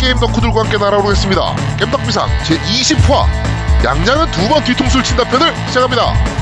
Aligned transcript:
게임 0.00 0.16
덕후들과 0.18 0.62
함께 0.62 0.78
날아오르겠습니다. 0.78 1.54
겜덕비상 1.78 2.28
제20화 2.44 3.26
양양은 3.84 4.30
두 4.32 4.48
번 4.48 4.64
뒤통수를 4.64 5.04
친다 5.04 5.24
편을 5.24 5.54
시작합니다. 5.68 6.12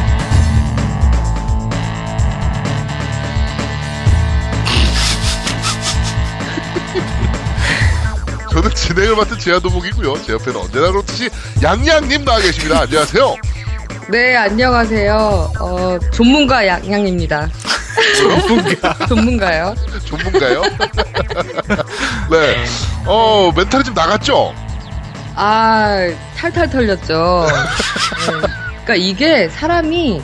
저는 8.50 8.70
진행을 8.74 9.16
맡은 9.16 9.38
제아도목이고요. 9.38 10.22
제 10.22 10.32
옆에는 10.34 10.60
언제나 10.60 10.90
그렇듯이 10.90 11.28
양양님 11.62 12.24
나와 12.24 12.40
계십니다. 12.40 12.80
안녕하세요. 12.80 13.36
네, 14.08 14.36
안녕하세요. 14.36 15.52
어, 15.60 15.98
전문가 16.12 16.66
양양입니다. 16.66 17.48
전문가? 18.16 18.94
전문가요? 19.06 19.74
전문가요? 20.06 20.62
네. 22.30 22.64
어, 23.08 23.50
멘탈이 23.56 23.84
좀 23.84 23.94
나갔죠? 23.94 24.52
아, 25.34 26.08
탈탈 26.36 26.68
털렸죠. 26.70 27.46
네. 28.30 28.48
그러니까 28.84 28.94
이게 28.96 29.48
사람이 29.48 30.20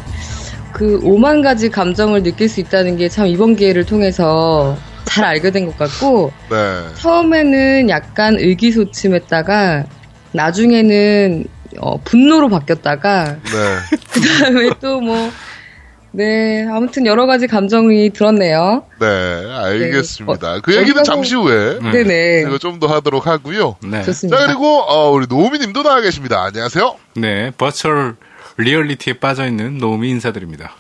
그 0.73 1.01
오만 1.03 1.41
가지 1.43 1.71
감정을 1.71 2.23
느낄 2.23 2.49
수 2.49 2.61
있다는 2.61 2.97
게 2.97 3.09
참 3.09 3.27
이번 3.27 3.55
기회를 3.57 3.85
통해서 3.87 4.77
잘 5.05 5.25
알게 5.25 5.51
된 5.51 5.67
것 5.67 5.79
같고 5.79 6.33
네. 6.51 6.57
처음에는 6.97 7.89
약간 7.91 8.37
의기소침했다가 8.39 9.85
나중에는 10.33 11.45
어, 11.79 11.97
분노로 12.03 12.49
바뀌었다가 12.49 13.37
네. 13.45 13.97
그 14.13 14.21
다음에 14.21 14.71
또뭐 14.81 15.31
네, 16.17 16.65
아무튼 16.71 17.07
여러 17.07 17.27
가지 17.27 17.47
감정이 17.49 18.11
들었네요. 18.11 18.85
네, 19.01 19.07
알겠습니다. 19.07 20.55
네. 20.55 20.61
그 20.63 20.77
얘기는 20.77 20.99
어, 21.01 21.03
잠시 21.03 21.35
후에 21.35 21.79
네, 21.83 22.05
네. 22.05 22.45
이거 22.47 22.57
좀 22.59 22.79
더 22.79 22.87
하도록 22.87 23.27
하고요. 23.27 23.77
네. 23.83 24.03
좋습니다. 24.05 24.39
자, 24.39 24.47
그리고 24.47 24.81
어, 24.83 25.11
우리 25.11 25.27
노우미님도 25.29 25.83
나와 25.83 26.01
계십니다. 26.01 26.43
안녕하세요. 26.45 26.97
네, 27.17 27.51
virtual 27.59 28.17
reality에 28.59 29.15
빠져 29.15 29.47
있는 29.47 29.79
노미 29.79 30.09
인사드립니다. 30.11 30.73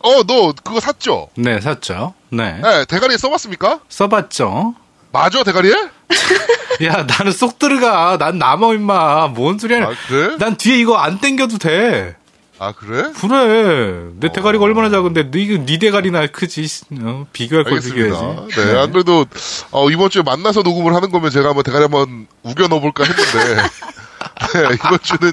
어, 0.00 0.22
너 0.24 0.52
그거 0.64 0.80
샀죠? 0.80 1.28
네, 1.36 1.60
샀죠. 1.60 2.14
네. 2.30 2.60
네, 2.62 2.84
대가리에 2.86 3.16
써봤습니까? 3.16 3.80
써봤죠. 3.88 4.74
맞아, 5.12 5.42
대가리에? 5.44 5.72
야, 6.84 7.04
나는 7.06 7.32
쏙 7.32 7.58
들어가. 7.58 8.16
난 8.16 8.38
남아 8.38 8.74
임마. 8.74 9.28
뭔 9.28 9.58
소리야? 9.58 9.84
아, 9.84 9.92
그래? 10.08 10.36
난 10.38 10.56
뒤에 10.56 10.78
이거 10.78 10.96
안 10.96 11.20
땡겨도 11.20 11.58
돼. 11.58 12.14
아, 12.62 12.72
그래? 12.72 13.10
그래. 13.18 14.10
내 14.20 14.30
대가리가 14.30 14.62
얼마나 14.62 14.90
작은데 14.90 15.30
네, 15.30 15.64
네 15.64 15.78
대가리나 15.78 16.26
크지. 16.26 16.66
어, 17.00 17.26
비교할 17.32 17.64
걸. 17.64 17.80
비교해야지. 17.80 18.54
네, 18.54 18.78
안 18.78 18.92
그래도 18.92 19.24
어, 19.70 19.88
이번 19.88 20.10
주에 20.10 20.22
만나서 20.22 20.60
녹음을 20.60 20.94
하는 20.94 21.10
거면 21.10 21.30
제가 21.30 21.48
한번 21.48 21.62
대가리 21.64 21.84
한번 21.84 22.26
우겨 22.42 22.68
넣어볼까 22.68 23.04
했는데 23.04 23.62
네, 24.54 24.74
이번 24.74 24.98
주는 25.02 25.30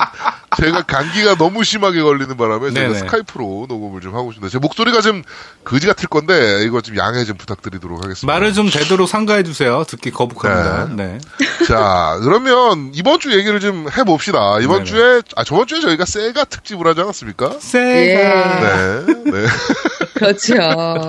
제가 0.58 0.81
감기가 0.83 1.36
너무 1.36 1.63
심하게 1.63 2.02
걸리는 2.02 2.36
바람에 2.36 2.72
제가 2.72 2.88
네네. 2.88 3.00
스카이프로 3.00 3.66
녹음을 3.69 4.01
좀 4.01 4.16
하고 4.16 4.31
있습니다. 4.31 4.51
제 4.51 4.59
목소리가 4.59 5.01
좀 5.01 5.23
거지 5.63 5.88
같을 5.88 6.07
건데 6.09 6.63
이거 6.63 6.81
좀 6.81 6.97
양해 6.97 7.23
좀 7.25 7.38
부탁드리도록 7.38 8.03
하겠습니다. 8.03 8.31
말을 8.31 8.53
좀 8.53 8.69
되도록 8.69 9.07
상가해 9.07 9.44
주세요. 9.44 9.84
듣기 9.88 10.12
거북합니다. 10.12 10.90
네. 10.95 11.19
자, 11.68 12.19
그러면 12.22 12.91
이번 12.94 13.19
주 13.19 13.31
얘기를 13.38 13.59
좀 13.59 13.88
해봅시다. 13.95 14.59
이번 14.59 14.84
네네. 14.84 14.85
주에, 14.85 15.22
아, 15.35 15.44
저번 15.44 15.68
주에 15.68 15.79
저희가 15.79 16.06
세가 16.06 16.45
특집을 16.45 16.88
하지 16.88 17.01
않았습니까? 17.01 17.59
세가. 17.59 18.59
네, 18.59 19.06
네. 19.31 19.47
그렇죠. 20.16 20.53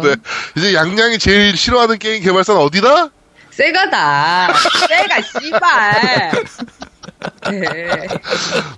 네. 0.03 0.17
이제 0.57 0.75
양양이 0.75 1.19
제일 1.19 1.57
싫어하는 1.57 1.99
게임 1.99 2.23
개발사는 2.23 2.61
어디다? 2.61 3.09
세가다. 3.51 4.55
세가 4.89 5.23
씨발. 5.41 6.45
네. 7.51 8.07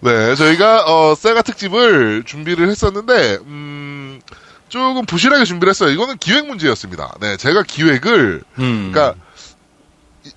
네, 0.00 0.34
저희가, 0.34 0.84
어, 0.84 1.14
세가 1.14 1.42
특집을 1.42 2.22
준비를 2.24 2.68
했었는데, 2.68 3.38
음, 3.42 4.20
조금 4.68 5.04
부실하게 5.04 5.44
준비를 5.44 5.70
했어요. 5.70 5.90
이거는 5.90 6.16
기획 6.18 6.46
문제였습니다. 6.46 7.14
네, 7.20 7.36
제가 7.36 7.62
기획을, 7.62 8.42
음. 8.58 8.92
그러니까, 8.92 9.20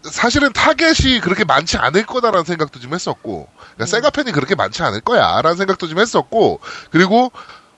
사실은 0.04 0.52
타겟이 0.54 1.20
그렇게 1.22 1.44
많지 1.44 1.78
않을 1.78 2.06
거다라는 2.06 2.46
생각도 2.46 2.80
좀 2.80 2.94
했었고, 2.94 3.48
그러니까 3.76 3.86
세가 3.86 4.10
팬이 4.12 4.32
그렇게 4.32 4.56
많지 4.56 4.82
않을 4.82 5.02
거야라는 5.02 5.58
생각도 5.58 5.88
좀 5.88 6.00
했었고, 6.00 6.62
그리고 6.90 7.32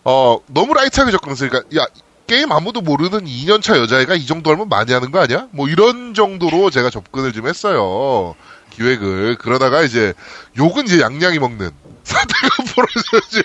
어 0.04 0.38
너무 0.48 0.74
라이트하게 0.76 1.12
접근했어요. 1.12 1.50
그러니까 1.50 1.82
야 1.82 1.88
게임 2.28 2.52
아무도 2.52 2.82
모르는 2.82 3.26
2년차 3.26 3.78
여자애가 3.78 4.16
이 4.16 4.26
정도 4.26 4.52
하면 4.52 4.68
많이 4.70 4.92
하는 4.94 5.12
거 5.12 5.20
아니야? 5.20 5.48
뭐 5.52 5.68
이런 5.68 6.14
정도로 6.14 6.70
제가 6.70 6.90
접근을 6.90 7.34
좀 7.34 7.48
했어요. 7.48 8.36
기획을 8.72 9.38
그러다가 9.38 9.84
이제 9.84 10.14
욕은 10.58 10.86
이제 10.86 11.00
양양이 11.00 11.40
먹는 11.40 11.70
사태가 12.04 12.50
벌어졌죠. 12.76 13.42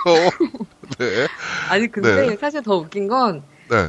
네, 0.99 1.27
아니 1.69 1.87
근데 1.89 2.29
네. 2.29 2.37
사실 2.37 2.63
더 2.63 2.77
웃긴 2.77 3.07
건 3.07 3.43
네, 3.69 3.89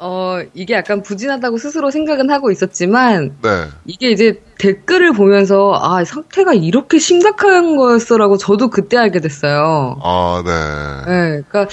어, 0.00 0.40
이게 0.54 0.74
약간 0.74 1.02
부진하다고 1.02 1.58
스스로 1.58 1.90
생각은 1.90 2.30
하고 2.30 2.50
있었지만, 2.50 3.36
네. 3.42 3.66
이게 3.84 4.10
이제 4.10 4.40
댓글을 4.58 5.12
보면서, 5.12 5.72
아, 5.74 6.04
상태가 6.04 6.54
이렇게 6.54 6.98
심각한 6.98 7.76
거였어라고 7.76 8.38
저도 8.38 8.70
그때 8.70 8.96
알게 8.96 9.20
됐어요. 9.20 9.98
아, 10.02 10.42
네. 10.44 11.12
네, 11.12 11.42
그러니까 11.48 11.66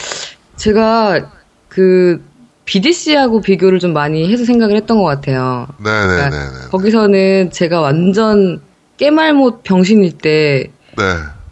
제가 0.56 1.32
그 1.70 2.25
BDC하고 2.66 3.42
비교를 3.42 3.80
좀 3.80 3.94
많이 3.94 4.32
해서 4.32 4.44
생각을 4.44 4.76
했던 4.76 4.98
것 4.98 5.06
같아요. 5.06 5.68
네, 5.84 5.90
네, 5.92 6.08
그러니까. 6.08 6.70
거기서는 6.72 7.52
제가 7.52 7.80
완전 7.80 8.62
깨말못 8.98 9.64
병신일 9.64 10.18
때, 10.18 10.72
네, 10.98 11.04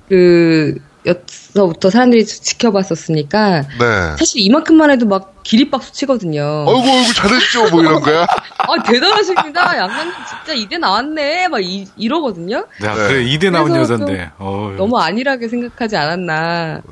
그, 0.10 0.76
였서부터 1.06 1.90
사람들이 1.90 2.26
지켜봤었으니까, 2.26 3.62
네. 3.62 4.18
사실 4.18 4.40
이만큼만 4.42 4.90
해도 4.90 5.06
막 5.06 5.44
기립박수 5.44 5.92
치거든요. 5.92 6.64
어이구, 6.66 6.90
어이구, 6.90 7.14
잘했죠, 7.14 7.70
뭐 7.70 7.82
이런 7.82 8.02
거야? 8.02 8.26
아, 8.58 8.84
대단하십니다. 8.84 9.78
양반님 9.78 10.14
진짜 10.30 10.54
이대 10.54 10.78
나왔네. 10.78 11.50
막 11.50 11.62
이, 11.62 11.86
이러거든요. 11.98 12.66
야, 12.84 12.96
네. 12.96 13.08
그래, 13.08 13.24
이대 13.24 13.50
나온 13.50 13.76
여잔데. 13.76 14.32
어, 14.40 14.74
너무 14.78 14.98
안일하게 14.98 15.50
생각하지 15.50 15.98
않았나. 15.98 16.76
네. 16.76 16.84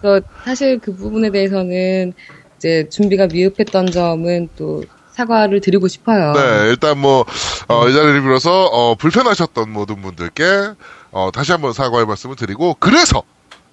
그래서 0.00 0.24
사실 0.44 0.78
그 0.78 0.94
부분에 0.94 1.30
대해서는 1.30 2.12
이제 2.58 2.88
준비가 2.90 3.26
미흡했던 3.28 3.92
점은 3.92 4.48
또 4.56 4.84
사과를 5.12 5.60
드리고 5.60 5.88
싶어요. 5.88 6.32
네, 6.32 6.68
일단 6.68 6.98
뭐, 6.98 7.24
어, 7.68 7.88
이 7.88 7.92
자리를 7.92 8.22
빌어서, 8.22 8.66
어, 8.66 8.94
불편하셨던 8.96 9.72
모든 9.72 10.02
분들께, 10.02 10.72
어, 11.10 11.30
다시 11.32 11.52
한번 11.52 11.72
사과의 11.72 12.06
말씀을 12.06 12.36
드리고, 12.36 12.76
그래서 12.78 13.22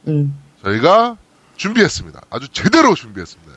음. 0.07 0.39
저희가 0.63 1.17
준비했습니다. 1.57 2.21
아주 2.29 2.47
제대로 2.49 2.95
준비했습니다. 2.95 3.53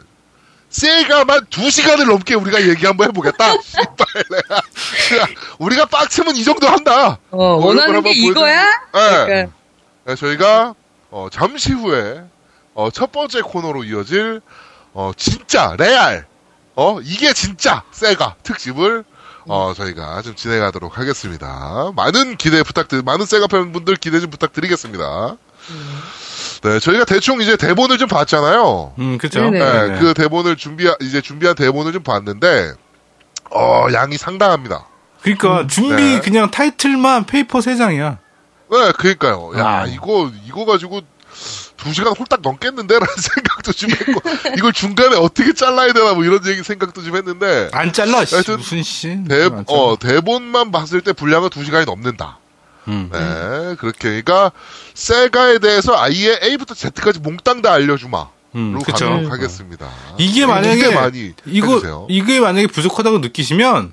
세가만 0.68 1.46
두 1.48 1.70
시간을 1.70 2.06
넘게 2.06 2.34
우리가 2.34 2.60
얘기 2.68 2.84
한번 2.84 3.08
해보겠다. 3.08 3.54
우리가 5.58 5.86
빡치면 5.86 6.36
이 6.36 6.44
정도 6.44 6.68
한다. 6.68 7.18
어, 7.30 7.58
뭐 7.58 7.66
원하는 7.66 7.94
걸게 7.94 8.12
이거야? 8.12 8.64
네. 8.92 9.00
약간, 9.00 9.52
네, 10.04 10.14
저희가, 10.14 10.74
어, 11.10 11.28
잠시 11.32 11.72
후에, 11.72 12.22
어, 12.74 12.90
첫 12.90 13.12
번째 13.12 13.40
코너로 13.40 13.84
이어질, 13.84 14.42
어, 14.98 15.12
진짜, 15.16 15.76
레알, 15.78 16.26
어, 16.74 16.98
이게 17.00 17.32
진짜, 17.32 17.84
세가 17.92 18.34
특집을, 18.42 19.04
어, 19.46 19.72
저희가 19.72 20.22
좀 20.22 20.34
진행하도록 20.34 20.98
하겠습니다. 20.98 21.92
많은 21.94 22.36
기대 22.36 22.64
부탁드, 22.64 22.96
많은 23.04 23.24
세가 23.24 23.46
팬분들 23.46 23.94
기대 23.94 24.18
좀 24.18 24.28
부탁드리겠습니다. 24.30 25.36
네, 26.64 26.80
저희가 26.80 27.04
대충 27.04 27.40
이제 27.40 27.56
대본을 27.56 27.98
좀 27.98 28.08
봤잖아요. 28.08 28.94
음, 28.98 29.18
그죠? 29.18 29.48
네, 29.50 29.60
네. 29.60 30.00
그 30.00 30.14
대본을 30.14 30.56
준비, 30.56 30.90
이제 31.00 31.20
준비한 31.20 31.54
대본을 31.54 31.92
좀 31.92 32.02
봤는데, 32.02 32.72
어, 33.52 33.86
양이 33.92 34.18
상당합니다. 34.18 34.84
그러니까 35.22 35.68
준비 35.68 35.94
네. 35.94 36.20
그냥 36.20 36.50
타이틀만 36.50 37.26
paper 37.26 37.60
3장이야. 37.60 38.18
네, 38.72 38.92
그니까요. 38.98 39.52
야, 39.58 39.84
어. 39.84 39.86
이거, 39.86 40.32
이거 40.44 40.64
가지고 40.64 41.02
두 41.78 41.94
시간 41.94 42.12
홀딱 42.14 42.40
넘겠는데? 42.42 42.94
라는 42.94 43.06
생각도 43.16 43.72
좀 43.72 43.90
했고, 43.90 44.20
이걸 44.58 44.72
중간에 44.72 45.16
어떻게 45.16 45.54
잘라야 45.54 45.92
되나, 45.92 46.12
뭐 46.12 46.24
이런 46.24 46.44
얘기 46.46 46.62
생각도 46.62 47.02
좀 47.02 47.16
했는데, 47.16 47.70
안 47.72 47.92
잘라. 47.92 48.24
씨, 48.24 48.34
하여튼 48.34 48.58
무슨 48.58 48.82
씨. 48.82 49.24
대. 49.28 49.48
어, 49.66 49.96
대본만 49.98 50.70
봤을 50.70 51.00
때 51.00 51.12
분량은 51.12 51.48
두 51.50 51.64
시간이 51.64 51.86
넘는다. 51.86 52.38
음. 52.88 53.08
네, 53.12 53.76
그렇게. 53.78 54.22
그러니까, 54.22 54.52
세가에 54.94 55.58
대해서 55.58 55.96
아예 55.96 56.38
A부터 56.42 56.74
Z까지 56.74 57.20
몽땅 57.20 57.62
다 57.62 57.72
알려주마. 57.72 58.26
음. 58.54 58.78
가도록 58.80 59.30
하겠습니다. 59.30 59.88
이게 60.18 60.40
네, 60.40 60.46
만약에 60.46 60.74
이게 60.78 60.94
많이 60.94 61.34
이거 61.46 61.74
해주세요. 61.74 62.06
이게 62.08 62.40
만약에 62.40 62.66
부족하다고 62.66 63.18
느끼시면 63.18 63.92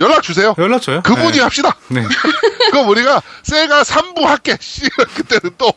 연락 0.00 0.22
주세요. 0.22 0.54
연락 0.58 0.82
줘요. 0.82 1.02
그분이 1.02 1.32
네. 1.38 1.40
합시다. 1.40 1.74
네. 1.88 2.04
그럼 2.70 2.88
우리가 2.88 3.22
세가 3.42 3.82
3부 3.82 4.22
할게. 4.22 4.56
씨, 4.60 4.82
그때는 5.14 5.54
또. 5.56 5.72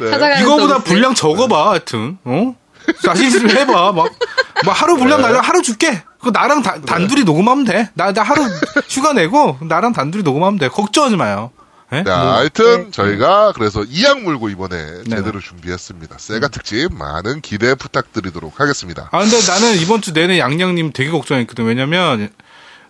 어, 0.00 0.04
네. 0.04 0.10
찾아가는 0.10 0.42
이거보다. 0.42 0.78
분량 0.82 1.14
적어봐, 1.14 1.70
하여튼. 1.70 2.18
어? 2.24 2.54
자신 3.04 3.26
있으면 3.28 3.56
해봐. 3.56 3.92
막, 3.92 4.10
막 4.64 4.72
하루 4.82 4.96
분량 4.96 5.20
네. 5.20 5.28
날려 5.28 5.40
하루 5.40 5.62
줄게. 5.62 6.02
그 6.20 6.30
나랑 6.30 6.62
다- 6.62 6.80
단둘이 6.80 7.24
녹음하면 7.24 7.64
돼. 7.64 7.90
나, 7.94 8.12
나 8.12 8.22
하루 8.22 8.42
휴가 8.88 9.12
내고 9.12 9.56
나랑 9.60 9.92
단둘이 9.92 10.22
녹음하면 10.22 10.58
돼. 10.58 10.68
걱정하지 10.68 11.16
마요. 11.16 11.50
예? 11.92 12.04
자, 12.04 12.16
뭐, 12.16 12.32
하여튼 12.36 12.84
네. 12.84 12.90
저희가 12.90 13.52
그래서 13.54 13.84
이악 13.88 14.22
물고 14.22 14.48
이번에 14.48 14.76
네네. 15.04 15.16
제대로 15.16 15.40
준비했습니다. 15.40 16.16
세가 16.18 16.48
특집 16.48 16.88
많은 16.94 17.40
기대 17.42 17.74
부탁드리도록 17.74 18.60
하겠습니다. 18.60 19.08
아 19.12 19.18
근데 19.20 19.36
나는 19.46 19.76
이번 19.76 20.00
주 20.00 20.12
내내 20.14 20.38
양양님 20.38 20.92
되게 20.94 21.10
걱정했거든. 21.10 21.64
왜냐면 21.66 22.30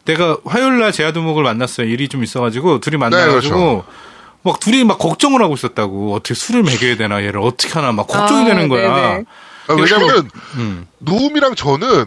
내가 0.04 0.36
화요일 0.44 0.78
날 0.78 0.92
제아두목을 0.92 1.42
만났어요. 1.42 1.86
일이 1.88 2.08
좀 2.08 2.22
있어가지고 2.22 2.80
둘이 2.80 2.96
만나가지고 2.96 3.34
네, 3.34 3.48
그렇죠. 3.48 3.84
막 4.42 4.60
둘이 4.60 4.84
막 4.84 4.98
걱정을 4.98 5.42
하고 5.42 5.54
있었다고. 5.54 6.14
어떻게 6.14 6.34
술을 6.34 6.62
먹여야 6.62 6.96
되나 6.96 7.22
얘를 7.22 7.40
어떻게 7.40 7.72
하나 7.72 7.92
막 7.92 8.06
걱정이 8.06 8.42
아, 8.42 8.44
되는 8.46 8.68
거야. 8.68 8.94
네네. 8.94 9.24
아, 9.68 9.74
왜냐면 9.74 10.28
음. 10.56 10.86
노움이랑 10.98 11.54
저는 11.54 12.06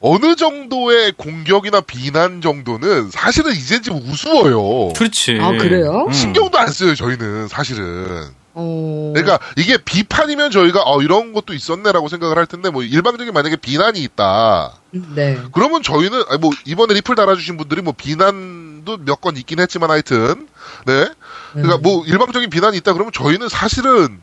어느 0.00 0.34
정도의 0.34 1.12
공격이나 1.16 1.80
비난 1.80 2.40
정도는 2.40 3.10
사실은 3.10 3.52
이제 3.52 3.80
좀 3.80 3.98
우스워요. 3.98 4.92
그렇지. 4.94 5.38
아, 5.40 5.52
그래요? 5.52 6.06
음. 6.08 6.12
신경도 6.12 6.58
안 6.58 6.68
써요, 6.68 6.94
저희는 6.94 7.48
사실은. 7.48 8.26
어. 8.54 9.12
그러니까 9.14 9.38
이게 9.56 9.78
비판이면 9.78 10.50
저희가 10.50 10.82
어 10.84 11.00
이런 11.00 11.32
것도 11.32 11.54
있었네라고 11.54 12.08
생각을 12.08 12.36
할 12.36 12.46
텐데 12.46 12.68
뭐 12.68 12.82
일방적인 12.82 13.32
만약에 13.32 13.56
비난이 13.56 14.00
있다. 14.02 14.74
네. 14.90 15.38
그러면 15.52 15.82
저희는 15.82 16.22
아니, 16.28 16.38
뭐 16.38 16.50
이번에 16.66 16.92
리플 16.94 17.14
달아주신 17.14 17.56
분들이 17.56 17.80
뭐 17.80 17.94
비난 17.96 18.61
도 18.84 18.96
몇 18.98 19.20
건 19.20 19.36
있긴 19.36 19.60
했지만 19.60 19.90
하여튼 19.90 20.46
네 20.86 21.06
그러니까 21.52 21.76
음. 21.76 21.82
뭐 21.82 22.04
일방적인 22.06 22.50
비난이 22.50 22.76
있다 22.78 22.92
그러면 22.92 23.12
저희는 23.12 23.48
사실은 23.48 24.20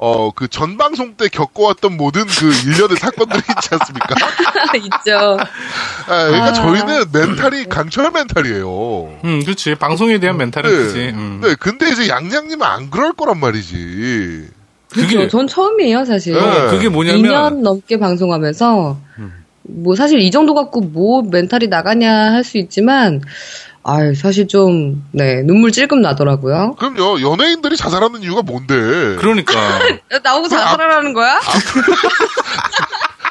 어 0.00 0.30
그 0.30 0.46
전 0.48 0.76
방송 0.76 1.14
때 1.14 1.26
겪어왔던 1.28 1.96
모든 1.96 2.24
그 2.26 2.46
일련의 2.68 2.96
사건들이 2.98 3.38
있지 3.58 3.68
않습니까? 3.72 4.14
있죠. 4.78 5.36
아, 6.06 6.26
그러니까 6.26 6.44
아. 6.46 6.52
저희는 6.52 7.04
멘탈이 7.12 7.64
강철 7.64 8.10
멘탈이에요. 8.12 9.18
음, 9.24 9.42
그렇지. 9.44 9.74
방송에 9.74 10.18
대한 10.20 10.36
멘탈은 10.36 10.70
크지. 10.70 10.98
음. 11.14 11.40
네, 11.42 11.56
근데 11.58 11.90
이제 11.90 12.08
양양님은 12.08 12.62
안 12.64 12.90
그럴 12.90 13.12
거란 13.12 13.40
말이지. 13.40 14.48
그게- 14.90 15.16
그렇죠. 15.16 15.28
전 15.28 15.46
처음이에요, 15.48 16.04
사실. 16.04 16.34
네. 16.34 16.66
그게 16.70 16.88
뭐냐면 16.88 17.22
2년 17.24 17.62
넘게 17.62 17.98
방송하면서 17.98 18.98
뭐 19.70 19.96
사실 19.96 20.20
이 20.20 20.30
정도 20.30 20.54
갖고 20.54 20.80
뭐 20.80 21.22
멘탈이 21.22 21.66
나가냐 21.66 22.32
할 22.32 22.44
수 22.44 22.56
있지만 22.58 23.20
아 23.90 24.12
사실 24.14 24.48
좀 24.48 25.02
네 25.12 25.42
눈물 25.42 25.72
찔끔 25.72 26.02
나더라고요. 26.02 26.74
그럼요, 26.78 27.20
연예인들이 27.22 27.76
자살하는 27.76 28.22
이유가 28.22 28.42
뭔데? 28.42 28.74
그러니까 29.18 29.54
나보고 30.22 30.48
자살하라는 30.48 31.12
거야? 31.14 31.40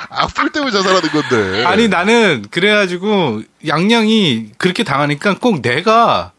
아플 0.09 0.50
때문에 0.50 0.71
자살하는 0.71 1.09
건데. 1.09 1.63
아니 1.65 1.88
나는 1.88 2.45
그래가지고 2.50 3.44
양양이 3.68 4.48
그렇게 4.57 4.83
당하니까 4.83 5.36
꼭 5.39 5.62
내가 5.62 6.31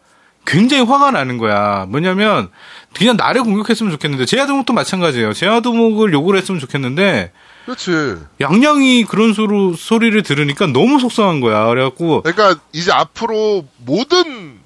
굉장히 0.47 0.83
화가 0.85 1.11
나는 1.13 1.39
거야. 1.39 1.87
뭐냐면 1.89 2.49
그냥 2.97 3.17
나를 3.17 3.43
공격했으면 3.45 3.93
좋겠는데 3.93 4.25
제아도목도 4.25 4.73
마찬가지예요. 4.73 5.33
제아도목을 5.33 6.13
욕을 6.13 6.37
했으면 6.37 6.59
좋겠는데 6.61 7.31
그렇지. 7.79 8.17
양양이 8.41 9.05
그런 9.05 9.35
소로, 9.35 9.75
소리를 9.75 10.23
들으니까 10.23 10.67
너무 10.69 10.99
속상한 10.99 11.41
거야. 11.41 11.67
그래갖고 11.67 12.23
그러니까 12.23 12.59
이제 12.73 12.91
앞으로 12.93 13.67
모든 13.85 14.59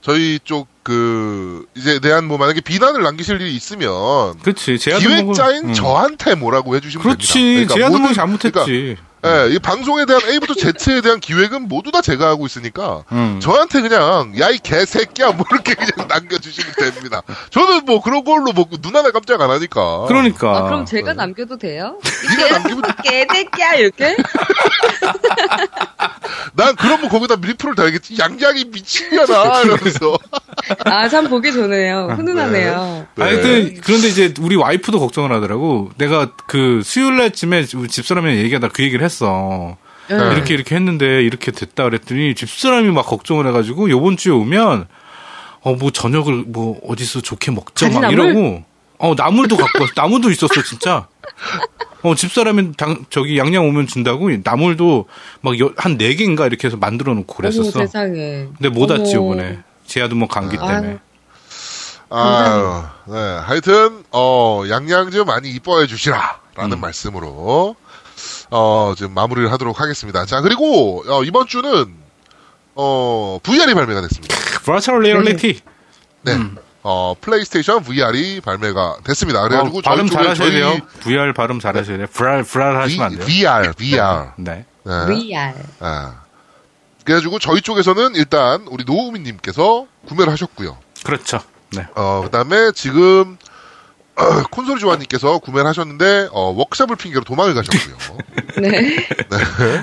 저희 0.00 0.38
쪽 0.44 0.72
그 0.84 1.64
이제 1.74 1.98
대한 1.98 2.26
뭐 2.28 2.36
만약에 2.36 2.60
비난을 2.60 3.02
남기실 3.02 3.40
일이 3.40 3.56
있으면 3.56 4.38
그렇지 4.42 4.76
기획자인 4.76 5.70
음. 5.70 5.72
저한테 5.72 6.34
뭐라고 6.34 6.76
해주시면 6.76 7.02
그렇지 7.02 7.32
됩니다. 7.32 7.74
제아도목이 7.74 8.02
모든- 8.02 8.14
잘못했지. 8.14 8.52
그러니까, 8.52 9.02
예, 9.24 9.48
이 9.54 9.58
방송에 9.58 10.04
대한 10.04 10.20
A부터 10.28 10.54
Z에 10.76 11.00
대한 11.00 11.18
기획은 11.20 11.66
모두 11.68 11.90
다 11.90 12.00
제가 12.02 12.28
하고 12.28 12.44
있으니까 12.46 13.04
음. 13.12 13.40
저한테 13.40 13.80
그냥 13.80 14.32
야 14.38 14.50
이 14.50 14.58
개새끼야 14.58 15.32
뭐 15.32 15.46
이렇게 15.50 15.74
그냥 15.74 16.06
남겨주시면 16.08 16.74
됩니다. 16.76 17.22
저는 17.50 17.84
뭐 17.86 18.00
그런 18.02 18.22
걸로 18.24 18.52
뭐 18.52 18.66
눈 18.82 18.94
하나 18.96 19.10
깜짝 19.10 19.40
안 19.40 19.50
하니까. 19.50 20.04
그러니까 20.08 20.56
아, 20.56 20.62
그럼 20.64 20.84
제가 20.84 21.14
남겨도 21.14 21.56
돼요? 21.58 21.98
네가 22.38 22.58
남기면 22.58 22.82
개새끼야 23.02 23.74
이렇게? 23.74 24.16
난 26.54 26.76
그러면 26.76 27.08
거기다 27.08 27.36
리플을 27.40 27.74
달겠지. 27.74 28.16
양양이 28.18 28.64
미친년아 28.66 29.62
이러면서. 29.62 30.18
아 30.84 31.08
참 31.08 31.28
보기 31.28 31.52
좋네요. 31.52 32.08
훈훈하네요. 32.16 33.06
네. 33.16 33.24
하여튼 33.24 33.74
그런데 33.82 34.08
이제 34.08 34.32
우리 34.40 34.56
와이프도 34.56 34.98
걱정을 35.00 35.32
하더라고. 35.32 35.90
내가 35.98 36.32
그 36.46 36.80
수요일 36.84 37.16
날쯤에 37.18 37.66
우리 37.76 37.88
집사람이랑 37.88 38.36
얘기하다 38.38 38.68
그 38.68 38.82
얘기를 38.82 39.04
했어. 39.04 39.76
네. 40.08 40.16
이렇게 40.16 40.54
이렇게 40.54 40.74
했는데 40.74 41.22
이렇게 41.22 41.50
됐다 41.50 41.84
그랬더니 41.84 42.34
집사람이 42.34 42.90
막 42.90 43.02
걱정을 43.06 43.46
해가지고 43.48 43.88
요번 43.90 44.16
주에 44.16 44.32
오면 44.32 44.86
어 45.66 45.74
뭐 45.76 45.90
저녁을 45.90 46.44
뭐 46.46 46.78
어디서 46.86 47.22
좋게 47.22 47.50
먹자 47.52 47.88
막 47.88 48.00
가지나물? 48.02 48.12
이러고 48.34 48.62
어 48.98 49.14
나물도 49.16 49.56
갖고 49.56 49.80
왔어. 49.80 49.92
나물도 49.96 50.30
있었어 50.30 50.62
진짜. 50.62 51.08
어 52.02 52.14
집사람이 52.14 52.72
당, 52.76 53.06
저기 53.08 53.38
양양 53.38 53.66
오면 53.66 53.86
준다고 53.86 54.28
나물도 54.44 55.06
막 55.40 55.54
한 55.78 55.96
네 55.96 56.14
개인가 56.16 56.46
이렇게 56.46 56.68
해서 56.68 56.76
만들어 56.76 57.14
놓고 57.14 57.32
어머 57.32 57.36
그랬었어. 57.38 57.78
세상에. 57.78 58.46
근데 58.58 58.68
못 58.68 58.90
왔지 58.90 59.16
어머. 59.16 59.30
요번에. 59.32 59.58
제아도 59.86 60.14
뭐 60.14 60.28
감기 60.28 60.56
때문에. 60.56 60.88
아유. 60.88 61.00
아, 62.10 62.92
네. 63.06 63.38
하여튼, 63.44 64.04
어, 64.12 64.62
양양 64.68 65.10
좀 65.10 65.26
많이 65.26 65.50
이뻐해 65.50 65.86
주시라. 65.86 66.40
라는 66.54 66.76
음. 66.76 66.80
말씀으로, 66.80 67.74
어, 68.50 68.94
지금 68.96 69.14
마무리를 69.14 69.50
하도록 69.52 69.80
하겠습니다. 69.80 70.24
자, 70.26 70.40
그리고, 70.40 71.02
어, 71.08 71.24
이번 71.24 71.46
주는, 71.46 71.92
어, 72.76 73.38
VR이 73.42 73.74
발매가 73.74 74.00
됐습니다. 74.02 74.36
virtual 74.64 75.02
reality. 75.02 75.60
네. 76.22 76.32
음. 76.34 76.56
어, 76.82 77.14
플레이스테이션 77.20 77.82
VR이 77.82 78.42
발매가 78.42 78.98
됐습니다. 79.04 79.42
그래가지고 79.42 79.78
어, 79.78 79.82
발음 79.82 80.06
잘하셔야 80.06 80.34
저희 80.34 80.52
돼요. 80.52 80.76
VR 81.00 81.32
발음 81.32 81.58
잘하셔야 81.58 81.96
돼요. 81.96 82.06
브랄 82.12 82.42
브랄 82.44 82.76
하시면 82.76 83.06
안 83.06 83.16
돼요. 83.16 83.26
VR, 83.26 83.72
VR. 83.72 84.32
네. 84.36 84.66
네. 84.84 85.06
VR. 85.06 85.54
아. 85.80 86.23
그래가지고 87.04 87.38
저희 87.38 87.60
쪽에서는 87.60 88.14
일단 88.14 88.66
우리 88.70 88.84
노우미님께서 88.84 89.86
구매를 90.08 90.32
하셨고요. 90.32 90.76
그렇죠. 91.04 91.40
네. 91.72 91.86
어, 91.94 92.22
그 92.24 92.30
다음에 92.30 92.72
지금, 92.72 93.36
콘솔 94.50 94.78
조아님께서 94.78 95.38
구매를 95.38 95.68
하셨는데, 95.68 96.28
어, 96.32 96.52
워크샵을 96.56 96.96
핑계로 96.96 97.24
도망을 97.24 97.54
가셨고요. 97.54 98.18
네. 98.62 99.06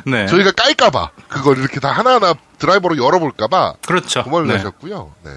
네. 0.06 0.28
저희가 0.28 0.51
깔까봐, 0.51 1.12
그걸 1.28 1.58
이렇게 1.60 1.80
다 1.80 1.92
하나하나 1.92 2.34
드라이버로 2.58 2.98
열어볼까봐 3.04 3.74
그렇죠. 3.86 4.24
도망을 4.24 4.48
네. 4.48 4.54
가셨고요. 4.54 5.12
네. 5.24 5.32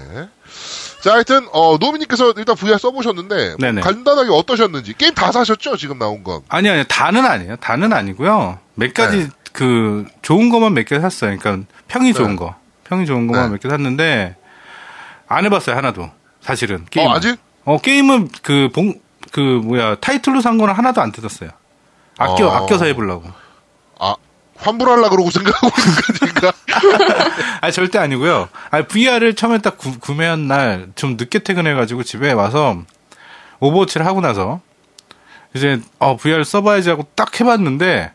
자, 1.03 1.13
하여튼, 1.13 1.47
어, 1.51 1.77
노미님께서 1.79 2.33
일단 2.37 2.55
VR 2.55 2.79
써보셨는데, 2.79 3.57
네네. 3.59 3.81
간단하게 3.81 4.31
어떠셨는지, 4.31 4.93
게임 4.97 5.13
다 5.13 5.31
사셨죠? 5.31 5.77
지금 5.77 5.99
나온 5.99 6.23
건. 6.23 6.41
아니 6.47 6.67
아니 6.69 6.83
다는 6.87 7.25
아니에요. 7.25 7.57
다는 7.57 7.93
아니고요. 7.93 8.57
몇 8.73 8.93
가지 8.93 9.17
네. 9.17 9.29
그 9.55 10.05
좋은 10.21 10.49
것만 10.49 10.73
몇 10.73 10.85
개 10.85 10.99
샀어요. 10.99 11.37
그러니까 11.39 11.65
평이 11.87 12.13
좋은 12.13 12.31
네. 12.31 12.35
거, 12.35 12.55
평이 12.83 13.05
좋은 13.05 13.25
것만 13.27 13.45
네. 13.47 13.51
몇개 13.53 13.69
샀는데 13.69 14.35
안 15.27 15.45
해봤어요 15.45 15.75
하나도. 15.77 16.11
사실은 16.41 16.85
게임. 16.91 17.07
어, 17.09 17.13
아직? 17.15 17.39
어 17.63 17.79
게임은 17.79 18.29
그 18.43 18.69
봉그 18.73 19.39
뭐야 19.63 19.95
타이틀로 19.95 20.41
산 20.41 20.57
거는 20.57 20.73
하나도 20.75 21.01
안 21.01 21.11
뜯었어요. 21.11 21.49
아껴 22.17 22.47
어. 22.47 22.51
아껴서 22.51 22.85
해보려고. 22.85 23.29
아, 23.99 24.15
환불하려고 24.57 25.09
그러고 25.15 25.31
생각하고 25.31 25.67
있는 25.67 26.31
거니까. 26.33 26.53
아 27.61 27.71
절대 27.71 27.97
아니고요. 27.97 28.49
아 28.71 28.81
VR을 28.83 29.33
처음에 29.35 29.59
딱 29.59 29.77
구, 29.77 29.97
구매한 29.99 30.47
날 30.47 30.89
좀 30.95 31.15
늦게 31.17 31.39
퇴근해가지고 31.39 32.03
집에 32.03 32.31
와서 32.33 32.77
오버워치를 33.59 34.05
하고 34.05 34.21
나서 34.21 34.59
이제 35.55 35.81
어 35.99 36.17
VR 36.17 36.43
써봐야지 36.43 36.89
하고 36.89 37.07
딱 37.15 37.39
해봤는데 37.39 38.11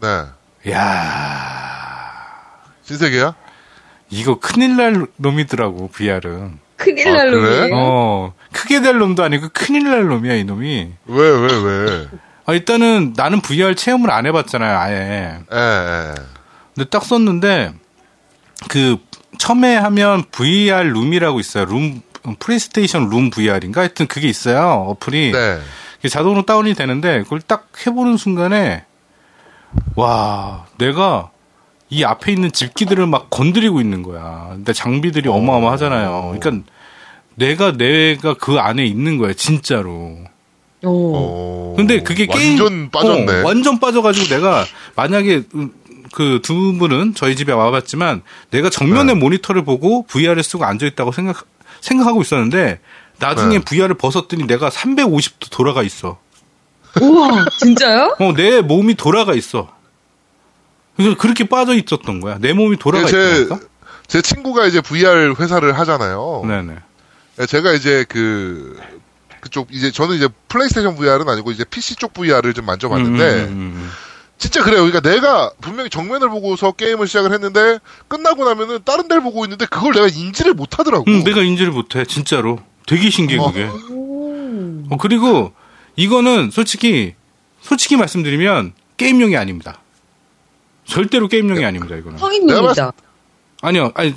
네. 0.00 0.24
야 0.70 2.62
신세계야? 2.84 3.34
이거 4.10 4.38
큰일 4.38 4.76
날 4.76 5.06
놈이더라고 5.16 5.88
VR은. 5.92 6.58
큰일 6.76 7.08
아, 7.08 7.12
날 7.12 7.30
그래? 7.30 7.40
놈이에요. 7.40 7.74
어 7.76 8.34
크게 8.52 8.80
될 8.80 8.98
놈도 8.98 9.22
아니고 9.22 9.48
큰일 9.52 9.84
날 9.84 10.06
놈이야 10.06 10.34
이 10.34 10.44
놈이. 10.44 10.92
왜, 11.06 11.30
왜, 11.30 11.62
왜? 11.62 12.08
아 12.46 12.54
일단은 12.54 13.12
나는 13.16 13.40
VR 13.40 13.74
체험을 13.74 14.10
안 14.10 14.24
해봤잖아요 14.26 14.78
아예. 14.78 14.94
예, 15.52 15.56
예. 15.56 16.14
근데 16.74 16.88
딱 16.88 17.04
썼는데 17.04 17.72
그 18.68 18.96
처음에 19.38 19.76
하면 19.76 20.24
VR 20.30 20.88
룸이라고 20.88 21.40
있어요. 21.40 21.64
룸 21.66 22.00
플레이스테이션 22.38 23.10
룸 23.10 23.30
VR인가 23.30 23.82
하여튼 23.82 24.06
그게 24.06 24.28
있어요 24.28 24.86
어플이. 24.88 25.32
네. 25.32 25.58
자동으로 26.08 26.46
다운이 26.46 26.74
되는데 26.74 27.22
그걸 27.24 27.40
딱 27.40 27.68
해보는 27.86 28.16
순간에 28.16 28.84
와 29.98 30.66
내가 30.78 31.30
이 31.90 32.04
앞에 32.04 32.30
있는 32.30 32.52
집기들을 32.52 33.04
막 33.06 33.30
건드리고 33.30 33.80
있는 33.80 34.04
거야. 34.04 34.50
근데 34.52 34.72
장비들이 34.72 35.28
어마어마하잖아요. 35.28 36.36
그러니까 36.38 36.70
내가 37.34 37.72
내가 37.72 38.34
그 38.34 38.58
안에 38.58 38.84
있는 38.84 39.18
거야 39.18 39.32
진짜로. 39.32 40.16
오. 40.84 41.12
어, 41.16 41.74
근데 41.76 42.04
그게 42.04 42.26
게임 42.26 42.60
완전 42.60 42.90
빠졌네. 42.90 43.32
어, 43.32 43.44
완전 43.44 43.80
빠져가지고 43.80 44.36
내가 44.36 44.64
만약에 44.94 45.42
음, 45.56 45.72
그두 46.12 46.76
분은 46.78 47.14
저희 47.16 47.34
집에 47.34 47.52
와봤지만 47.52 48.22
내가 48.50 48.70
정면에 48.70 49.14
네. 49.14 49.18
모니터를 49.18 49.64
보고 49.64 50.04
VR을 50.04 50.44
쓰고 50.44 50.64
앉아 50.64 50.86
있다고 50.86 51.10
생각 51.10 51.44
생각하고 51.80 52.22
있었는데 52.22 52.78
나중에 53.18 53.58
네. 53.58 53.64
VR을 53.64 53.94
벗었더니 53.94 54.46
내가 54.46 54.70
350도 54.70 55.50
돌아가 55.50 55.82
있어. 55.82 56.18
우와, 57.00 57.46
진짜요? 57.58 58.16
어, 58.20 58.32
내 58.34 58.60
몸이 58.60 58.94
돌아가 58.94 59.34
있어. 59.34 59.76
그래서 60.98 61.16
그렇게 61.16 61.44
빠져 61.48 61.74
있었던 61.74 62.20
거야. 62.20 62.38
내 62.40 62.52
몸이 62.52 62.76
돌아가 62.76 63.06
제, 63.06 63.16
있다니까. 63.44 63.60
제 64.08 64.20
친구가 64.20 64.66
이제 64.66 64.80
VR 64.80 65.34
회사를 65.38 65.78
하잖아요. 65.78 66.42
네네. 66.46 66.74
예, 67.40 67.46
제가 67.46 67.72
이제 67.72 68.04
그 68.08 68.76
그쪽 69.40 69.68
이제 69.70 69.92
저는 69.92 70.16
이제 70.16 70.28
플레이스테이션 70.48 70.96
VR은 70.96 71.28
아니고 71.28 71.52
이제 71.52 71.64
PC 71.64 71.96
쪽 71.96 72.12
VR을 72.14 72.52
좀 72.52 72.66
만져봤는데 72.66 73.24
음, 73.24 73.38
음, 73.44 73.72
음, 73.76 73.90
진짜 74.38 74.62
그래요. 74.64 74.84
그러니까 74.84 75.00
내가 75.08 75.52
분명히 75.60 75.88
정면을 75.88 76.28
보고서 76.30 76.72
게임을 76.72 77.06
시작을 77.06 77.32
했는데 77.32 77.78
끝나고 78.08 78.44
나면은 78.44 78.80
다른 78.84 79.06
데를 79.06 79.22
보고 79.22 79.44
있는데 79.44 79.66
그걸 79.66 79.92
내가 79.92 80.08
인지를 80.08 80.54
못 80.54 80.80
하더라고. 80.80 81.04
음, 81.08 81.22
내가 81.22 81.42
인지를 81.42 81.70
못 81.70 81.94
해 81.94 82.04
진짜로. 82.04 82.58
되게 82.88 83.08
신기해 83.08 83.38
어. 83.40 83.52
그게. 83.52 83.68
오. 83.90 84.84
어, 84.90 84.96
그리고 84.98 85.52
이거는 85.94 86.50
솔직히 86.50 87.14
솔직히 87.60 87.96
말씀드리면 87.96 88.72
게임용이 88.96 89.36
아닙니다. 89.36 89.80
절대로 90.88 91.28
게임용이 91.28 91.64
아닙니다. 91.64 91.94
이거는. 91.96 92.18
성인용이다. 92.18 92.92
아니요, 93.62 93.92
아니 93.94 94.14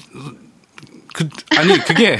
그 1.13 1.27
아니 1.57 1.77
그게 1.79 2.17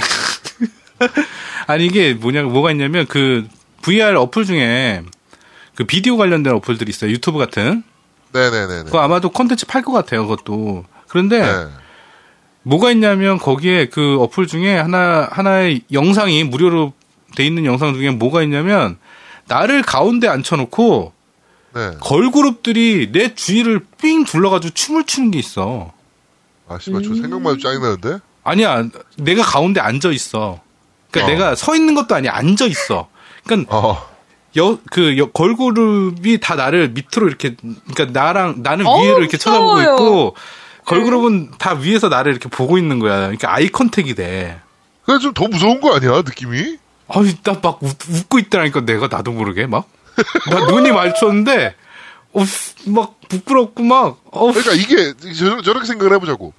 아니 1.68 1.86
이게 1.86 2.14
뭐냐 2.14 2.44
뭐가 2.44 2.72
있냐면 2.72 3.06
그 3.08 3.48
VR 3.82 4.18
어플 4.18 4.46
중에 4.46 5.04
그 5.76 5.86
비디오 5.86 6.18
관련된 6.18 6.54
어플들이 6.54 6.90
있어요. 6.90 7.12
유튜브 7.12 7.40
같은. 7.40 7.84
네네네네. 8.34 8.84
그거 8.86 9.00
아마도 9.00 9.30
콘텐츠 9.30 9.66
팔 9.66 9.82
것 9.82 9.92
같아요. 9.92 10.28
그것도. 10.28 10.86
그런데 11.08 11.42
네. 11.42 11.68
뭐가 12.64 12.92
있냐면 12.92 13.38
거기에 13.38 13.88
그 13.88 14.18
어플 14.22 14.48
중에 14.48 14.78
하나 14.78 15.28
하나의 15.32 15.82
영상이 15.92 16.44
무료로 16.44 16.94
돼 17.36 17.46
있는 17.46 17.66
영상 17.66 17.94
중에 17.94 18.12
뭐가 18.12 18.44
있냐면 18.44 18.98
나를 19.48 19.82
가운데 19.82 20.28
앉혀놓고 20.28 21.14
네. 21.74 21.92
걸그룹들이 22.02 23.12
내 23.12 23.34
주위를 23.34 23.86
삥 23.98 24.26
둘러가지고 24.26 24.74
춤을 24.74 25.06
추는 25.06 25.32
게 25.32 25.40
있어. 25.40 25.92
아, 26.68 26.78
씨발, 26.80 27.02
저 27.04 27.14
생각만 27.16 27.54
해도 27.54 27.62
짜증나는데? 27.62 28.20
아니야, 28.44 28.84
내가 29.18 29.44
가운데 29.44 29.80
앉아 29.80 30.10
있어. 30.12 30.60
그러니까 31.12 31.32
어. 31.32 31.36
내가 31.36 31.56
서 31.56 31.76
있는 31.76 31.94
것도 31.96 32.16
아니야, 32.16 32.32
앉아 32.34 32.66
있어. 32.66 33.08
그러니까 33.46 33.76
어. 33.78 34.10
여, 34.58 34.78
그 34.92 35.18
여- 35.18 35.32
걸그룹이 35.32 36.40
다 36.42 36.56
나를 36.56 36.90
밑으로 36.90 37.28
이렇게, 37.28 37.56
그러니까 37.94 38.20
나랑 38.20 38.56
나는 38.64 38.86
위를 38.86 39.20
이렇게 39.20 39.38
쳐다보고. 39.38 39.82
있고 39.82 40.36
걸그룹은 40.86 41.52
다 41.58 41.74
위에서 41.74 42.10
나를 42.10 42.32
이렇게 42.34 42.50
보고 42.50 42.78
있는 42.78 43.00
거야. 43.00 43.18
그러니까 43.22 43.54
아이 43.54 43.70
컨택이 43.70 44.16
돼. 44.16 44.60
그래, 45.06 45.20
좀더 45.20 45.48
무서운 45.48 45.80
거 45.82 45.96
아니야, 45.96 46.18
느낌이? 46.26 46.78
아니, 47.08 47.36
나 47.44 47.60
막 47.62 47.80
웃고 47.82 48.40
있다니까 48.40 48.82
내가 48.82 49.08
나도 49.08 49.32
모르게 49.32 49.68
막. 49.68 49.86
나 50.50 50.66
눈이 50.66 50.92
마주쳤는데, 50.92 51.76
어, 52.34 52.44
막 52.88 53.20
부끄럽고 53.30 53.84
막, 53.84 54.22
어, 54.26 54.52
그러니까 54.52 54.74
이게, 54.74 55.14
저, 55.38 55.62
저렇게 55.62 55.86
생각을 55.86 56.14
해보자고. 56.16 56.54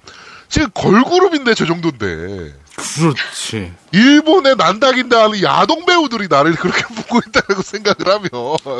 지금 0.53 0.69
걸그룹인데 0.73 1.55
저 1.55 1.65
정도인데. 1.65 2.53
그렇지. 2.75 3.73
일본의 3.91 4.55
난다긴다 4.55 5.23
하는 5.23 5.41
야동 5.41 5.85
배우들이 5.85 6.27
나를 6.29 6.53
그렇게 6.53 6.83
보고 6.93 7.19
있다고 7.27 7.61
생각을 7.63 8.07
하면. 8.07 8.29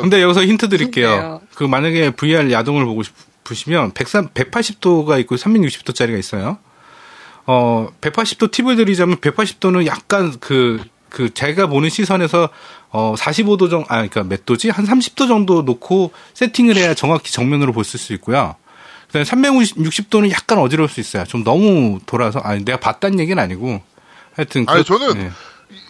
근데 0.02 0.22
여기서 0.22 0.44
힌트 0.44 0.68
드릴게요. 0.68 1.08
그러게요. 1.08 1.40
그 1.54 1.64
만약에 1.64 2.10
VR 2.10 2.52
야동을 2.52 2.84
보고 2.84 3.02
싶으시면 3.02 3.92
103, 3.92 4.28
180도가 4.28 5.18
있고 5.20 5.34
360도짜리가 5.34 6.16
있어요. 6.16 6.58
어, 7.46 7.88
180도 8.00 8.52
팁을 8.52 8.76
드리자면 8.76 9.16
180도는 9.16 9.86
약간 9.86 10.34
그, 10.38 10.80
그 11.08 11.34
제가 11.34 11.66
보는 11.66 11.88
시선에서 11.88 12.50
어, 12.96 13.14
45도 13.18 13.68
정도, 13.68 13.80
아, 13.88 13.96
그러니까 13.96 14.22
몇 14.22 14.46
도지? 14.46 14.70
한 14.70 14.86
30도 14.86 15.26
정도 15.26 15.62
놓고 15.62 16.12
세팅을 16.34 16.76
해야 16.76 16.94
정확히 16.94 17.32
정면으로 17.32 17.72
보실 17.72 17.98
수 17.98 18.12
있고요. 18.12 18.54
그다음에 19.08 19.24
360도는 19.24 20.30
약간 20.30 20.58
어지러울 20.58 20.88
수 20.88 21.00
있어요. 21.00 21.24
좀 21.24 21.42
너무 21.42 21.98
돌아서, 22.06 22.38
아니, 22.38 22.64
내가 22.64 22.78
봤다는 22.78 23.18
얘기는 23.18 23.42
아니고. 23.42 23.82
하여튼. 24.36 24.64
아니, 24.68 24.84
그- 24.84 24.96
저는 24.98 25.22
예. 25.22 25.30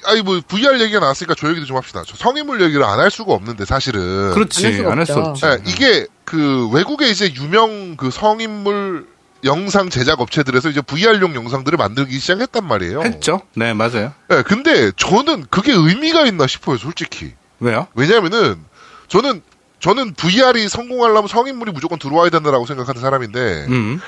아니, 0.07 0.23
뭐, 0.23 0.41
VR 0.49 0.81
얘기가 0.81 1.01
나왔으니까 1.01 1.35
저 1.39 1.49
얘기도 1.51 1.67
좀 1.67 1.77
합시다. 1.77 2.03
저 2.07 2.17
성인물 2.17 2.63
얘기를 2.63 2.83
안 2.85 2.99
할 2.99 3.11
수가 3.11 3.35
없는데, 3.35 3.67
사실은. 3.67 4.33
그렇지. 4.33 4.67
안 4.87 4.99
할 4.99 5.05
수 5.05 5.13
없죠. 5.15 5.47
예, 5.47 5.59
이게 5.67 6.07
그 6.25 6.71
외국의 6.71 7.11
이제 7.11 7.33
유명 7.35 7.97
그 7.99 8.11
성인물 8.11 9.07
영상 9.45 9.91
제작 9.91 10.21
업체들에서 10.21 10.71
이제 10.71 10.81
VR용 10.81 11.35
영상들을 11.35 11.77
만들기 11.77 12.19
시작했단 12.19 12.67
말이에요. 12.67 13.03
했죠? 13.03 13.43
네, 13.55 13.75
맞아요. 13.75 14.13
예, 14.31 14.43
근데 14.43 14.91
저는 14.97 15.47
그게 15.51 15.73
의미가 15.73 16.27
있나 16.27 16.47
싶어요, 16.47 16.79
솔직히. 16.79 17.35
왜요? 17.61 17.87
왜냐면은 17.95 18.63
저는 19.09 19.43
저는 19.81 20.15
VR이 20.15 20.69
성공하려면 20.69 21.29
성인물이 21.29 21.73
무조건 21.73 21.99
들어와야 21.99 22.31
된다라고 22.31 22.65
생각하는 22.65 23.03
사람인데 23.03 23.67
음. 23.69 24.01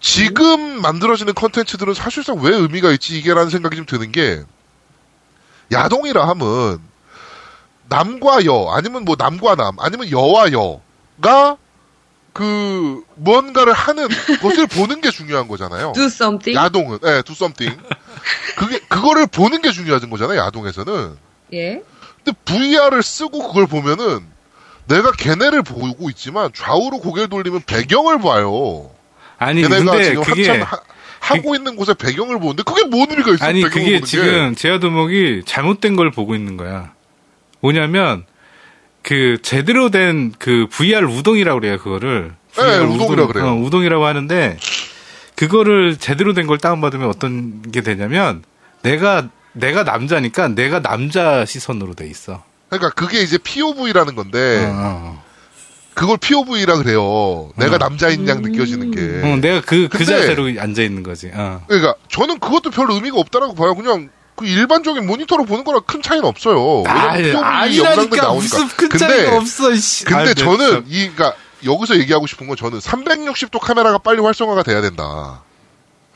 지금 0.00 0.82
만들어지는 0.82 1.32
컨텐츠들은 1.32 1.94
사실상 1.94 2.38
왜 2.42 2.54
의미가 2.54 2.90
있지 2.92 3.18
이게라는 3.18 3.48
생각이 3.50 3.76
좀 3.76 3.86
드는 3.86 4.12
게 4.12 4.42
야동이라 5.70 6.28
함은 6.28 6.78
남과 7.88 8.44
여 8.44 8.70
아니면 8.72 9.04
뭐 9.04 9.16
남과 9.18 9.54
남 9.54 9.76
아니면 9.78 10.10
여와 10.10 10.52
여가 10.52 11.56
그 12.32 13.04
무언가를 13.16 13.72
하는 13.72 14.08
것을 14.40 14.66
보는 14.66 15.00
게 15.00 15.10
중요한 15.10 15.48
거잖아요. 15.48 15.92
Do 15.94 16.04
something. 16.04 16.56
야동은 16.56 16.98
예, 17.04 17.22
do 17.22 17.34
something. 17.34 17.78
그게 18.56 18.78
그거를 18.88 19.26
보는 19.26 19.60
게 19.62 19.70
중요한 19.70 20.08
거잖아요. 20.08 20.38
야동에서는. 20.38 21.16
예. 21.52 21.82
근데 22.24 22.38
VR을 22.44 23.02
쓰고 23.02 23.48
그걸 23.48 23.66
보면은 23.66 24.20
내가 24.86 25.12
걔네를 25.12 25.62
보고 25.62 26.08
있지만 26.10 26.50
좌우로 26.54 27.00
고개를 27.00 27.28
돌리면 27.28 27.62
배경을 27.66 28.18
봐요. 28.20 28.90
아니 29.38 29.62
걔네가 29.62 29.92
근데 29.92 30.04
지금 30.04 30.22
그게 30.22 30.48
한참 30.48 30.66
하, 31.20 31.40
고 31.40 31.54
있는 31.54 31.76
곳에 31.76 31.94
배경을 31.94 32.38
보는데 32.40 32.62
그게 32.62 32.84
뭔 32.84 33.10
의미가 33.10 33.32
있어? 33.32 33.44
아니 33.44 33.62
배경을 33.62 33.84
그게 33.84 34.00
게. 34.00 34.04
지금 34.04 34.54
제아도목이 34.54 35.42
잘못된 35.46 35.96
걸 35.96 36.10
보고 36.10 36.34
있는 36.34 36.56
거야. 36.56 36.92
뭐냐면 37.60 38.24
그 39.02 39.38
제대로 39.42 39.90
된 39.90 40.32
그 40.38 40.66
VR 40.70 41.06
우동이라고 41.06 41.60
그래요 41.60 41.78
그거를. 41.78 42.32
네, 42.56 42.62
VR 42.62 42.84
우동이라 42.84 43.26
그래요. 43.26 43.46
어, 43.48 43.54
우동이라고 43.56 44.04
하는데 44.06 44.56
그거를 45.36 45.96
제대로 45.96 46.34
된 46.34 46.46
걸 46.46 46.58
다운받으면 46.58 47.08
어떤 47.08 47.62
게 47.62 47.80
되냐면 47.80 48.42
내가 48.82 49.28
내가 49.52 49.82
남자니까 49.84 50.48
내가 50.48 50.80
남자 50.80 51.44
시선으로 51.44 51.94
돼 51.94 52.06
있어. 52.06 52.42
그러니까 52.68 52.90
그게 52.90 53.20
이제 53.22 53.38
POV라는 53.38 54.14
건데 54.14 54.64
어, 54.66 54.70
어. 54.74 55.22
그걸 55.94 56.16
POV라 56.16 56.76
그래요. 56.78 57.50
내가 57.56 57.74
어. 57.74 57.78
남자인 57.78 58.26
양 58.28 58.40
느껴지는 58.40 58.90
게. 58.92 59.26
어, 59.28 59.36
내가 59.36 59.60
그, 59.60 59.88
그 59.88 59.98
근데- 59.98 60.04
자세로 60.06 60.48
앉아 60.58 60.82
있는 60.82 61.02
거지. 61.02 61.30
어. 61.34 61.62
그러니까 61.66 61.94
저는 62.08 62.38
그것도 62.38 62.70
별 62.70 62.90
의미가 62.90 63.18
없다라고 63.18 63.54
봐요. 63.54 63.74
그냥 63.74 64.08
그 64.34 64.46
일반적인 64.46 65.06
모니터로 65.06 65.44
보는 65.44 65.64
거랑 65.64 65.82
큰 65.86 66.02
차이는 66.02 66.24
없어요. 66.24 66.82
왜냐면 66.82 67.22
POV 67.22 67.78
영상들 67.78 67.84
아니라니까 67.84 68.22
나오니까. 68.22 68.32
무슨 68.34 68.68
큰 68.68 68.88
근데 68.88 69.06
차이가 69.06 69.36
없어. 69.36 69.74
씨. 69.74 70.04
근데 70.04 70.30
아, 70.30 70.34
저는. 70.34 70.84
이 70.88 71.10
그러니까 71.10 71.34
여기서 71.64 71.96
얘기하고 71.98 72.26
싶은 72.26 72.48
건 72.48 72.56
저는 72.56 72.78
360도 72.78 73.60
카메라가 73.60 73.98
빨리 73.98 74.20
활성화가 74.20 74.62
돼야 74.62 74.80
된다. 74.80 75.42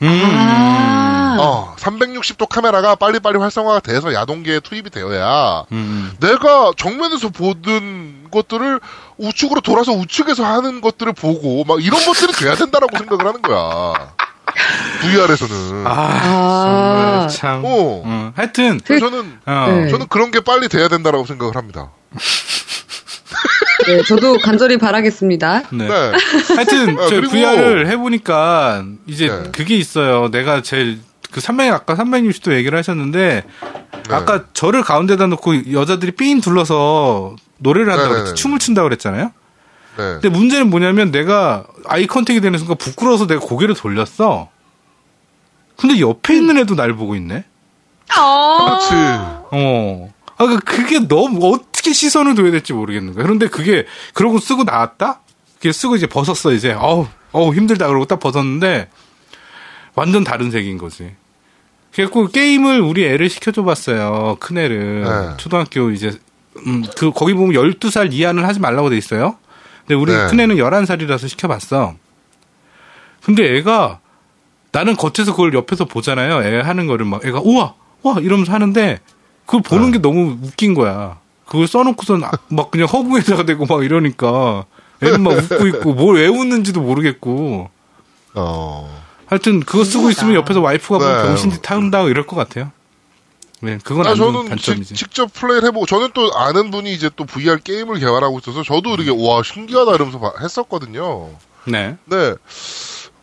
음. 0.01 0.07
아. 0.09 1.37
어, 1.39 1.75
360도 1.77 2.47
카메라가 2.49 2.95
빨리빨리 2.95 3.37
활성화가 3.37 3.79
돼서 3.81 4.13
야동계에 4.13 4.59
투입이 4.59 4.89
되어야 4.89 5.65
음. 5.71 6.11
내가 6.19 6.71
정면에서 6.75 7.29
보던 7.29 8.27
것들을 8.31 8.79
우측으로 9.17 9.61
돌아서 9.61 9.91
우측에서 9.91 10.43
하는 10.43 10.81
것들을 10.81 11.13
보고 11.13 11.63
막 11.63 11.83
이런 11.83 12.03
것들이 12.03 12.33
돼야 12.33 12.55
된다라고 12.55 12.97
생각을 12.97 13.25
하는 13.27 13.41
거야. 13.41 14.13
VR에서는. 15.01 15.85
아, 15.85 15.91
아. 16.23 17.27
정말 17.27 17.29
참. 17.29 17.65
어. 17.65 18.01
어, 18.05 18.33
하여튼 18.35 18.79
그- 18.83 18.99
저는 18.99 19.37
어. 19.45 19.67
네. 19.69 19.87
저는 19.89 20.07
그런 20.07 20.31
게 20.31 20.39
빨리 20.41 20.67
돼야 20.67 20.87
된다라고 20.87 21.25
생각을 21.25 21.55
합니다. 21.55 21.91
네, 23.85 24.01
저도 24.03 24.37
간절히 24.39 24.77
바라겠습니다. 24.77 25.63
네. 25.71 25.87
네. 25.87 25.93
하여튼 26.55 26.97
아, 26.99 27.03
저 27.07 27.15
그리고- 27.15 27.31
VR을 27.33 27.87
해보니까 27.87 28.83
이제 29.05 29.27
네. 29.27 29.51
그게 29.51 29.75
있어요. 29.77 30.29
내가 30.31 30.61
제일 30.61 30.99
그 31.31 31.39
300 31.41 31.71
아까 31.73 31.95
360도 31.95 32.53
얘기를 32.53 32.77
하셨는데 32.77 33.43
네. 34.09 34.15
아까 34.15 34.45
저를 34.53 34.81
가운데다 34.83 35.27
놓고 35.27 35.71
여자들이 35.71 36.13
삥 36.13 36.41
둘러서 36.41 37.35
노래를 37.59 37.91
한다고. 37.91 38.13
그랬죠. 38.13 38.33
춤을 38.35 38.59
춘다고 38.59 38.87
그랬잖아요. 38.87 39.31
네. 39.97 40.03
근데 40.21 40.29
문제는 40.29 40.69
뭐냐면 40.69 41.11
내가 41.11 41.65
아이 41.85 42.07
컨택이 42.07 42.39
되는 42.41 42.57
순간 42.59 42.77
부끄러워서 42.77 43.27
내가 43.27 43.41
고개를 43.41 43.75
돌렸어. 43.75 44.49
근데 45.75 45.99
옆에 45.99 46.35
있는 46.35 46.57
애도 46.57 46.75
날 46.75 46.93
보고 46.93 47.15
있네. 47.15 47.43
그렇지. 48.65 48.93
어. 49.51 50.13
아, 50.37 50.45
그- 50.45 50.59
그게 50.59 50.99
너무 50.99 51.53
어떻게 51.53 51.93
시선을 51.93 52.35
둬야 52.35 52.51
될지 52.51 52.73
모르겠는 52.73 53.13
거야. 53.13 53.23
그런데 53.23 53.47
그게 53.47 53.85
그러고 54.13 54.39
쓰고 54.39 54.63
나왔다? 54.63 55.21
그게 55.55 55.71
쓰고 55.71 55.95
이제 55.95 56.07
벗었어 56.07 56.51
이제. 56.53 56.73
어우 56.73 57.07
어우 57.31 57.53
힘들다 57.53 57.87
그러고 57.87 58.05
딱 58.05 58.19
벗었는데 58.19 58.89
완전 59.95 60.23
다른 60.23 60.51
색인 60.51 60.77
거지. 60.77 61.11
그래갖고 61.93 62.27
게임을 62.27 62.79
우리 62.81 63.05
애를 63.05 63.29
시켜줘 63.29 63.63
봤어요. 63.63 64.37
큰 64.39 64.57
애를. 64.59 65.03
네. 65.03 65.37
초등학교 65.37 65.89
이제, 65.89 66.11
음, 66.67 66.83
그, 66.95 67.11
거기 67.11 67.33
보면 67.33 67.53
12살 67.55 68.13
이하는 68.13 68.45
하지 68.45 68.59
말라고 68.59 68.91
돼 68.91 68.97
있어요. 68.97 69.37
근데 69.87 69.95
우리 69.95 70.11
네. 70.11 70.27
큰 70.27 70.39
애는 70.41 70.57
11살이라서 70.57 71.29
시켜봤어. 71.29 71.95
근데 73.23 73.57
애가, 73.57 73.99
나는 74.73 74.95
겉에서 74.97 75.31
그걸 75.31 75.53
옆에서 75.53 75.85
보잖아요. 75.85 76.43
애 76.43 76.59
하는 76.59 76.87
거를 76.87 77.05
막, 77.05 77.25
애가, 77.25 77.39
우와! 77.43 77.73
와! 78.03 78.15
이러면서 78.19 78.51
하는데, 78.51 78.99
그걸 79.45 79.61
보는 79.61 79.85
네. 79.87 79.91
게 79.93 80.01
너무 80.01 80.37
웃긴 80.43 80.73
거야. 80.73 81.19
그걸 81.45 81.67
써놓고선 81.67 82.23
아, 82.25 82.31
막 82.49 82.69
그냥 82.69 82.87
허공에다가 82.87 83.45
대고 83.45 83.65
막 83.65 83.83
이러니까, 83.83 84.65
애는 85.01 85.21
막 85.23 85.31
웃고 85.37 85.67
있고, 85.67 85.93
뭘 85.93 86.17
왜 86.17 86.27
웃는지도 86.27 86.81
모르겠고. 86.81 87.69
어. 88.35 89.03
하여튼 89.27 89.61
그거 89.61 89.83
쓰고 89.83 90.09
있으면 90.09 90.35
옆에서 90.35 90.59
와이프가 90.61 90.99
뭐 90.99 91.07
네. 91.17 91.23
병신짓 91.23 91.69
한다 91.71 92.01
이럴 92.03 92.25
것 92.27 92.35
같아요. 92.35 92.71
네, 93.59 93.79
그건 93.83 94.05
아, 94.05 94.13
저는 94.13 94.49
단점이지. 94.49 94.93
직, 94.93 95.11
접 95.11 95.33
플레이를 95.33 95.67
해보고 95.69 95.85
저는 95.87 96.09
또 96.13 96.31
아는 96.35 96.69
분이 96.69 96.93
이제 96.93 97.09
또 97.15 97.25
VR 97.25 97.57
게임을 97.63 97.99
개발하고 97.99 98.39
있어서 98.39 98.61
저도 98.63 98.93
이렇게 98.95 99.09
와 99.11 99.41
신기하다 99.43 99.95
이러면서 99.95 100.19
봐- 100.19 100.33
했었거든요. 100.41 101.29
네. 101.65 101.97
네, 102.05 102.33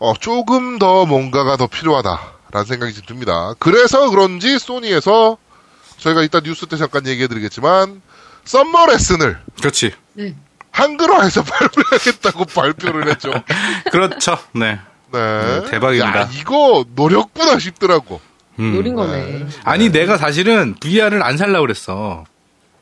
어, 0.00 0.12
조금 0.19 0.79
더 0.81 1.07
뭔가가 1.07 1.57
더 1.57 1.67
필요하다라는 1.69 2.67
생각이 2.67 2.93
좀 2.95 3.05
듭니다. 3.07 3.55
그래서 3.61 4.11
그런지 4.11 4.59
소니에서 4.59 5.37
저희가 5.99 6.23
이따 6.25 6.41
뉴스 6.41 6.67
때 6.67 6.76
잠깐 6.76 7.07
얘기해드리겠지만 7.07 8.03
Summer 8.44 8.87
Lesson을 8.87 9.38
그렇지. 9.59 9.93
네. 10.14 10.35
한글화해서 10.73 11.45
발표하겠다고 11.47 12.47
발표를 12.47 13.09
했죠. 13.09 13.31
그렇죠. 13.93 14.37
네. 14.53 14.81
네, 15.12 15.61
네, 15.61 15.71
대박입니다. 15.71 16.23
야, 16.23 16.29
이거 16.41 16.85
노렸구나 16.97 17.61
싶더라고. 17.61 18.21
음. 18.58 18.75
노린 18.75 18.94
거네. 18.94 19.46
아니 19.64 19.90
내가 19.90 20.16
사실은 20.16 20.75
VR을 20.80 21.23
안 21.23 21.37
살라 21.37 21.61
그랬어. 21.61 22.25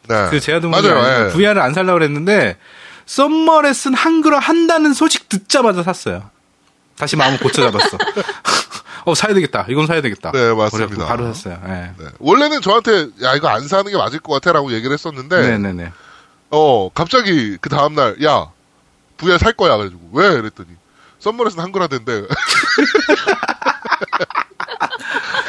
네, 0.09 0.29
그 0.31 0.67
맞아요. 0.67 1.27
예. 1.27 1.33
VR을 1.33 1.61
안 1.61 1.75
살라 1.75 1.93
그랬는데 1.93 2.57
썸머 3.07 3.63
레슨 3.63 3.95
한글화 3.95 4.39
한다는 4.39 4.93
소식 4.93 5.29
듣자마자 5.29 5.83
샀어요. 5.83 6.31
다시 6.97 7.17
마음을 7.17 7.39
고쳐 7.39 7.63
잡았어. 7.63 7.99
어 9.05 9.15
사야 9.15 9.35
되겠다. 9.35 9.67
이건 9.69 9.87
사야 9.87 10.01
되겠다. 10.01 10.31
네, 10.33 10.55
맞습니다. 10.55 11.07
바로 11.07 11.33
샀어요. 11.33 11.61
네. 11.67 11.93
네. 11.99 12.07
원래는 12.19 12.61
저한테 12.61 13.09
야 13.23 13.35
이거 13.35 13.49
안 13.49 13.67
사는 13.67 13.91
게 13.91 13.97
맞을 13.97 14.21
것 14.21 14.33
같아라고 14.35 14.73
얘기를 14.73 14.93
했었는데 14.93 15.41
네, 15.41 15.59
네, 15.59 15.73
네. 15.73 15.93
어 16.51 16.91
갑자기 16.95 17.57
그 17.61 17.69
다음 17.69 17.95
날야 17.95 18.51
VR 19.17 19.39
살 19.39 19.53
거야 19.55 19.77
그래가지고 19.77 20.11
왜 20.13 20.31
그랬더니 20.37 20.69
썸머레슨 21.19 21.61
한글화된대 21.61 22.23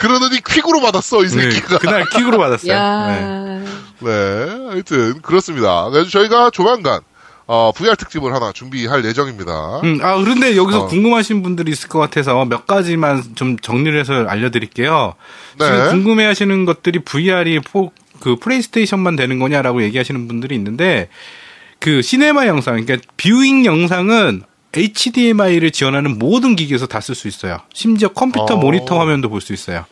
그러더니 0.03 0.41
퀵으로 0.41 0.81
받았어 0.81 1.23
이 1.23 1.27
네, 1.27 1.29
새끼가 1.29 1.77
그날 1.79 2.05
킥으로 2.09 2.37
받았어요. 2.37 2.73
야. 2.73 3.07
네. 3.07 3.65
네 3.99 4.67
하여튼 4.69 5.21
그렇습니다 5.21 5.89
그래서 5.89 6.09
저희가 6.09 6.49
조만간 6.49 6.99
어, 7.45 7.71
VR 7.75 7.95
특집을 7.95 8.33
하나 8.33 8.51
준비할 8.51 9.03
예정입니다 9.05 9.81
음, 9.83 9.99
아, 10.01 10.17
그런데 10.17 10.55
여기서 10.55 10.83
어. 10.83 10.87
궁금하신 10.87 11.41
분들이 11.41 11.71
있을 11.71 11.89
것 11.89 11.99
같아서 11.99 12.45
몇 12.45 12.67
가지만 12.67 13.23
좀 13.35 13.57
정리를 13.57 13.97
해서 13.97 14.13
알려드릴게요. 14.27 15.13
네. 15.59 15.65
지금 15.65 15.89
궁금해 15.89 16.25
하시는 16.25 16.65
것들이 16.65 16.99
VR이 16.99 17.59
포, 17.59 17.91
그 18.19 18.37
플레이스테이션만 18.37 19.15
되는 19.17 19.39
거냐라고 19.39 19.83
얘기하시는 19.83 20.25
분들이 20.27 20.55
있는데, 20.55 21.09
그 21.79 22.01
시네마 22.01 22.47
영상, 22.47 22.81
그러니까 22.81 23.05
viewing 23.17 23.65
영상은 23.65 24.43
HDMI를 24.75 25.71
지원하는 25.71 26.17
모든 26.17 26.55
기기에서 26.55 26.87
다 26.87 26.99
쓸 26.99 27.15
수 27.15 27.27
있어요. 27.27 27.59
심지어 27.73 28.09
컴퓨터 28.09 28.55
어. 28.55 28.57
모니터 28.57 28.99
화면도 28.99 29.29
볼 29.29 29.41
수 29.41 29.53
있어요. 29.53 29.85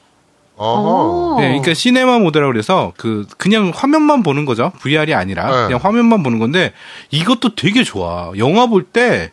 어. 0.58 1.38
네, 1.39 1.48
그러니까 1.48 1.74
시네마 1.74 2.20
모드라고 2.20 2.52
그래서 2.52 2.94
그 2.98 3.26
그냥 3.38 3.72
화면만 3.74 4.22
보는 4.24 4.46
거죠. 4.46 4.72
VR이 4.80 5.13
아니라 5.13 5.46
네. 5.46 5.63
그냥 5.67 5.80
화면만 5.82 6.22
보는 6.24 6.39
건데 6.39 6.74
이것도 7.10 7.56
되게 7.56 7.84
좋아. 7.84 8.32
영화 8.38 8.67
볼 8.67 8.86
때 8.91 9.32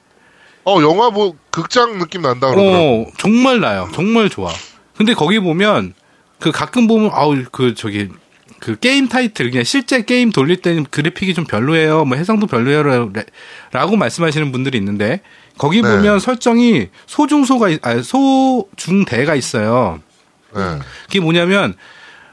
어 0.65 0.83
영화 0.83 1.09
뭐 1.11 1.35
극장 1.51 1.99
느낌 1.99 2.21
난다 2.23 2.51
그러더라고 2.51 3.07
어, 3.09 3.13
정말 3.17 3.61
나요. 3.61 3.89
정말 3.95 4.29
좋아. 4.29 4.51
근데 4.97 5.15
거기 5.15 5.39
보면 5.41 5.95
그 6.39 6.51
가끔 6.53 6.87
보면 6.87 7.11
아우 7.15 7.43
그 7.51 7.75
저기 7.75 8.09
그 8.61 8.79
게임 8.79 9.09
타이틀 9.09 9.51
그냥 9.51 9.65
실제 9.65 10.03
게임 10.03 10.31
돌릴 10.31 10.57
때는 10.63 10.87
그래픽이 10.91 11.35
좀 11.35 11.45
별로예요. 11.45 12.05
뭐 12.05 12.17
해상도 12.17 12.47
별로예요라고 12.47 13.97
말씀하시는 13.97 14.51
분들이 14.53 14.79
있는데 14.79 15.21
거기 15.57 15.83
네. 15.83 15.89
보면 15.89 16.21
설정이 16.21 16.89
소중소가 17.07 17.69
있- 17.69 17.87
아 17.87 18.01
소중대가 18.03 19.35
있어요. 19.35 20.01
네. 20.55 20.79
그게 21.07 21.21
뭐냐면 21.21 21.75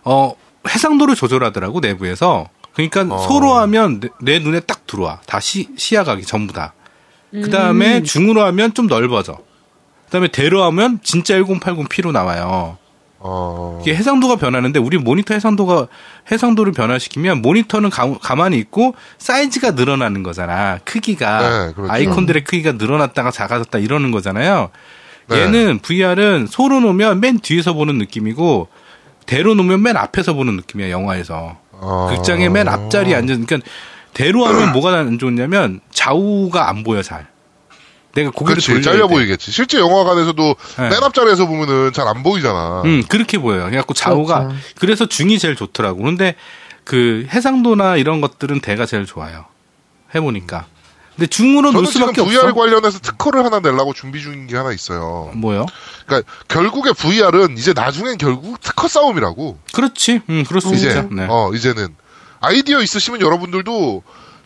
어 0.03 0.33
해상도를 0.67 1.15
조절하더라고 1.15 1.79
내부에서. 1.79 2.49
그러니까 2.73 3.05
어. 3.09 3.17
소로 3.19 3.53
하면 3.53 3.99
내, 4.01 4.09
내 4.21 4.39
눈에 4.39 4.59
딱 4.59 4.85
들어와. 4.85 5.21
다 5.25 5.39
시, 5.39 5.69
시야각이 5.77 6.23
전부 6.23 6.53
다. 6.53 6.73
그 7.31 7.49
다음에 7.49 7.99
음. 7.99 8.03
중으로 8.03 8.43
하면 8.45 8.73
좀 8.73 8.87
넓어져. 8.87 9.33
그 10.05 10.11
다음에 10.11 10.27
대로 10.27 10.63
하면 10.63 10.99
진짜 11.03 11.35
1080p로 11.39 12.11
나와요. 12.11 12.77
어. 13.27 13.79
이게 13.81 13.95
해상도가 13.95 14.35
변하는데 14.35 14.77
우리 14.79 14.99
모니터 14.99 15.33
해상도가 15.33 15.87
해상도를 16.31 16.73
변화시키면 16.73 17.41
모니터는 17.41 17.89
가, 17.89 18.13
가만히 18.19 18.59
있고 18.59 18.93
사이즈가 19.17 19.71
늘어나는 19.71 20.21
거잖아. 20.21 20.77
크기가 20.85 21.41
네, 21.41 21.73
그렇죠. 21.73 21.91
아이콘들의 21.91 22.43
크기가 22.43 22.73
늘어났다가 22.73 23.31
작아졌다 23.31 23.79
이러는 23.79 24.11
거잖아요. 24.11 24.69
네. 25.27 25.41
얘는 25.41 25.79
VR은 25.79 26.45
소로 26.45 26.79
놓으면 26.81 27.19
맨 27.19 27.39
뒤에서 27.39 27.73
보는 27.73 27.97
느낌이고 27.97 28.67
대로 29.25 29.55
놓으면 29.55 29.81
맨 29.81 29.97
앞에서 29.97 30.33
보는 30.33 30.57
느낌이야 30.57 30.91
영화에서. 30.91 31.57
어. 31.71 32.07
극장의 32.11 32.49
맨 32.49 32.67
앞자리에 32.67 33.15
앉은 33.15 33.45
그러니까 33.47 33.67
대로 34.13 34.45
하면 34.45 34.71
뭐가 34.71 34.93
안 34.99 35.17
좋냐면 35.17 35.79
좌우가 35.89 36.69
안 36.69 36.83
보여 36.83 37.01
잘. 37.01 37.25
내가 38.15 38.31
고개를 38.31 38.55
그렇지 38.61 38.67
돌려야 38.67 38.81
잘려 38.83 39.07
돼. 39.07 39.13
보이겠지 39.13 39.51
실제 39.51 39.77
영화관에서도 39.79 40.55
네. 40.79 40.89
맨 40.89 41.03
앞자리에서 41.03 41.45
보면은 41.45 41.93
잘 41.93 42.07
안 42.07 42.23
보이잖아 42.23 42.81
음, 42.85 43.03
그렇게 43.07 43.37
보여요. 43.37 43.65
그래갖고 43.65 43.93
좌우가 43.93 44.39
그렇죠. 44.47 44.55
그래서 44.79 45.05
중이 45.05 45.37
제일 45.37 45.55
좋더라고. 45.55 45.99
그런데 45.99 46.35
그 46.83 47.27
해상도나 47.31 47.97
이런 47.97 48.21
것들은 48.21 48.61
대가 48.61 48.85
제일 48.85 49.05
좋아요. 49.05 49.45
해보니까. 50.13 50.65
근데 51.15 51.27
중으로 51.27 51.71
놓을 51.71 51.85
저는 51.85 51.89
지금 51.91 52.07
수밖에 52.13 52.21
VR 52.29 52.47
없어. 52.49 52.53
관련해서 52.53 52.99
특허를 52.99 53.45
하나 53.45 53.59
내려고 53.61 53.93
준비 53.93 54.21
중인 54.21 54.47
게 54.47 54.55
하나 54.57 54.71
있어요. 54.73 55.31
뭐요? 55.33 55.65
그러니까 56.05 56.29
결국에 56.49 56.91
VR은 56.91 57.57
이제 57.57 57.71
나중엔 57.73 58.17
결국 58.17 58.59
특허 58.61 58.87
싸움이라고. 58.89 59.57
그렇지. 59.73 60.21
음, 60.29 60.43
그럴 60.47 60.59
수 60.61 60.73
이제. 60.75 61.07
네. 61.11 61.25
어 61.29 61.51
이제는 61.53 61.87
아이디어 62.41 62.81
있으시면 62.81 63.21
여러분들도 63.21 64.03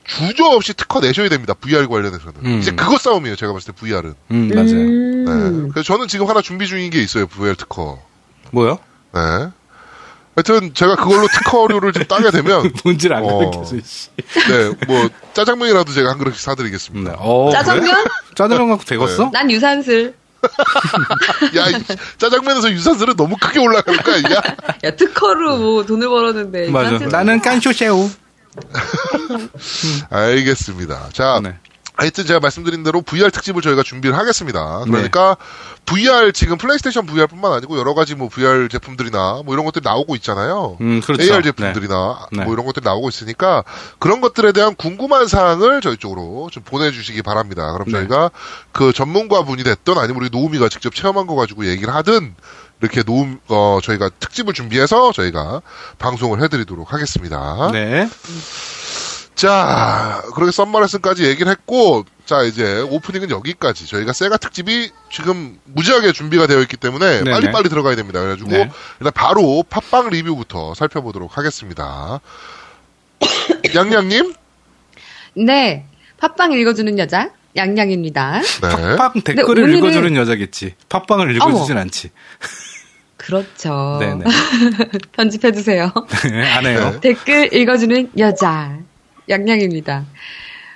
주저 0.10 0.46
없이 0.46 0.74
특허 0.74 1.00
내셔야 1.00 1.30
됩니다. 1.30 1.54
VR 1.54 1.88
관련해서는 1.88 2.34
음. 2.46 2.60
이제 2.60 2.72
그거 2.72 2.98
싸움이에요. 2.98 3.36
제가 3.36 3.54
봤을 3.54 3.74
때 3.74 3.80
VR은. 3.80 4.14
음, 4.32 4.48
맞아요. 4.54 4.72
음. 4.72 5.64
네. 5.66 5.70
그래서 5.72 5.84
저는 5.94 6.08
지금 6.08 6.28
하나 6.28 6.42
준비 6.42 6.68
중인 6.68 6.90
게 6.90 7.00
있어요. 7.02 7.28
VR 7.28 7.56
특허. 7.56 8.00
뭐요? 8.52 8.80
네. 9.14 9.22
하여튼 10.36 10.74
제가 10.74 10.96
그걸로 10.96 11.28
특허료를 11.28 11.92
좀 11.92 12.06
따게 12.06 12.32
되면 12.32 12.72
뭔지를 12.84 13.16
안 13.18 13.24
어. 13.24 13.38
가르쳐서. 13.40 13.76
씨. 13.84 14.10
네, 14.48 14.74
뭐 14.88 15.10
짜장면이라도 15.34 15.92
제가 15.92 16.12
한 16.12 16.18
그릇씩 16.18 16.42
사드리겠습니다. 16.42 17.12
네. 17.12 17.18
어, 17.20 17.50
짜장면? 17.52 17.84
그래? 17.94 18.04
짜장면 18.36 18.70
갖고 18.70 18.84
되겠어? 18.86 19.30
난 19.32 19.52
유산슬. 19.52 20.16
야, 21.58 21.68
이 21.68 21.74
짜장면에서 22.18 22.72
유산슬은 22.72 23.18
너무 23.18 23.36
크게 23.40 23.60
올라가는 23.60 24.00
거야, 24.02 24.18
야. 24.34 24.42
야, 24.86 24.96
특허로 24.96 25.58
뭐 25.58 25.86
돈을 25.86 26.08
벌었는데. 26.08 26.70
맞아. 26.72 26.88
유산슬 26.94 27.10
나는 27.10 27.42
깐쇼새우. 27.42 28.10
알겠습니다. 30.10 31.10
자, 31.14 31.40
네. 31.44 31.56
하여튼 32.00 32.26
제가 32.26 32.40
말씀드린 32.40 32.82
대로 32.82 33.02
VR 33.02 33.30
특집을 33.30 33.62
저희가 33.62 33.84
준비를 33.84 34.18
하겠습니다. 34.18 34.84
그러니까 34.86 35.36
VR 35.86 36.32
지금 36.32 36.58
플레이스테이션 36.58 37.06
VR뿐만 37.06 37.52
아니고 37.52 37.78
여러 37.78 37.94
가지 37.94 38.16
뭐 38.16 38.30
VR 38.30 38.70
제품들이나 38.70 39.42
뭐 39.44 39.54
이런 39.54 39.66
것들이 39.66 39.84
나오고 39.84 40.16
있잖아요. 40.16 40.78
음, 40.80 41.02
그렇죠. 41.02 41.22
AR 41.24 41.44
제품들이나 41.44 42.28
네. 42.32 42.44
뭐 42.46 42.54
이런 42.54 42.66
것들이 42.66 42.86
나오고 42.86 43.10
있으니까 43.10 43.66
그런 44.00 44.22
것들에 44.22 44.54
대한 44.54 44.76
궁금한 44.76 45.28
사항을 45.28 45.82
저희 45.82 45.98
쪽으로 45.98 46.48
좀 46.54 46.64
보내주시기 46.64 47.22
바랍니다. 47.22 47.74
그럼 47.74 47.88
네. 47.88 47.92
저희가 47.92 48.32
그 48.72 48.94
전문가 48.94 49.44
분이 49.44 49.66
됐던 49.66 49.98
아니면 49.98 50.22
우리 50.22 50.30
노우미가 50.30 50.70
직접 50.70 50.96
체험한 50.96 51.28
거 51.28 51.36
가지고 51.36 51.66
얘기를 51.66 51.94
하든 51.94 52.34
이렇게 52.82 53.04
노움 53.04 53.40
어 53.48 53.80
저희가 53.84 54.10
특집을 54.20 54.54
준비해서 54.54 55.12
저희가 55.12 55.62
방송을 55.98 56.42
해드리도록 56.44 56.94
하겠습니다. 56.94 57.70
네. 57.74 58.08
자, 59.36 60.22
그렇게 60.36 60.52
썸머레슨까지 60.52 61.24
얘기를 61.26 61.50
했고, 61.50 62.04
자, 62.26 62.42
이제 62.44 62.82
오프닝은 62.82 63.30
여기까지. 63.30 63.88
저희가 63.88 64.12
세가 64.12 64.36
특집이 64.36 64.92
지금 65.10 65.58
무지하게 65.64 66.12
준비가 66.12 66.46
되어 66.46 66.60
있기 66.60 66.76
때문에 66.76 67.24
네네. 67.24 67.32
빨리빨리 67.32 67.70
들어가야 67.70 67.96
됩니다. 67.96 68.20
그래가지고, 68.20 68.50
네. 68.50 68.70
일단 69.00 69.14
바로 69.16 69.64
팟빵 69.70 70.10
리뷰부터 70.10 70.74
살펴보도록 70.74 71.38
하겠습니다. 71.38 72.20
양양님? 73.76 74.34
네. 75.36 75.86
팟빵 76.18 76.52
읽어주는 76.52 77.00
여자, 77.00 77.30
양양입니다. 77.56 78.42
네. 78.42 78.96
팟빵 78.98 79.22
댓글을 79.22 79.68
오늘은- 79.68 79.78
읽어주는 79.78 80.16
여자겠지. 80.18 80.76
팟빵을 80.90 81.34
읽어주진 81.38 81.78
않지. 81.78 82.12
그렇죠. 83.30 83.98
네네. 84.00 84.26
편집해주세요. 85.14 85.92
안 86.58 86.66
해요. 86.66 86.98
댓글 87.02 87.54
읽어주는 87.54 88.12
여자. 88.18 88.78
양양입니다. 89.30 90.06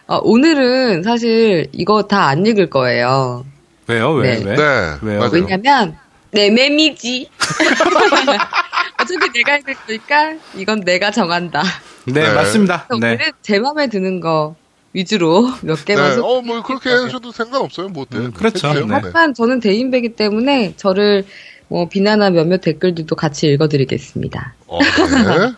어, 0.05 0.19
오늘은 0.21 1.01
사실 1.01 1.67
이거 1.71 2.03
다 2.03 2.27
안 2.27 2.45
읽을 2.45 2.69
거예요. 2.69 3.43
왜요? 3.87 4.11
왜? 4.11 4.35
네. 4.37 4.45
왜? 4.51 4.55
네. 4.55 4.97
왜요? 5.01 5.19
맞아요. 5.19 5.31
왜냐면, 5.33 5.97
내 6.31 6.51
맴이지. 6.51 7.27
어차피 9.01 9.31
내가 9.33 9.57
읽을 9.57 9.73
거니까 9.73 10.33
이건 10.55 10.81
내가 10.81 11.09
정한다. 11.11 11.63
네, 12.05 12.21
네. 12.21 12.33
맞습니다. 12.33 12.87
네. 12.91 12.95
오늘은 12.95 13.31
제 13.41 13.59
마음에 13.59 13.87
드는 13.87 14.19
거 14.19 14.55
위주로 14.93 15.51
몇 15.61 15.83
개만 15.83 16.09
네. 16.11 16.15
소 16.15 16.25
어, 16.25 16.41
뭐, 16.41 16.61
그렇게 16.61 16.89
하셔도 16.91 17.31
상관없어요. 17.31 17.89
뭐, 17.89 18.05
네. 18.09 18.19
음, 18.19 18.31
그렇죠. 18.31 18.71
네. 18.73 18.83
하지만 18.87 19.33
저는 19.33 19.59
대인배기 19.59 20.09
때문에 20.15 20.75
저를 20.77 21.25
뭐 21.73 21.89
비난한 21.89 22.33
몇몇 22.35 22.61
댓글들도 22.61 23.15
같이 23.15 23.47
읽어드리겠습니다. 23.47 24.53
어, 24.67 24.77
네. 24.79 25.53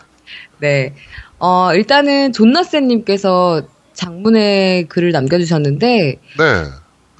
네. 0.58 0.94
어, 1.38 1.74
일단은 1.74 2.32
존나쌤님께서 2.32 3.60
장문의 3.92 4.88
글을 4.88 5.12
남겨주셨는데, 5.12 5.86
네. 6.38 6.44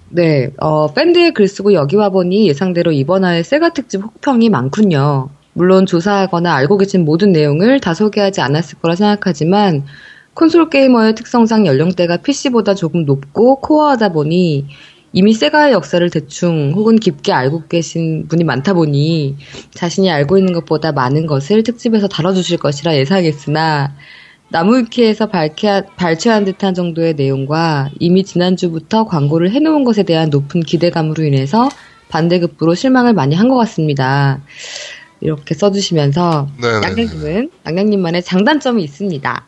네, 0.09 0.51
어, 0.57 0.95
밴드에 0.95 1.33
글 1.33 1.47
쓰고 1.47 1.75
여기 1.75 1.95
와보니 1.97 2.49
예상대로 2.49 2.91
이번 2.91 3.25
화의 3.25 3.45
세가 3.45 3.75
특집 3.75 4.03
혹평이 4.03 4.49
많군요. 4.49 5.29
물론 5.53 5.85
조사하거나 5.85 6.55
알고 6.55 6.79
계신 6.79 7.05
모든 7.05 7.33
내용을 7.33 7.81
다 7.81 7.93
소개하지 7.93 8.41
않았을 8.41 8.79
거라 8.79 8.95
생각하지만, 8.95 9.85
콘솔 10.33 10.71
게이머의 10.71 11.17
특성상 11.17 11.67
연령대가 11.67 12.17
PC보다 12.17 12.75
조금 12.75 13.05
높고 13.05 13.61
코어하다 13.61 14.13
보니 14.13 14.65
이미 15.17 15.33
세가의 15.33 15.73
역사를 15.73 16.09
대충 16.11 16.73
혹은 16.77 16.97
깊게 16.97 17.33
알고 17.33 17.69
계신 17.69 18.29
분이 18.29 18.45
많다 18.45 18.75
보니 18.75 19.37
자신이 19.73 20.11
알고 20.11 20.37
있는 20.37 20.53
것보다 20.53 20.93
많은 20.93 21.27
것을 21.27 21.63
특집에서 21.63 22.07
다뤄주실 22.07 22.59
것이라 22.59 22.95
예상했으나 22.99 23.95
나무위키에서 24.51 25.29
발췌한 25.97 26.45
듯한 26.45 26.75
정도의 26.75 27.15
내용과 27.15 27.93
이미 27.99 28.25
지난주부터 28.25 29.07
광고를 29.07 29.53
해놓은 29.53 29.85
것에 29.85 30.03
대한 30.03 30.29
높은 30.29 30.61
기대감으로 30.61 31.25
인해서 31.25 31.71
반대급부로 32.11 32.75
실망을 32.75 33.15
많이 33.15 33.35
한 33.35 33.49
것 33.49 33.57
같습니다. 33.57 34.43
이렇게 35.23 35.55
써주시면서 35.55 36.49
네네네. 36.61 36.87
양양님은 36.87 37.51
양양님만의 37.67 38.23
장단점이 38.23 38.85
있습니다. 38.85 39.47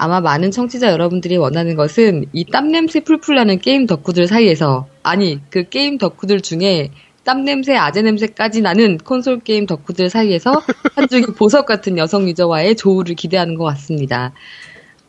아마 0.00 0.22
많은 0.22 0.50
청취자 0.50 0.92
여러분들이 0.92 1.36
원하는 1.36 1.76
것은 1.76 2.24
이 2.32 2.46
땀냄새 2.46 3.00
풀풀 3.00 3.34
나는 3.36 3.58
게임 3.58 3.86
덕후들 3.86 4.28
사이에서 4.28 4.86
아니 5.02 5.40
그 5.50 5.68
게임 5.68 5.98
덕후들 5.98 6.40
중에 6.40 6.90
땀냄새 7.24 7.76
아재냄새까지 7.76 8.62
나는 8.62 8.96
콘솔 8.96 9.40
게임 9.40 9.66
덕후들 9.66 10.08
사이에서 10.08 10.52
한 10.96 11.06
줄기 11.06 11.32
보석 11.32 11.66
같은 11.66 11.98
여성 11.98 12.26
유저와의 12.26 12.76
조우를 12.76 13.14
기대하는 13.14 13.56
것 13.56 13.64
같습니다. 13.64 14.32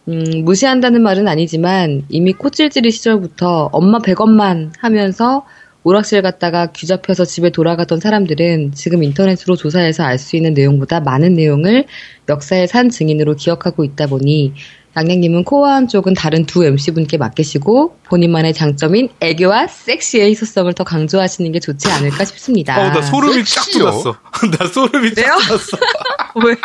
음, 0.10 0.44
무시한다는 0.44 1.02
말은 1.04 1.26
아니지만 1.26 2.04
이미 2.10 2.34
코찔찔이 2.34 2.92
시절부터 2.92 3.70
엄마 3.72 4.00
100원만 4.00 4.72
하면서 4.78 5.46
오락실 5.84 6.22
갔다가 6.22 6.68
귀 6.74 6.86
잡혀서 6.86 7.24
집에 7.24 7.50
돌아가던 7.50 8.02
사람들은 8.02 8.74
지금 8.74 9.04
인터넷으로 9.04 9.56
조사해서 9.56 10.04
알 10.04 10.20
수 10.20 10.36
있는 10.36 10.54
내용보다 10.54 11.00
많은 11.00 11.34
내용을 11.34 11.86
역사의 12.28 12.68
산 12.68 12.90
증인으로 12.90 13.36
기억하고 13.36 13.86
있다 13.86 14.08
보니 14.08 14.54
양양님은 14.96 15.46
코어 15.46 15.68
한쪽은 15.70 16.14
다른 16.16 16.46
두 16.46 16.66
MC분께 16.66 17.18
맡기시고 17.18 17.98
본인만의 18.04 18.54
장점인 18.54 19.10
애교와 19.22 19.68
섹시의 19.68 20.30
희소성을 20.32 20.74
더 20.74 20.84
강조하시는 20.84 21.50
게 21.54 21.60
좋지 21.62 21.90
않을까 21.90 22.26
싶습니다. 22.26 22.78
어, 22.78 22.90
나 22.92 23.02
소름이 23.02 23.46
쫙 23.46 23.64
섹시요? 23.64 23.84
돋았어. 23.86 24.16
나 24.60 24.68
소름이 24.68 25.14
쫙? 25.16 25.38
돋았어. 25.48 25.78
왜? 26.46 26.56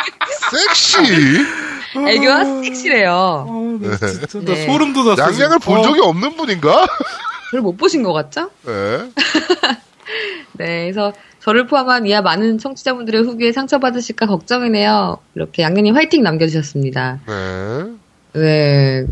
섹시! 0.50 0.98
애교와 2.08 2.44
섹시래요. 2.62 3.46
어, 3.48 3.78
나 3.80 3.96
진짜 3.96 4.38
나 4.40 4.54
네. 4.54 4.66
소름 4.66 4.92
돋았어. 4.92 5.22
양양을 5.22 5.58
본 5.60 5.82
지금. 5.82 5.94
적이 5.94 6.00
없는 6.08 6.36
분인가? 6.36 6.86
별못 7.52 7.76
보신 7.76 8.02
것 8.02 8.12
같죠? 8.12 8.50
네. 8.66 8.72
네, 10.54 10.82
그래서 10.90 11.12
저를 11.40 11.66
포함한 11.68 12.06
이하 12.06 12.22
많은 12.22 12.58
청취자분들의 12.58 13.22
후기에 13.22 13.52
상처받으실까 13.52 14.26
걱정이네요. 14.26 15.18
이렇게 15.36 15.62
양양님 15.62 15.94
화이팅 15.94 16.24
남겨주셨습니다. 16.24 17.20
네. 17.26 17.32
네. 18.36 19.06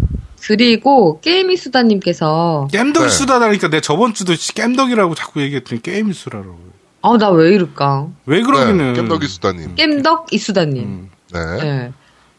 그리고 0.46 1.20
게이미 1.20 1.56
수다님께서 1.56 2.68
겜덕이 2.70 3.06
네. 3.06 3.10
수다다니까 3.10 3.68
내가 3.68 3.80
저번 3.80 4.12
주도 4.12 4.34
겜덕이라고 4.54 5.14
자꾸 5.14 5.40
얘기했더니 5.40 5.80
게임이 5.82 6.12
수라라고. 6.12 6.58
아, 7.02 7.16
나 7.18 7.30
왜 7.30 7.54
이럴까? 7.54 8.08
왜 8.26 8.42
그러기는? 8.42 8.92
네. 8.92 9.00
겜덕이 9.00 9.26
수다님. 9.26 9.74
겜덕 9.74 10.32
이수다님. 10.32 10.82
음. 10.84 11.10
네. 11.32 11.40
네. 11.62 11.92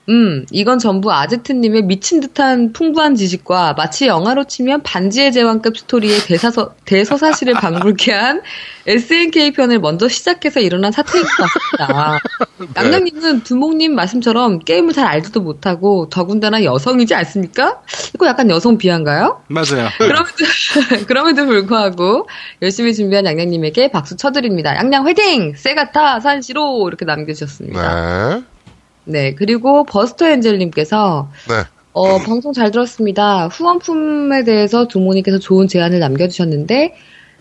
음, 0.07 0.45
이건 0.51 0.77
전부 0.77 1.11
아제트님의 1.11 1.83
미친 1.83 2.19
듯한 2.19 2.73
풍부한 2.73 3.15
지식과 3.15 3.73
마치 3.73 4.05
영화로 4.05 4.43
치면 4.43 4.83
반지의 4.83 5.31
제왕급 5.31 5.77
스토리의 5.77 6.19
대사서, 6.25 6.75
대서사실을 6.85 7.55
방불케 7.55 8.11
한 8.11 8.41
SNK 8.87 9.53
편을 9.53 9.79
먼저 9.79 10.07
시작해서 10.07 10.59
일어난 10.59 10.91
사태인 10.91 11.23
것 11.23 11.29
같습니다. 11.29 12.19
양양님은 12.77 13.41
두목님 13.41 13.95
말씀처럼 13.95 14.59
게임을 14.59 14.93
잘 14.93 15.07
알지도 15.07 15.41
못하고 15.41 16.07
더군다나 16.09 16.63
여성이지 16.63 17.15
않습니까? 17.15 17.81
이거 18.13 18.27
약간 18.27 18.51
여성 18.51 18.77
비한가요? 18.77 19.41
맞아요. 19.47 19.89
그럼에도, 19.97 21.05
그럼에도 21.07 21.45
불구하고 21.47 22.29
열심히 22.61 22.93
준비한 22.93 23.25
양양님에게 23.25 23.89
박수 23.89 24.15
쳐드립니다. 24.17 24.75
양양 24.75 25.05
화이팅! 25.05 25.55
세가타 25.55 26.19
산시로 26.19 26.87
이렇게 26.87 27.05
남겨주셨습니다. 27.05 28.35
네. 28.35 28.54
네, 29.05 29.33
그리고 29.35 29.83
버스터 29.83 30.27
엔젤님께서 30.27 31.29
네. 31.47 31.53
어, 31.93 32.17
방송 32.19 32.51
잘 32.51 32.71
들었습니다. 32.71 33.47
후원품에 33.47 34.43
대해서 34.43 34.87
두모님께서 34.87 35.39
좋은 35.39 35.67
제안을 35.67 35.99
남겨주셨는데 35.99 36.95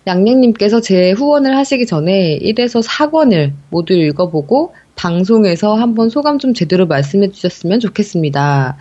양양님께서 0.06 0.80
제 0.80 1.12
후원을 1.12 1.56
하시기 1.56 1.86
전에 1.86 2.38
1에서 2.40 2.86
4권을 2.86 3.52
모두 3.70 3.94
읽어보고 3.94 4.74
방송에서 4.94 5.74
한번 5.74 6.08
소감 6.08 6.38
좀 6.38 6.54
제대로 6.54 6.86
말씀해 6.86 7.30
주셨으면 7.30 7.80
좋겠습니다. 7.80 8.76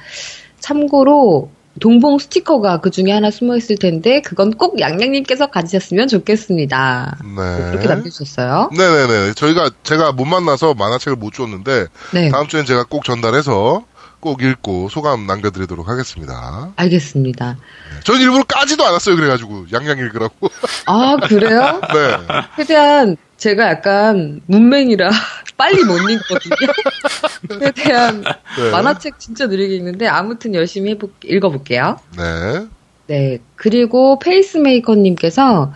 참고로 0.59 1.49
동봉 1.79 2.19
스티커가 2.19 2.81
그 2.81 2.91
중에 2.91 3.11
하나 3.11 3.31
숨어 3.31 3.57
있을 3.57 3.77
텐데 3.77 4.21
그건 4.21 4.51
꼭 4.51 4.79
양양님께서 4.79 5.47
가지셨으면 5.47 6.07
좋겠습니다. 6.07 7.17
네. 7.23 7.71
그렇게 7.71 7.87
남겨주셨어요. 7.87 8.69
네네네. 8.77 9.33
저희가, 9.33 9.71
제가 9.83 10.11
못 10.11 10.25
만나서 10.25 10.75
만화책을 10.75 11.15
못 11.17 11.33
줬는데, 11.33 11.87
네, 12.13 12.29
다음 12.29 12.47
주엔 12.47 12.65
제가 12.65 12.85
꼭 12.87 13.03
전달해서 13.03 13.83
꼭 14.23 14.41
읽고 14.41 14.87
소감 14.87 15.27
남겨드리도록 15.27 15.89
하겠습니다. 15.89 16.71
알겠습니다. 16.77 17.57
저는 18.05 18.21
일부러 18.21 18.45
까지도 18.45 18.85
않았어요. 18.85 19.17
그래가지고, 19.17 19.65
양양 19.73 19.97
읽으라고. 19.97 20.49
아 20.87 21.17
그래요? 21.27 21.81
네. 21.93 22.41
최대한 22.55 23.17
제가 23.35 23.67
약간 23.67 24.39
문맹이라 24.45 25.09
빨리 25.57 25.83
못 25.83 25.97
읽거든요. 25.97 27.59
최대한 27.59 28.23
네. 28.57 28.71
만화책 28.71 29.19
진짜 29.19 29.47
느리게 29.47 29.75
읽는데 29.75 30.07
아무튼 30.07 30.55
열심히 30.55 30.91
해보, 30.91 31.09
읽어볼게요. 31.25 31.97
네. 32.15 32.65
네. 33.07 33.39
그리고 33.57 34.19
페이스메이커님께서 34.19 35.73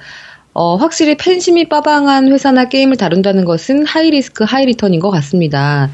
어, 0.54 0.76
확실히 0.78 1.18
팬심이 1.18 1.68
빠방한 1.68 2.32
회사나 2.32 2.70
게임을 2.70 2.96
다룬다는 2.96 3.44
것은 3.44 3.86
하이리스크 3.86 4.46
하이리턴인 4.46 5.02
것 5.02 5.12
같습니다. 5.12 5.90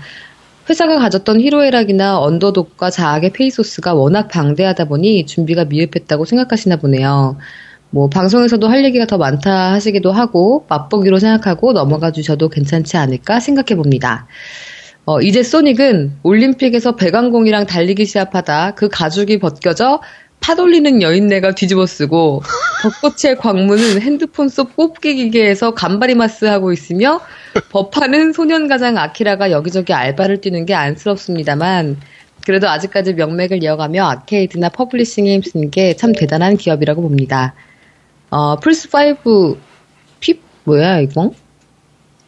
회사가 0.69 0.97
가졌던 0.99 1.41
희로애락이나 1.41 2.19
언더독과 2.19 2.89
자학의 2.89 3.31
페이소스가 3.31 3.93
워낙 3.93 4.29
방대하다 4.29 4.85
보니 4.85 5.25
준비가 5.25 5.65
미흡했다고 5.65 6.25
생각하시나 6.25 6.77
보네요. 6.77 7.37
뭐 7.89 8.09
방송에서도 8.09 8.67
할 8.67 8.83
얘기가 8.85 9.05
더 9.05 9.17
많다 9.17 9.73
하시기도 9.73 10.11
하고 10.11 10.65
맛보기로 10.69 11.19
생각하고 11.19 11.73
넘어가 11.73 12.11
주셔도 12.11 12.49
괜찮지 12.49 12.97
않을까 12.97 13.39
생각해 13.39 13.75
봅니다. 13.75 14.25
어, 15.05 15.21
이제 15.21 15.43
소닉은 15.43 16.19
올림픽에서 16.23 16.95
배관공이랑 16.95 17.65
달리기 17.65 18.05
시합하다 18.05 18.75
그 18.75 18.87
가죽이 18.87 19.37
벗겨져 19.37 20.01
파돌리는 20.43 21.01
여인네가 21.01 21.55
뒤집어 21.55 21.85
쓰고 21.85 22.43
벚꽃의 22.83 23.37
광문은 23.37 24.01
핸드폰 24.01 24.49
속 24.49 24.75
뽑기 24.75 25.15
기계에서 25.15 25.73
간바리마스 25.73 26.45
하고 26.45 26.73
있으며 26.73 27.21
법하는 27.71 28.33
소년가장 28.33 28.97
아키라가 28.97 29.51
여기저기 29.51 29.93
알바를 29.93 30.41
뛰는 30.41 30.65
게 30.65 30.73
안쓰럽습니다만 30.73 31.97
그래도 32.45 32.67
아직까지 32.67 33.13
명맥을 33.13 33.63
이어가며 33.63 34.05
아케이드나 34.05 34.67
publishing에 34.67 35.33
힘쓰는 35.33 35.71
게참 35.71 36.11
대단한 36.11 36.57
기업이라고 36.57 37.01
봅니다. 37.01 37.53
어, 38.29 38.57
플스5 38.57 39.57
P 40.19 40.41
뭐야 40.65 40.99
이거? 40.99 41.31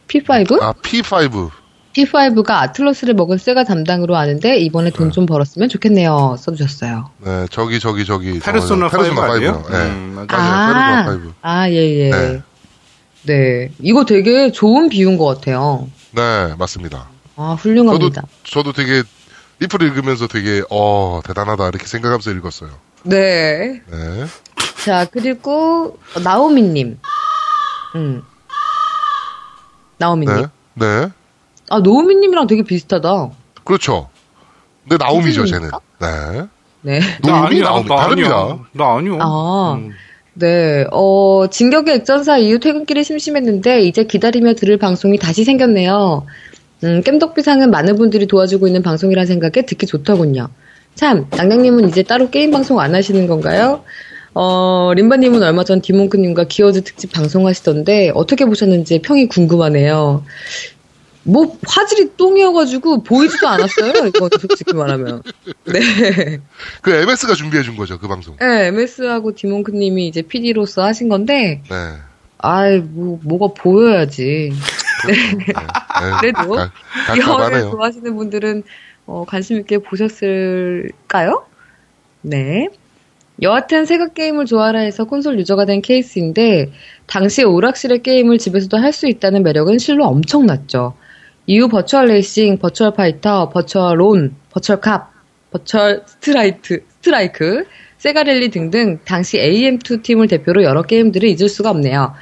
P5? 0.08 0.62
아, 0.62 0.72
P5. 0.72 1.50
P5가 1.96 2.50
아틀러스를 2.50 3.14
먹은 3.14 3.38
세가 3.38 3.64
담당으로 3.64 4.16
아는데 4.16 4.58
이번에 4.58 4.90
돈 4.90 5.10
좀 5.10 5.24
벌었으면 5.24 5.68
좋겠네요. 5.70 6.36
써주셨어요. 6.38 7.10
네, 7.24 7.46
저기 7.50 7.80
저기 7.80 8.04
저기 8.04 8.38
페르소나 8.38 8.90
저, 8.90 8.98
5 8.98 9.02
아니에요? 9.22 9.64
네. 9.70 9.76
음, 9.78 10.12
맞아요. 10.14 10.26
아, 10.42 11.04
페르소나 11.06 11.26
5. 11.28 11.32
아, 11.42 11.70
예, 11.70 11.74
예. 11.76 12.10
네. 12.10 12.42
네. 13.22 13.70
이거 13.80 14.04
되게 14.04 14.52
좋은 14.52 14.88
비유인 14.88 15.16
것 15.16 15.24
같아요. 15.26 15.88
네, 16.12 16.54
맞습니다. 16.58 17.08
아, 17.36 17.56
저도 17.58 17.62
훌륭합니다. 17.62 18.22
저도 18.44 18.72
되게 18.72 19.02
리플을 19.60 19.86
읽으면서 19.88 20.26
되게 20.26 20.62
어 20.70 21.20
대단하다 21.24 21.68
이렇게 21.68 21.86
생각하면서 21.86 22.30
읽었어요. 22.32 22.70
네. 23.04 23.80
네. 23.90 24.26
자, 24.84 25.06
그리고, 25.10 25.98
나오미님. 26.22 26.98
음. 27.94 28.22
나오미님. 29.98 30.36
네. 30.36 30.46
네. 30.74 31.08
아, 31.68 31.80
노우미님이랑 31.80 32.46
되게 32.46 32.62
비슷하다. 32.62 33.30
그렇죠. 33.64 34.08
근데 34.88 35.02
나오미죠, 35.04 35.46
쟤는. 35.46 35.70
선생님입니까? 35.70 35.80
네. 36.00 36.46
네. 36.82 37.00
나 37.22 37.40
노우미, 37.40 37.56
아니야. 37.56 37.64
나오미. 37.64 37.88
나 37.88 37.96
다릅니다. 37.96 38.58
나 38.72 38.96
아니요. 38.96 39.18
아. 39.20 39.74
음. 39.78 39.90
네, 40.38 40.84
어, 40.92 41.46
진격의 41.50 41.94
액전사 41.94 42.36
이후 42.36 42.58
퇴근길이 42.58 43.02
심심했는데, 43.04 43.80
이제 43.80 44.04
기다리며 44.04 44.52
들을 44.52 44.76
방송이 44.76 45.18
다시 45.18 45.44
생겼네요. 45.44 46.26
음, 46.84 47.00
깸덕비상은 47.02 47.70
많은 47.70 47.96
분들이 47.96 48.26
도와주고 48.26 48.66
있는 48.66 48.82
방송이라 48.82 49.24
생각에 49.24 49.64
듣기 49.64 49.86
좋더군요. 49.86 50.48
참, 50.94 51.26
낭낭님은 51.30 51.88
이제 51.88 52.02
따로 52.02 52.28
게임 52.28 52.50
방송 52.50 52.80
안 52.80 52.94
하시는 52.94 53.26
건가요? 53.26 53.82
어, 54.34 54.92
림바님은 54.94 55.42
얼마 55.42 55.64
전 55.64 55.80
디몽크님과 55.80 56.44
기어즈 56.44 56.84
특집 56.84 57.12
방송하시던데, 57.12 58.12
어떻게 58.14 58.44
보셨는지 58.44 59.00
평이 59.00 59.28
궁금하네요. 59.28 60.22
뭐, 61.26 61.58
화질이 61.66 62.16
똥이어가지고, 62.16 63.02
보이지도 63.02 63.48
않았어요, 63.48 64.06
이거 64.06 64.28
솔직히 64.40 64.74
말하면. 64.74 65.22
네. 65.64 66.38
그 66.82 66.92
MS가 66.92 67.34
준비해 67.34 67.62
준 67.64 67.76
거죠, 67.76 67.98
그 67.98 68.06
방송. 68.06 68.36
네, 68.36 68.66
MS하고 68.68 69.34
디몽크님이 69.34 70.06
이제 70.06 70.22
PD로서 70.22 70.84
하신 70.84 71.08
건데, 71.08 71.62
네. 71.68 71.76
아이, 72.38 72.78
뭐, 72.78 73.18
뭐가 73.24 73.54
보여야지. 73.60 74.52
네. 75.08 75.14
그래도 76.20 76.48
가- 76.50 76.70
기어를 77.14 77.22
깝깝하네요. 77.24 77.70
좋아하시는 77.72 78.16
분들은, 78.16 78.62
어, 79.06 79.24
관심 79.26 79.58
있게 79.58 79.78
보셨을까요? 79.78 81.44
네. 82.22 82.68
여하튼 83.42 83.84
세가 83.84 84.08
게임을 84.14 84.46
좋아하라 84.46 84.78
해서 84.80 85.04
콘솔 85.04 85.38
유저가 85.40 85.66
된 85.66 85.82
케이스인데, 85.82 86.72
당시 87.06 87.42
오락실의 87.44 88.02
게임을 88.02 88.38
집에서도 88.38 88.76
할 88.78 88.92
수 88.92 89.08
있다는 89.08 89.42
매력은 89.42 89.78
실로 89.78 90.06
엄청났죠. 90.06 90.94
이후 91.46 91.68
버추얼 91.68 92.06
레이싱, 92.06 92.58
버추얼 92.58 92.94
파이터, 92.94 93.50
버추얼 93.50 94.00
론, 94.00 94.34
버추얼 94.50 94.80
캅, 94.80 95.12
버추얼 95.50 96.02
스트라이트, 96.06 96.84
스트라이크, 96.88 97.64
세가랠리 97.98 98.50
등등 98.50 98.98
당시 99.04 99.38
AM2 99.38 100.02
팀을 100.02 100.28
대표로 100.28 100.64
여러 100.64 100.82
게임들을 100.82 101.28
잊을 101.28 101.48
수가 101.48 101.70
없네요. 101.70 102.14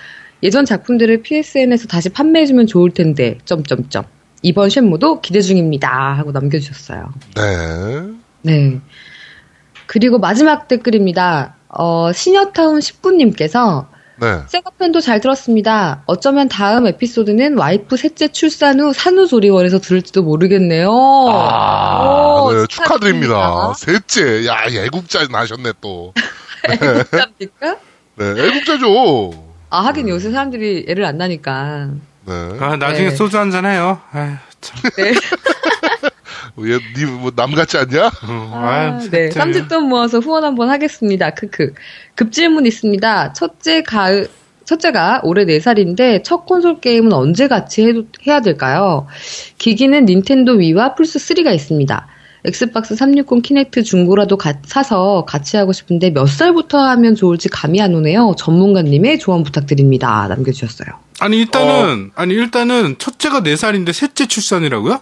예전 0.42 0.64
작품들을 0.64 1.22
PSN에서 1.22 1.88
다시 1.88 2.10
판매해주면 2.10 2.66
좋을 2.66 2.90
텐데, 2.90 3.38
점점점. 3.44 4.04
이번 4.42 4.68
쉔무도 4.68 5.22
기대 5.22 5.40
중입니다. 5.40 5.88
하고 5.88 6.30
남겨주셨어요. 6.32 7.12
네. 7.34 7.42
네. 8.42 8.80
그리고 9.86 10.18
마지막 10.18 10.68
댓글입니다. 10.68 11.56
어, 11.68 12.12
시녀타운 12.12 12.80
19님께서 12.80 13.86
네. 14.16 14.42
세가 14.46 14.66
편도 14.66 15.00
잘 15.00 15.20
들었습니다. 15.20 16.02
어쩌면 16.06 16.48
다음 16.48 16.86
에피소드는 16.86 17.58
와이프 17.58 17.96
셋째 17.96 18.28
출산 18.28 18.80
후 18.80 18.92
산후조리원에서 18.92 19.80
들을지도 19.80 20.22
모르겠네요. 20.22 20.90
아, 20.90 22.42
오, 22.42 22.52
네, 22.52 22.66
축하드립니다. 22.66 23.72
셋째. 23.76 24.46
야, 24.46 24.64
애국자 24.68 25.26
나셨네, 25.30 25.72
또. 25.80 26.12
애국자입니까? 26.70 27.76
네, 28.16 28.44
애국자죠. 28.46 29.32
아, 29.70 29.80
하긴 29.86 30.08
요새 30.08 30.30
사람들이 30.30 30.86
애를 30.88 31.04
안 31.04 31.18
나니까. 31.18 31.90
네. 32.26 32.34
아, 32.60 32.76
나중에 32.76 33.10
네. 33.10 33.16
소주 33.16 33.38
한잔 33.38 33.66
해요. 33.66 34.00
아휴, 34.12 34.36
참. 34.60 34.90
네. 34.96 35.12
얘, 36.66 36.78
니, 36.96 37.04
뭐, 37.10 37.30
남 37.34 37.52
같지 37.54 37.76
않냐? 37.78 38.06
어, 38.06 38.50
아, 38.54 38.68
아유, 39.00 39.10
네. 39.10 39.28
진짜. 39.30 39.40
쌈짓돈 39.40 39.88
모아서 39.88 40.18
후원 40.18 40.44
한번 40.44 40.70
하겠습니다. 40.70 41.30
크크. 41.30 41.72
급질문 42.14 42.66
있습니다. 42.66 43.32
첫째 43.32 43.82
가을, 43.82 44.28
첫째가 44.64 45.20
올해 45.24 45.44
4살인데 45.44 46.24
첫 46.24 46.46
콘솔 46.46 46.80
게임은 46.80 47.12
언제 47.12 47.48
같이 47.48 47.86
해도, 47.86 48.04
해야 48.26 48.40
될까요? 48.40 49.06
기기는 49.58 50.04
닌텐도 50.04 50.52
위와 50.54 50.94
플스3가 50.94 51.54
있습니다. 51.54 52.06
엑스박스 52.46 52.94
360 52.94 53.42
키넥트 53.42 53.82
중고라도 53.84 54.36
가- 54.36 54.52
사서 54.66 55.24
같이 55.26 55.56
하고 55.56 55.72
싶은데 55.72 56.10
몇 56.10 56.26
살부터 56.26 56.78
하면 56.78 57.14
좋을지 57.14 57.48
감이 57.48 57.80
안 57.80 57.94
오네요. 57.94 58.34
전문가님의 58.36 59.18
조언 59.18 59.42
부탁드립니다. 59.44 60.26
남겨주셨어요. 60.28 60.88
아니, 61.20 61.38
일단은, 61.38 62.10
아니, 62.14 62.34
일단은, 62.34 62.96
첫째가 62.98 63.40
4살인데 63.40 63.92
셋째 63.94 64.26
출산이라고요? 64.26 65.00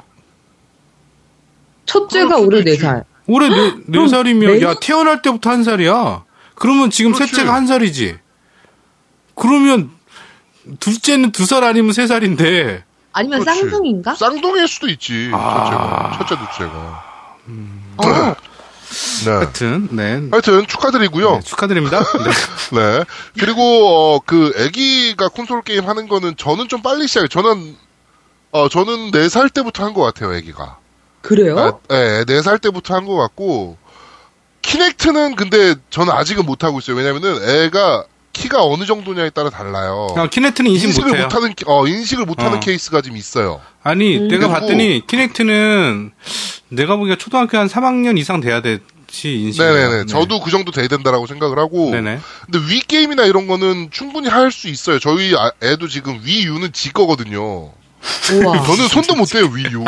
첫째가 1.86 2.36
올해 2.38 2.58
있지. 2.60 2.78
4살. 2.82 3.04
올해 3.26 3.48
네, 3.48 3.74
네 3.86 4.08
살이면, 4.08 4.62
야, 4.62 4.74
태어날 4.80 5.22
때부터 5.22 5.50
한 5.50 5.62
살이야. 5.64 6.24
그러면 6.56 6.90
지금 6.90 7.12
그렇지. 7.12 7.34
셋째가 7.34 7.52
한 7.54 7.66
살이지. 7.66 8.18
그러면, 9.34 9.90
둘째는 10.80 11.32
두 11.32 11.44
살 11.46 11.64
아니면 11.64 11.92
세 11.92 12.06
살인데, 12.06 12.84
아니면 13.12 13.40
그렇지. 13.40 13.60
쌍둥이인가? 13.60 14.14
쌍둥이일 14.14 14.68
수도 14.68 14.88
있지. 14.88 15.30
아. 15.32 16.18
첫째가. 16.18 16.18
첫째, 16.18 16.36
둘째가. 16.44 17.04
어, 17.98 18.06
네. 18.06 18.34
하여튼, 19.30 19.88
네. 19.92 20.20
하여튼 20.30 20.66
축하드리고요. 20.66 21.36
네, 21.36 21.40
축하드립니다. 21.40 22.00
네. 22.72 22.78
네. 22.98 23.04
그리고 23.38 24.14
어, 24.16 24.20
그 24.24 24.52
아기가 24.56 25.28
콘솔 25.28 25.62
게임 25.62 25.88
하는 25.88 26.08
거는 26.08 26.36
저는 26.36 26.68
좀 26.68 26.82
빨리 26.82 27.06
시작해. 27.06 27.28
저는 27.28 27.76
어 28.50 28.68
저는 28.68 29.10
4살 29.12 29.52
때부터 29.52 29.84
한 29.84 29.94
것 29.94 30.02
같아요, 30.02 30.36
아기가. 30.36 30.78
그래요? 31.22 31.58
아, 31.58 31.72
네, 31.88 32.24
4살 32.24 32.60
때부터 32.60 32.94
한 32.94 33.06
것 33.06 33.16
같고 33.16 33.76
키넥트는 34.62 35.34
근데 35.36 35.74
저는 35.90 36.12
아직은 36.12 36.46
못 36.46 36.64
하고 36.64 36.78
있어요. 36.78 36.96
왜냐면은 36.96 37.36
애가 37.66 38.04
키가 38.32 38.62
어느 38.64 38.84
정도냐에 38.86 39.30
따라 39.30 39.50
달라요. 39.50 40.06
아, 40.16 40.26
키넥트는 40.28 40.70
인식 40.70 40.86
인식 40.86 41.02
을 41.02 41.08
못해요. 41.08 41.24
못하는 41.24 41.52
키- 41.54 41.64
어 41.66 41.86
인식을 41.86 42.24
못하는 42.24 42.58
어. 42.58 42.60
케이스가 42.60 43.02
좀 43.02 43.16
있어요. 43.16 43.60
아니, 43.82 44.16
음. 44.18 44.28
내가 44.28 44.48
봤더니, 44.48 45.02
키넥트는, 45.06 46.12
내가 46.70 46.96
보기에 46.96 47.16
초등학교 47.16 47.58
한 47.58 47.66
3학년 47.68 48.16
이상 48.18 48.40
돼야 48.40 48.62
되지, 48.62 48.80
인식이. 49.34 49.58
네네 49.62 49.88
네. 49.88 50.06
저도 50.06 50.40
그 50.40 50.50
정도 50.50 50.70
돼야 50.72 50.86
된다라고 50.88 51.26
생각을 51.26 51.58
하고. 51.58 51.90
네네. 51.90 52.20
근데 52.46 52.72
위 52.72 52.80
게임이나 52.80 53.24
이런 53.24 53.46
거는 53.48 53.90
충분히 53.90 54.28
할 54.28 54.50
수 54.50 54.68
있어요. 54.68 54.98
저희 54.98 55.34
아- 55.36 55.50
애도 55.62 55.88
지금 55.88 56.20
위 56.24 56.46
U는 56.46 56.72
지 56.72 56.92
거거든요. 56.92 57.72
우와. 58.32 58.62
저는 58.64 58.88
손도 58.88 59.14
못 59.16 59.26
대요, 59.30 59.44
위 59.52 59.64
U. 59.72 59.84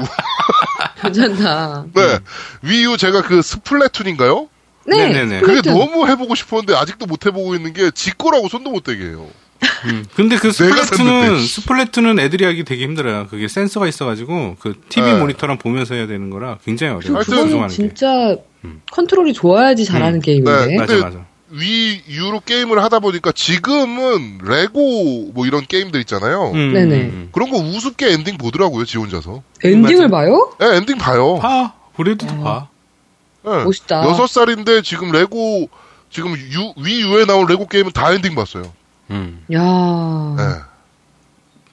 괜찮다. 1.05 1.87
네. 1.95 2.19
위 2.63 2.85
U 2.85 2.97
제가 2.97 3.23
그 3.23 3.43
스플래툰인가요? 3.43 4.49
네. 4.87 5.09
네네네. 5.09 5.41
그게 5.41 5.57
스플래툰. 5.57 5.79
너무 5.79 6.09
해보고 6.09 6.35
싶었는데 6.35 6.75
아직도 6.75 7.07
못 7.07 7.27
해보고 7.27 7.55
있는 7.55 7.73
게지 7.73 8.17
거라고 8.17 8.49
손도 8.49 8.71
못 8.71 8.85
대게 8.85 9.05
해요. 9.05 9.27
음. 9.87 10.05
근데 10.15 10.37
그 10.37 10.51
스플래툰은. 10.53 11.47
스플래툰은 11.47 12.19
애들이 12.19 12.45
하기 12.45 12.65
되게 12.65 12.85
힘들어요. 12.85 13.29
그게 13.29 13.49
센서가 13.49 13.87
있어가지고, 13.87 14.57
그 14.59 14.75
TV 14.89 15.13
네. 15.13 15.19
모니터랑 15.19 15.59
보면서 15.59 15.95
해야 15.95 16.07
되는 16.07 16.29
거라 16.31 16.59
굉장히 16.65 16.95
어려워요. 16.95 17.23
그거는 17.25 17.45
조종하는 17.45 17.69
게. 17.69 17.75
진짜 17.75 18.37
음. 18.65 18.83
컨트롤이 18.93 19.33
좋아야지 19.33 19.85
잘하는 19.85 20.19
음. 20.19 20.21
게임인데. 20.21 20.67
네. 20.67 20.77
맞아, 20.77 20.97
맞아. 20.99 21.27
위 21.57 22.03
U로 22.09 22.41
게임을 22.41 22.83
하다 22.83 22.99
보니까 22.99 23.31
지금은 23.33 24.39
레고 24.43 25.31
뭐 25.33 25.47
이런 25.47 25.65
게임들 25.67 26.01
있잖아요. 26.01 26.51
음, 26.53 26.73
네네. 26.73 26.95
음, 27.03 27.29
그런 27.33 27.51
거 27.51 27.59
우습게 27.59 28.13
엔딩 28.13 28.37
보더라고요, 28.39 28.85
지 28.85 28.99
혼자서. 28.99 29.43
엔딩을. 29.63 30.09
봐요? 30.09 30.53
네, 30.59 30.77
엔딩 30.77 30.99
봐요. 30.99 31.37
음. 31.37 31.41
봐. 31.41 31.73
우리도 31.97 32.27
다 32.27 32.37
봐. 32.41 32.69
네. 33.45 33.65
멋있다. 33.65 34.05
여섯 34.09 34.27
살인데 34.27 34.83
지금 34.83 35.13
레고 35.13 35.69
지금 36.11 36.33
유, 36.37 36.73
위 36.77 37.03
U에 37.05 37.25
나온 37.25 37.47
레고 37.47 37.67
게임은 37.69 37.93
다 37.93 38.13
엔딩 38.13 38.35
봤어요. 38.35 38.73
음. 39.11 39.45
야. 39.53 39.61
네. 40.37 40.61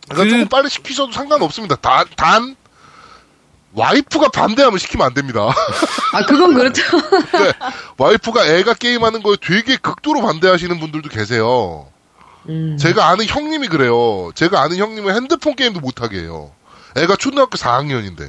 그러니까 0.10 0.24
그- 0.24 0.30
조금 0.30 0.48
빨리 0.50 0.70
시키셔도 0.70 1.12
상관없습니다. 1.12 1.76
단, 1.78 2.06
단 2.16 2.56
와이프가 3.74 4.30
반대하면 4.30 4.78
시키면 4.80 5.08
안 5.08 5.14
됩니다. 5.14 5.48
아, 6.14 6.26
그건 6.26 6.54
그렇죠. 6.54 6.82
네, 7.32 7.54
와이프가 7.98 8.46
애가 8.46 8.74
게임하는 8.76 9.24
거에 9.24 9.38
되게 9.42 9.78
극도로 9.78 10.22
반대하시는 10.22 10.80
분들도 10.80 11.10
계세요. 11.10 11.88
음. 12.50 12.76
제가 12.78 13.08
아는 13.10 13.26
형님이 13.26 13.68
그래요. 13.68 14.32
제가 14.36 14.62
아는 14.62 14.78
형님은 14.78 15.16
핸드폰 15.16 15.56
게임도 15.56 15.80
못하게 15.80 16.20
해요. 16.22 16.52
애가 16.98 17.16
초등학교 17.16 17.58
4학년인데. 17.58 18.28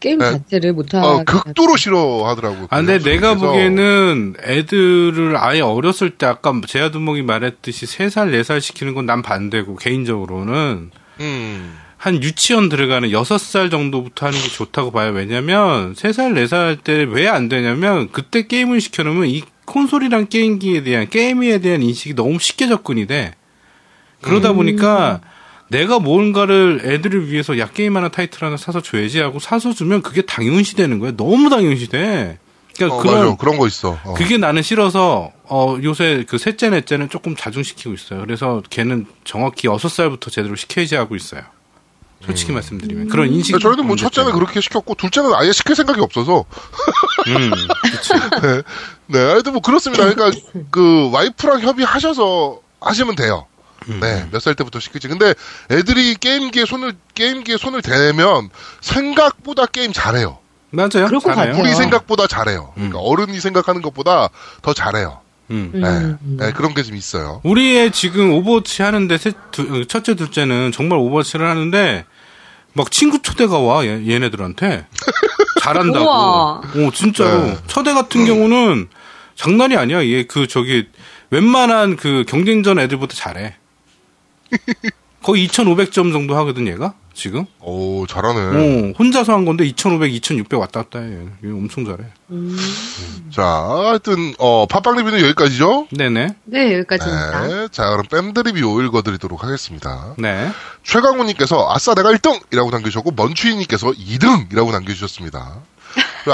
게임 0.00 0.20
네. 0.20 0.30
자체를 0.30 0.72
못하게. 0.74 1.04
어, 1.06 1.24
극도로 1.26 1.76
싫어하더라고요. 1.76 2.68
아, 2.70 2.76
근데 2.78 2.98
그 2.98 3.04
내가 3.04 3.30
형수님께서. 3.30 3.46
보기에는 3.52 4.34
애들을 4.44 5.36
아예 5.36 5.60
어렸을 5.60 6.10
때 6.10 6.26
아까 6.26 6.52
제아두목이 6.66 7.22
말했듯이 7.22 7.86
3살, 7.86 8.30
4살 8.40 8.60
시키는 8.60 8.94
건 8.94 9.06
난 9.06 9.22
반대고, 9.22 9.76
개인적으로는. 9.76 10.92
음, 11.20 11.78
한 11.98 12.22
유치원 12.22 12.68
들어가는 12.68 13.08
6살 13.10 13.70
정도부터 13.70 14.26
하는 14.26 14.38
게 14.40 14.48
좋다고 14.48 14.92
봐요. 14.92 15.10
왜냐면 15.12 15.94
3살, 15.94 16.32
4살 16.46 16.82
때 16.84 17.04
왜 17.04 17.28
안 17.28 17.48
되냐면 17.48 18.08
그때 18.12 18.46
게임을 18.46 18.80
시켜놓으면 18.80 19.26
이 19.26 19.42
콘솔이랑 19.66 20.28
게임기에 20.28 20.84
대한 20.84 21.08
게임에 21.10 21.58
대한 21.58 21.82
인식이 21.82 22.14
너무 22.14 22.38
쉽게 22.38 22.68
접근이 22.68 23.06
돼. 23.08 23.34
그러다 24.22 24.52
보니까 24.52 25.20
내가 25.70 25.98
뭔가를 25.98 26.80
애들을 26.84 27.30
위해서 27.30 27.58
야 27.58 27.68
게임 27.68 27.96
하나 27.96 28.08
타이틀 28.08 28.44
하나 28.44 28.56
사서 28.56 28.80
줘야지 28.80 29.18
하고 29.20 29.38
사서 29.38 29.74
주면 29.74 30.00
그게 30.02 30.22
당연시 30.22 30.76
되는 30.76 30.98
거야. 31.00 31.12
너무 31.16 31.50
당연시 31.50 31.88
돼. 31.88 32.38
그러니까 32.76 32.96
어, 32.96 33.02
그런 33.02 33.24
맞아. 33.24 33.36
그런 33.36 33.58
거 33.58 33.66
있어. 33.66 33.98
어. 34.04 34.14
그게 34.14 34.38
나는 34.38 34.62
싫어서 34.62 35.32
어 35.44 35.76
요새 35.82 36.24
그 36.28 36.38
셋째 36.38 36.70
넷째는 36.70 37.10
조금 37.10 37.34
자중시키고 37.36 37.92
있어요. 37.92 38.20
그래서 38.20 38.62
걔는 38.70 39.06
정확히 39.24 39.66
여섯 39.66 39.88
살부터 39.88 40.30
제대로 40.30 40.54
시켜야지 40.54 40.94
하고 40.94 41.16
있어요. 41.16 41.42
솔직히 42.24 42.52
말씀드리면 42.52 43.08
그런 43.08 43.28
인식. 43.32 43.58
저희는 43.60 43.86
뭐 43.86 43.96
첫째는. 43.96 44.32
그렇게 44.32 44.60
시켰고 44.60 44.94
둘째는 44.94 45.32
아예 45.34 45.52
시킬 45.52 45.76
생각이 45.76 46.00
없어서 46.00 46.44
음, 47.28 47.50
네, 48.42 48.62
네, 49.06 49.18
하여튼 49.18 49.52
뭐 49.52 49.62
그렇습니다. 49.62 50.12
그러니까 50.12 50.38
그 50.70 51.10
와이프랑 51.12 51.60
협의하셔서 51.60 52.60
하시면 52.80 53.14
돼요. 53.16 53.46
음. 53.88 54.00
네, 54.00 54.28
몇 54.32 54.40
살 54.40 54.54
때부터 54.54 54.80
시킬지. 54.80 55.08
근데 55.08 55.34
애들이 55.70 56.14
게임기에 56.16 56.64
손을 56.66 56.94
게임기에 57.14 57.56
손을 57.56 57.82
대면 57.82 58.50
생각보다 58.80 59.66
게임 59.66 59.92
잘해요. 59.92 60.38
맞아요. 60.70 61.06
잘해요. 61.30 61.46
같아요. 61.46 61.62
우리 61.62 61.74
생각보다 61.74 62.26
잘해요. 62.26 62.72
그러니까 62.74 62.98
어른이 62.98 63.40
생각하는 63.40 63.80
것보다 63.80 64.28
더 64.60 64.74
잘해요. 64.74 65.20
음. 65.50 65.70
네, 65.74 65.86
음. 65.88 66.36
네, 66.38 66.52
그런 66.52 66.74
게 66.74 66.82
좀 66.82 66.96
있어요. 66.96 67.40
우리의 67.44 67.90
지금 67.92 68.32
오버워치 68.32 68.82
하는데 68.82 69.16
셋, 69.18 69.34
두, 69.50 69.86
첫째 69.86 70.14
둘째는 70.14 70.72
정말 70.72 70.98
오버워치를 70.98 71.46
하는데 71.48 72.04
막 72.74 72.90
친구 72.90 73.20
초대가 73.22 73.58
와 73.58 73.84
얘, 73.86 74.06
얘네들한테 74.06 74.86
잘한다고. 75.62 76.04
우와. 76.04 76.60
오 76.76 76.90
진짜로 76.92 77.44
네. 77.46 77.56
초대 77.66 77.92
같은 77.94 78.24
경우는 78.26 78.88
장난이 79.36 79.76
아니야. 79.76 80.04
얘 80.04 80.24
그 80.24 80.46
저기 80.46 80.88
웬만한 81.30 81.96
그 81.96 82.24
경쟁전 82.28 82.78
애들보다 82.78 83.14
잘해. 83.14 83.54
거의 85.28 85.46
2,500점 85.46 86.10
정도 86.10 86.34
하거든 86.38 86.66
얘가 86.66 86.94
지금. 87.12 87.44
오, 87.60 88.06
잘하네. 88.06 88.40
어, 88.40 88.92
혼자서 88.98 89.34
한 89.34 89.44
건데 89.44 89.66
2,500, 89.66 90.10
2,600 90.14 90.58
왔다 90.58 90.84
갔다 90.84 91.00
해. 91.00 91.18
얘 91.44 91.50
엄청 91.50 91.84
잘해. 91.84 91.98
자, 93.30 93.44
하여튼 93.44 94.32
어 94.38 94.64
팟빵 94.64 94.96
리뷰는 94.96 95.20
여기까지죠. 95.20 95.88
네네. 95.90 96.28
네, 96.44 96.78
여기까지입니다. 96.78 97.46
네, 97.46 97.68
자 97.70 97.90
그럼 97.90 98.06
밴드 98.10 98.40
리뷰 98.40 98.82
읽어드리도록 98.82 99.44
하겠습니다. 99.44 100.14
네. 100.16 100.50
최강우님께서 100.82 101.72
아싸 101.74 101.94
내가 101.94 102.10
1등이라고 102.12 102.70
남겨주셨고 102.70 103.10
먼추이님께서 103.14 103.88
2등이라고 103.90 104.72
남겨주셨습니다. 104.72 105.56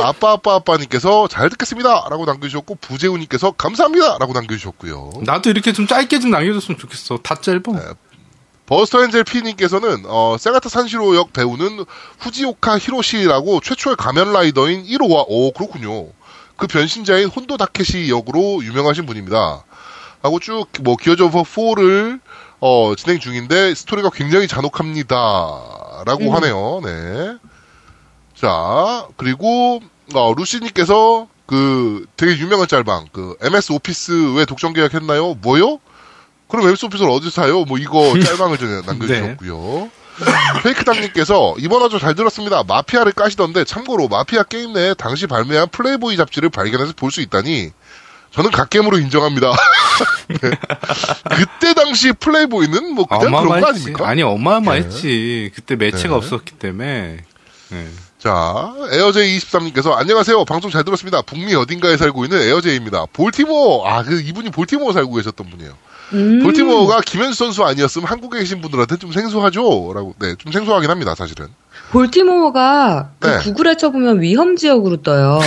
아빠 0.05 0.33
아빠 0.33 0.55
아빠님께서 0.55 1.27
잘 1.27 1.51
듣겠습니다라고 1.51 2.27
남겨주셨고 2.27 2.77
부재우님께서 2.77 3.53
감사합니다라고 3.53 4.33
남겨주셨고요. 4.35 5.11
나도 5.23 5.51
이렇게 5.51 5.73
좀 5.73 5.89
짧게 5.89 6.21
좀 6.21 6.31
남겨줬으면 6.31 6.79
좋겠어. 6.79 7.19
다 7.25 7.35
짧아. 7.35 7.95
버스터 8.67 9.03
엔젤 9.05 9.25
P님께서는 9.25 10.05
어, 10.07 10.37
세가타 10.39 10.69
산시로 10.69 11.15
역 11.17 11.33
배우는 11.33 11.85
후지오카 12.21 12.79
히로시라고 12.79 13.61
최초의 13.61 13.97
가면 13.97 14.33
라이더인 14.33 14.85
1호와 14.85 15.25
오 15.29 15.53
그렇군요. 15.53 16.09
그 16.57 16.67
변신자인 16.67 17.29
혼도 17.29 17.57
다케시 17.57 18.09
역으로 18.09 18.65
유명하신 18.65 19.05
분입니다. 19.07 19.65
하고 20.23 20.41
쭉 20.41 20.69
뭐 20.81 20.97
기어즈 20.97 21.23
오브 21.23 21.43
4를 21.43 22.21
어, 22.61 22.95
진행 22.97 23.19
중인데 23.21 23.75
스토리가 23.75 24.09
굉장히 24.11 24.49
잔혹합니다라고 24.49 26.33
하네요. 26.35 26.81
네. 26.83 27.37
자 28.35 29.07
그리고 29.19 29.83
어, 30.15 30.33
루시님께서 30.35 31.29
그 31.47 32.07
되게 32.17 32.39
유명한 32.39 32.67
짤방 32.67 33.09
그 33.13 33.37
MS 33.43 33.73
오피스 33.73 34.33
왜 34.37 34.47
독점 34.47 34.73
계약했나요? 34.73 35.35
뭐요? 35.35 35.79
그럼 36.57 36.75
오피스를 36.83 37.11
어디서 37.11 37.31
사요? 37.31 37.65
뭐 37.65 37.79
이거 37.79 38.15
짤방을 38.21 38.59
전에 38.59 38.83
남겨주셨고요. 38.87 39.91
페이크당님께서 40.63 41.57
이번 41.59 41.83
화도 41.83 41.99
잘 41.99 42.15
들었습니다. 42.15 42.63
마피아를 42.63 43.13
까시던데 43.13 43.65
참고로 43.65 44.09
마피아 44.09 44.45
게임 44.45 44.73
내에 44.73 44.95
당시 44.95 45.27
발매한 45.27 45.69
플레이보이 45.71 46.17
잡지를 46.17 46.51
발견해서 46.51 46.93
볼 46.97 47.11
수 47.11 47.21
있다니 47.21 47.71
저는 48.33 48.51
갓겜으로 48.51 48.99
인정합니다. 48.99 49.53
네. 50.29 50.51
그때 51.37 51.75
당시 51.75 52.13
플레이보이는 52.13 52.95
뭐 52.95 53.07
그냥 53.07 53.31
그런 53.31 53.61
거. 53.61 53.67
아닙니까? 53.69 54.09
아니 54.09 54.23
어마어마했지. 54.23 55.53
그때 55.55 55.77
매체가 55.77 56.09
네. 56.09 56.15
없었기 56.15 56.53
때문에. 56.59 57.19
네. 57.71 57.89
자, 58.19 58.73
에어제이23님께서 58.91 59.93
안녕하세요. 59.93 60.45
방송 60.47 60.71
잘 60.71 60.83
들었습니다. 60.83 61.23
북미 61.23 61.55
어딘가에 61.55 61.97
살고 61.97 62.25
있는 62.25 62.41
에어제이입니다. 62.41 63.07
볼티모어, 63.13 63.87
아, 63.87 64.03
그 64.03 64.21
이분이 64.21 64.51
볼티모어 64.51 64.93
살고 64.93 65.15
계셨던 65.15 65.51
분이에요. 65.51 65.77
음. 66.15 66.43
볼티모어가 66.43 67.01
김현수 67.01 67.37
선수 67.37 67.65
아니었으면 67.65 68.07
한국에 68.09 68.39
계신 68.39 68.61
분들한테 68.61 68.97
좀 68.97 69.13
생소하죠? 69.13 69.93
라고, 69.95 70.15
네, 70.21 70.35
좀 70.37 70.53
생소하긴 70.53 70.89
합니다, 70.91 71.15
사실은. 71.15 71.49
볼티모어가 71.91 73.11
그 73.19 73.29
네. 73.29 73.39
구글에 73.39 73.77
쳐보면 73.77 74.21
위험 74.21 74.57
지역으로 74.57 75.03
떠요. 75.03 75.41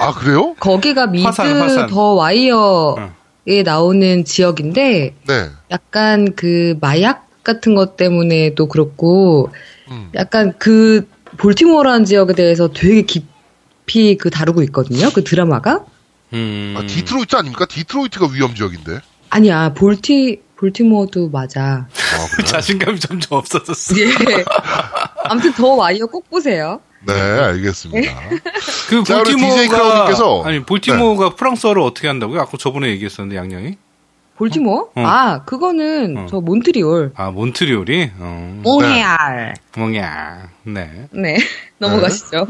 아, 0.00 0.12
그래요? 0.12 0.54
거기가 0.58 1.06
미드 1.06 1.24
화산, 1.24 1.56
화산. 1.56 1.86
더 1.88 2.14
와이어에 2.14 3.62
나오는 3.64 4.24
지역인데 4.24 5.14
네. 5.26 5.50
약간 5.70 6.34
그 6.34 6.76
마약 6.80 7.28
같은 7.42 7.74
것 7.74 7.96
때문에도 7.96 8.66
그렇고 8.66 9.50
음. 9.90 10.10
약간 10.14 10.54
그 10.58 11.06
볼티모어라는 11.36 12.04
지역에 12.04 12.34
대해서 12.34 12.68
되게 12.72 13.02
깊이 13.02 14.16
그 14.16 14.30
다루고 14.30 14.62
있거든요. 14.64 15.10
그 15.10 15.24
드라마가 15.24 15.84
음. 16.32 16.74
아, 16.76 16.86
디트로이트 16.86 17.36
아닙니까? 17.36 17.66
디트로이트가 17.66 18.28
위험 18.32 18.54
지역인데. 18.54 19.00
아니야 19.34 19.74
볼티 19.74 20.42
볼티모어도 20.54 21.28
맞아. 21.30 21.88
아? 21.90 22.42
자신감이 22.46 23.00
점점 23.00 23.38
없어졌어. 23.38 23.98
예. 23.98 24.44
아무튼 25.24 25.52
더 25.54 25.74
와이어 25.74 26.06
꼭 26.06 26.30
보세요. 26.30 26.80
네, 27.04 27.12
알겠습니다. 27.12 28.30
그 28.88 29.02
자, 29.02 29.18
우리 29.18 29.34
DJ 29.34 29.68
볼티모어가 29.68 30.48
아니 30.48 30.62
볼티모어가 30.62 31.34
프랑스어를 31.34 31.82
어떻게 31.82 32.06
한다고요? 32.06 32.40
아까 32.40 32.56
저번에 32.56 32.90
얘기했었는데 32.90 33.36
양양이. 33.36 33.76
볼티모어? 34.36 34.90
어. 34.94 35.00
아 35.04 35.42
그거는 35.44 36.16
어. 36.16 36.26
저 36.30 36.40
몬트리올. 36.40 37.12
아 37.16 37.32
몬트리올이. 37.32 38.12
어. 38.16 38.60
몽해알. 38.62 39.54
뭐냐. 39.76 40.48
네. 40.62 41.08
네. 41.10 41.36
넘어가시죠. 41.78 42.46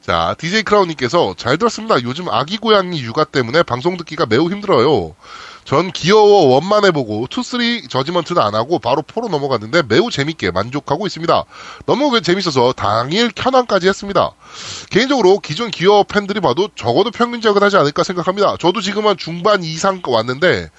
자, 0.00 0.34
DJ 0.36 0.64
크라운님께서 0.64 1.34
잘 1.38 1.56
들었습니다. 1.56 2.02
요즘 2.02 2.28
아기 2.28 2.58
고양이 2.58 3.00
육아 3.00 3.24
때문에 3.24 3.62
방송 3.62 3.96
듣기가 3.96 4.26
매우 4.26 4.50
힘들어요. 4.50 5.14
전 5.64 5.90
기어워 5.92 6.46
one만 6.54 6.84
해보고 6.84 7.26
two, 7.30 7.42
three 7.42 7.88
Judgment는 7.88 8.40
안 8.40 8.54
하고 8.54 8.78
바로 8.78 9.02
four로 9.02 9.28
넘어갔는데 9.28 9.82
매우 9.88 10.10
재밌게 10.10 10.50
만족하고 10.50 11.06
있습니다. 11.06 11.44
너무 11.86 12.20
재밌어서 12.20 12.72
당일 12.72 13.30
켠왕까지 13.32 13.88
했습니다. 13.88 14.32
개인적으로 14.90 15.38
기존 15.38 15.70
기어 15.70 16.04
팬들이 16.04 16.40
봐도 16.40 16.68
적어도 16.74 17.10
평균작은 17.10 17.62
하지 17.62 17.76
않을까 17.76 18.04
생각합니다. 18.04 18.56
저도 18.58 18.80
지금 18.80 19.06
한 19.06 19.16
중반 19.16 19.64
이상 19.64 20.02
왔는데 20.04 20.70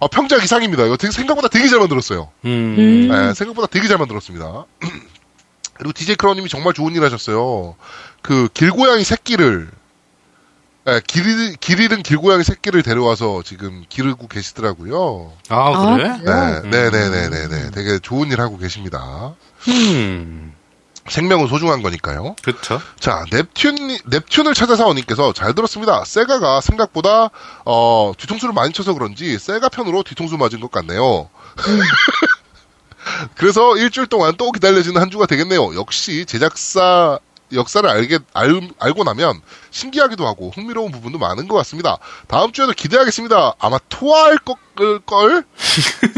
어, 0.00 0.08
평작 0.08 0.42
이상입니다. 0.42 0.84
이거 0.84 0.96
되게 0.96 1.12
생각보다 1.12 1.46
되게 1.46 1.68
잘 1.68 1.78
만들었어요. 1.78 2.28
음. 2.44 2.74
음. 2.76 3.08
네, 3.08 3.34
생각보다 3.34 3.68
되게 3.68 3.86
잘 3.86 3.98
만들었습니다. 3.98 4.66
그리고 5.74 5.92
DJ 5.92 6.16
크라우님이 6.16 6.48
정말 6.48 6.74
좋은 6.74 6.94
일 6.96 7.04
하셨어요. 7.04 7.76
그 8.20 8.48
길고양이 8.52 9.04
새끼를 9.04 9.70
네, 10.84 11.00
길, 11.06 11.54
길 11.56 11.80
잃은 11.80 12.02
길고양이 12.02 12.42
새끼를 12.42 12.82
데려와서 12.82 13.42
지금 13.44 13.84
기르고 13.88 14.26
계시더라고요. 14.26 15.32
아 15.48 15.94
그래? 15.94 16.08
아, 16.08 16.16
네, 16.16 16.60
그래요? 16.60 16.90
네, 16.90 16.90
네, 16.90 17.08
네, 17.08 17.28
네, 17.28 17.48
네. 17.48 17.70
되게 17.70 17.98
좋은 18.00 18.30
일 18.32 18.40
하고 18.40 18.58
계십니다. 18.58 19.34
음. 19.68 20.54
생명은 21.08 21.48
소중한 21.48 21.82
거니까요. 21.82 22.36
그쵸. 22.42 22.80
자, 22.98 23.24
넵튠, 23.30 24.02
넵튠을 24.04 24.54
찾아사오님께서 24.54 25.32
잘 25.32 25.52
들었습니다. 25.52 26.04
세가가 26.04 26.60
생각보다, 26.60 27.30
어, 27.64 28.12
뒤통수를 28.16 28.54
많이 28.54 28.72
쳐서 28.72 28.94
그런지, 28.94 29.36
세가 29.36 29.68
편으로 29.68 30.04
뒤통수 30.04 30.36
맞은 30.36 30.60
것 30.60 30.70
같네요. 30.70 31.28
그래서 33.34 33.76
일주일 33.76 34.06
동안 34.06 34.34
또 34.36 34.52
기다려지는 34.52 35.00
한 35.00 35.10
주가 35.10 35.26
되겠네요. 35.26 35.74
역시 35.74 36.24
제작사 36.24 37.18
역사를 37.54 37.88
알게, 37.88 38.18
알, 38.32 38.68
알고 38.78 39.04
나면 39.04 39.40
신기하기도 39.70 40.26
하고 40.26 40.50
흥미로운 40.54 40.92
부분도 40.92 41.18
많은 41.18 41.48
것 41.48 41.56
같습니다. 41.56 41.98
다음 42.28 42.52
주에도 42.52 42.72
기대하겠습니다. 42.72 43.54
아마 43.58 43.78
토할 43.88 44.38
걸, 44.38 44.56
걸? 45.06 45.44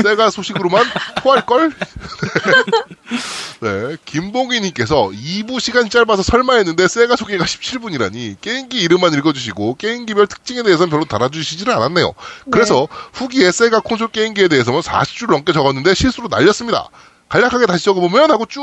세가 0.03 0.31
소식으로만 0.31 0.85
토할 1.23 1.47
걸? 1.47 1.73
네, 3.61 3.97
김봉희님께서 4.05 5.11
2부 5.11 5.61
시간이 5.61 5.91
짧아서 5.91 6.23
설마 6.23 6.55
했는데 6.55 6.87
세가 6.89 7.17
소개가 7.17 7.45
17분이라니 7.45 8.41
게임기 8.41 8.81
이름만 8.81 9.15
읽어주시고 9.15 9.77
게임기별 9.77 10.27
특징에 10.27 10.63
대해서는 10.63 10.91
별로 10.91 11.05
달아주시지를 11.05 11.73
않았네요. 11.73 12.13
그래서 12.51 12.89
후기에 13.13 13.53
세가 13.53 13.81
콘솔 13.81 14.09
게임기에 14.09 14.49
대해서는 14.49 14.81
40줄 14.81 15.31
넘게 15.31 15.53
적었는데 15.53 15.95
실수로 15.95 16.29
날렸습니다. 16.29 16.89
간략하게 17.35 17.67
다시 17.67 17.85
적어보면 17.85 18.31
하고 18.31 18.47
쭉 18.47 18.63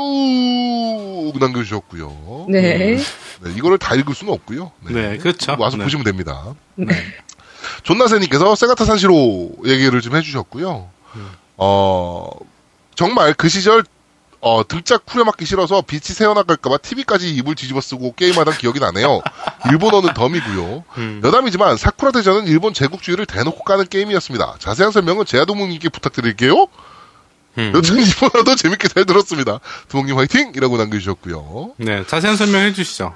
남겨주셨고요. 1.38 2.46
네. 2.48 2.96
네, 2.96 3.52
이거를 3.54 3.76
다 3.76 3.94
읽을 3.94 4.14
수는 4.14 4.32
없고요. 4.32 4.72
네, 4.88 5.18
그렇죠. 5.18 5.56
와서 5.58 5.76
네. 5.76 5.84
보시면 5.84 6.04
됩니다. 6.04 6.54
네. 6.76 6.86
존나세님께서 7.82 8.54
세가타 8.54 8.86
산시로 8.86 9.50
얘기를 9.66 10.00
좀 10.00 10.16
해주셨고요. 10.16 10.88
어, 11.58 12.30
정말 12.94 13.34
그 13.34 13.50
시절 13.50 13.84
어, 14.40 14.66
등짝 14.66 15.02
후려맞기 15.06 15.44
싫어서 15.44 15.82
빛이 15.82 16.14
새어나갈까봐 16.14 16.78
TV까지 16.78 17.32
입을 17.36 17.54
뒤집어 17.54 17.82
쓰고 17.82 18.14
게임하던 18.14 18.54
기억이 18.54 18.80
나네요. 18.80 19.20
일본어는 19.70 20.14
덤이고요. 20.14 20.84
음. 20.96 21.20
여담이지만 21.22 21.76
사쿠라 21.76 22.10
대전은 22.12 22.46
일본 22.46 22.72
제국주의를 22.72 23.26
대놓고 23.26 23.64
까는 23.64 23.86
게임이었습니다. 23.88 24.56
자세한 24.58 24.92
설명은 24.92 25.26
제아도목님께 25.26 25.90
부탁드릴게요. 25.90 26.68
음. 27.58 27.72
여튼 27.74 28.00
이번에도 28.00 28.56
재밌게 28.56 28.88
잘 28.88 29.04
들었습니다. 29.04 29.60
두목님 29.88 30.16
화이팅! 30.16 30.52
이라고 30.54 30.76
남겨주셨고요. 30.78 31.74
네, 31.78 32.06
자세한 32.06 32.36
설명해 32.36 32.72
주시죠. 32.72 33.14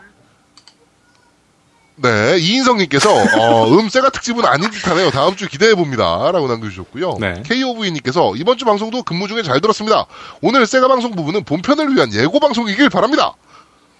네, 1.98 2.36
이인성님께서 2.38 3.10
어, 3.10 3.68
음 3.70 3.88
세가 3.88 4.10
특집은 4.10 4.44
아닌 4.44 4.70
듯 4.70 4.86
하네요. 4.86 5.10
다음 5.10 5.34
주 5.34 5.48
기대해 5.48 5.74
봅니다.라고 5.74 6.46
남겨주셨고요. 6.46 7.16
네. 7.20 7.42
KOV님께서 7.46 8.34
이번 8.36 8.58
주 8.58 8.66
방송도 8.66 9.02
근무 9.02 9.28
중에 9.28 9.42
잘 9.42 9.62
들었습니다. 9.62 10.04
오늘 10.42 10.66
세가 10.66 10.88
방송 10.88 11.12
부분은 11.12 11.44
본편을 11.44 11.96
위한 11.96 12.12
예고 12.12 12.38
방송이길 12.38 12.90
바랍니다. 12.90 13.34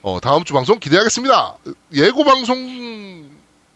어, 0.03 0.21
다음 0.21 0.45
주 0.45 0.53
방송 0.53 0.79
기대하겠습니다. 0.79 1.57
예고 1.95 2.23
방송 2.25 2.57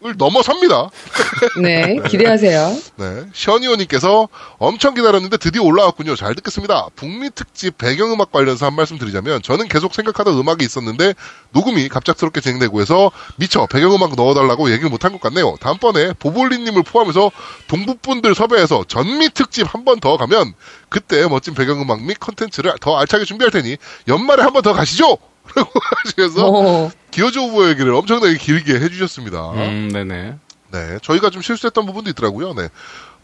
을 0.03 0.15
넘어섭니다. 0.17 0.89
네, 1.61 1.97
기대하세요. 2.07 2.75
네, 2.95 3.23
션이오님께서 3.33 4.29
엄청 4.57 4.95
기다렸는데 4.95 5.37
드디어 5.37 5.61
올라왔군요. 5.61 6.15
잘 6.15 6.33
듣겠습니다. 6.33 6.87
북미 6.95 7.29
특집 7.29 7.77
배경음악 7.77 8.31
관련해서 8.31 8.65
한 8.65 8.73
말씀 8.75 8.97
드리자면 8.97 9.43
저는 9.43 9.67
계속 9.67 9.93
생각하던 9.93 10.35
음악이 10.39 10.65
있었는데 10.65 11.13
녹음이 11.51 11.87
갑작스럽게 11.89 12.41
진행되고 12.41 12.81
해서 12.81 13.11
미처 13.35 13.67
배경음악 13.67 14.15
넣어달라고 14.15 14.71
얘기를 14.71 14.89
못한 14.89 15.11
것 15.11 15.21
같네요. 15.21 15.55
다음번에 15.61 16.13
보볼리님을 16.13 16.81
포함해서 16.81 17.31
동북분들 17.67 18.33
섭외해서 18.33 18.83
전미 18.87 19.29
특집 19.35 19.71
한 19.71 19.85
번 19.85 19.99
더 19.99 20.17
가면 20.17 20.53
그때 20.89 21.27
멋진 21.27 21.53
배경음악 21.53 22.01
및 22.03 22.19
컨텐츠를 22.19 22.73
더 22.81 22.97
알차게 22.97 23.25
준비할 23.25 23.51
테니 23.51 23.77
연말에 24.07 24.41
한 24.41 24.51
번 24.53 24.63
더 24.63 24.73
가시죠! 24.73 25.17
라고 25.55 25.71
하시면서 26.05 26.47
어, 26.47 26.91
Gears 27.11 27.39
of 27.39 27.69
얘기를 27.69 27.93
엄청나게 27.93 28.37
길게 28.37 28.75
해주셨습니다. 28.75 29.51
음, 29.51 29.89
네네. 29.91 30.35
네, 30.71 30.99
저희가 31.01 31.29
좀 31.29 31.41
실수했던 31.41 31.85
부분도 31.85 32.09
있더라고요. 32.11 32.53
네. 32.53 32.69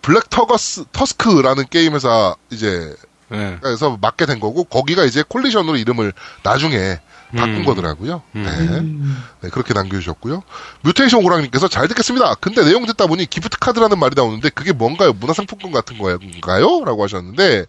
Black 0.01 0.29
터거스, 0.30 0.86
Tusk라는 0.91 1.65
게임 1.69 1.93
회사 1.93 2.36
이제 2.49 2.95
네. 3.30 3.57
에서 3.65 3.97
맡게 3.99 4.25
된 4.25 4.39
거고 4.39 4.63
거기가 4.63 5.03
이제 5.03 5.23
Coalition으로 5.27 5.77
이름을 5.78 6.13
나중에 6.43 6.99
바꾼 7.36 7.55
음. 7.57 7.65
거더라고요. 7.65 8.21
음. 8.36 9.17
네. 9.41 9.41
네, 9.41 9.49
그렇게 9.49 9.73
남겨주셨고요. 9.73 10.43
뮤테이션 10.84 11.25
오랑님께서 11.25 11.67
잘 11.67 11.88
듣겠습니다. 11.89 12.36
근데 12.36 12.63
내용 12.63 12.86
듣다 12.86 13.05
보니 13.05 13.25
gift 13.25 13.57
card라는 13.59 13.99
말이 13.99 14.15
나오는데 14.15 14.49
그게 14.49 14.71
뭔가요? 14.71 15.11
문화상품권 15.13 15.71
같은 15.71 15.97
거인가요? 15.97 16.86
라고 16.86 17.03
하셨는데 17.03 17.65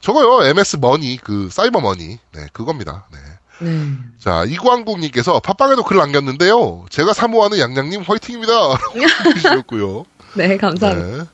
저거요. 0.00 0.44
MS 0.48 0.78
money, 0.80 1.18
그 1.22 1.48
cyber 1.52 1.80
money. 1.80 2.18
네, 2.32 2.46
그겁니다. 2.52 3.06
네. 3.12 3.18
네. 3.58 3.92
자, 4.18 4.44
이광국님께서 4.46 5.40
팟빵에도 5.40 5.82
글 5.84 5.96
남겼는데요. 5.96 6.86
제가 6.90 7.12
사모하는 7.12 7.58
양양님 7.58 8.02
화이팅입니다. 8.02 8.52
라고 8.52 9.00
해주셨고요. 9.30 10.04
네, 10.34 10.56
감사합니다. 10.56 11.18
네. 11.18 11.24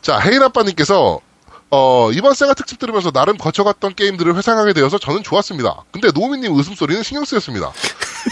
자, 0.00 0.18
혜인 0.18 0.42
아빠님께서 0.42 1.20
어, 1.70 2.10
이번 2.12 2.34
세가 2.34 2.54
특집 2.54 2.78
들으면서 2.78 3.12
나름 3.12 3.36
거쳐갔던 3.36 3.94
게임들을 3.94 4.34
회상하게 4.36 4.72
되어서 4.72 4.98
저는 4.98 5.22
좋았습니다. 5.22 5.84
근데 5.92 6.10
노우미님 6.12 6.52
웃음소리는 6.52 7.02
신경 7.02 7.24
쓰였습니다. 7.24 7.72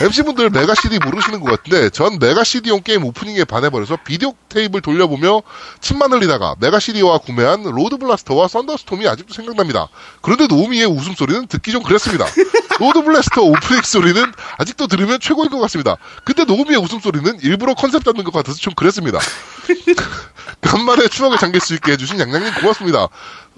MC분들 0.01 0.51
메가 0.51 0.75
CD 0.75 0.99
모르시는 0.99 1.41
것 1.41 1.51
같은데 1.51 1.91
전 1.91 2.19
메가 2.19 2.45
CD용 2.45 2.83
게임 2.83 3.05
오프닝에 3.05 3.45
반해버려서 3.45 3.99
비디오 4.05 4.35
테이프를 4.49 4.83
돌려보며 4.83 5.43
침만 5.81 6.13
흘리다가 6.13 6.55
메가 6.61 6.79
CD와 6.79 7.19
구매한 7.19 7.63
Road 7.63 7.97
Blaster와 7.97 8.49
Thunder 8.49 8.81
Storm이 8.81 9.09
아직도 9.09 9.35
생각납니다. 9.35 9.89
그런데 10.21 10.47
노우미의 10.47 10.87
웃음소리는 10.87 11.47
듣기 11.47 11.73
좀 11.73 11.83
그랬습니다. 11.83 12.27
Road 12.79 13.03
Blaster 13.03 13.43
오프닝 13.43 13.83
소리는 13.83 14.33
아직도 14.59 14.87
들으면 14.87 15.19
최고인 15.21 15.51
것 15.51 15.59
같습니다. 15.61 15.97
근데 16.25 16.45
노우미의 16.45 16.79
웃음소리는 16.79 17.41
일부러 17.43 17.75
컨셉 17.75 18.05
잡는 18.05 18.25
것 18.25 18.33
같아서 18.33 18.59
좀 18.59 18.75
그랬습니다. 18.75 19.19
간만에 20.61 21.09
추억에 21.09 21.37
잠길 21.37 21.61
수 21.61 21.75
있게 21.75 21.93
해주신 21.93 22.19
양양님 22.21 22.55
고맙습니다. 22.55 23.09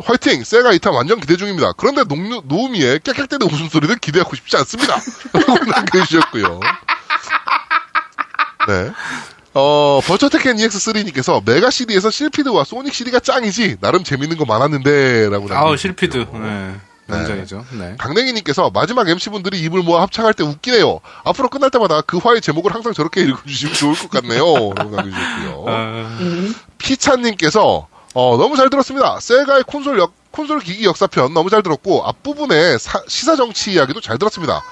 화이팅! 0.04 0.44
세가 0.44 0.70
2탄 0.72 0.94
완전 0.94 1.20
기대 1.20 1.36
중입니다. 1.36 1.72
그런데 1.72 2.04
농, 2.04 2.42
노우미의 2.44 3.00
깨깍대는 3.00 3.50
웃음소리는 3.50 3.98
기대하고 3.98 4.34
싶지 4.36 4.56
않습니다. 4.58 4.96
라고 5.32 5.64
남겨주셨고요. 5.70 6.60
네. 8.68 8.90
어, 9.52 10.00
버처테켄 10.04 10.56
EX3님께서 10.56 11.44
메가 11.44 11.70
CD에서 11.70 12.10
실피드와 12.10 12.64
소닉 12.64 12.94
CD가 12.94 13.18
짱이지, 13.20 13.78
나름 13.80 14.04
재밌는 14.04 14.36
거 14.36 14.44
많았는데, 14.44 15.28
라고 15.30 15.46
아우, 15.52 15.70
남겨주셨고요. 15.70 15.76
실피드. 15.76 16.26
네. 16.36 16.80
명장이죠. 17.10 17.64
네. 17.72 17.96
강냉이님께서 17.98 18.70
마지막 18.70 19.08
MC분들이 19.08 19.60
입을 19.62 19.82
모아 19.82 20.02
합창할 20.02 20.32
때 20.32 20.44
웃기네요. 20.44 21.00
앞으로 21.24 21.48
끝날 21.48 21.70
때마다 21.70 22.02
그 22.02 22.18
화의 22.18 22.40
제목을 22.40 22.72
항상 22.72 22.92
저렇게 22.92 23.22
읽어주시면 23.26 23.74
좋을 23.74 23.94
것 23.96 24.10
같네요. 24.10 24.44
라고 24.76 24.94
남겨주셨고요. 24.94 25.64
아, 25.66 26.16
음. 26.20 26.54
피찬님께서 26.78 27.88
어, 28.14 28.36
너무 28.36 28.56
잘 28.56 28.70
들었습니다. 28.70 29.18
세가의 29.20 29.64
콘솔 29.64 29.98
역, 29.98 30.12
콘솔 30.32 30.60
기기 30.60 30.84
역사편 30.84 31.32
너무 31.32 31.50
잘 31.50 31.62
들었고 31.62 32.04
앞부분에 32.06 32.78
사- 32.78 33.02
시사 33.06 33.36
정치 33.36 33.72
이야기도 33.72 34.00
잘 34.00 34.18
들었습니다. 34.18 34.62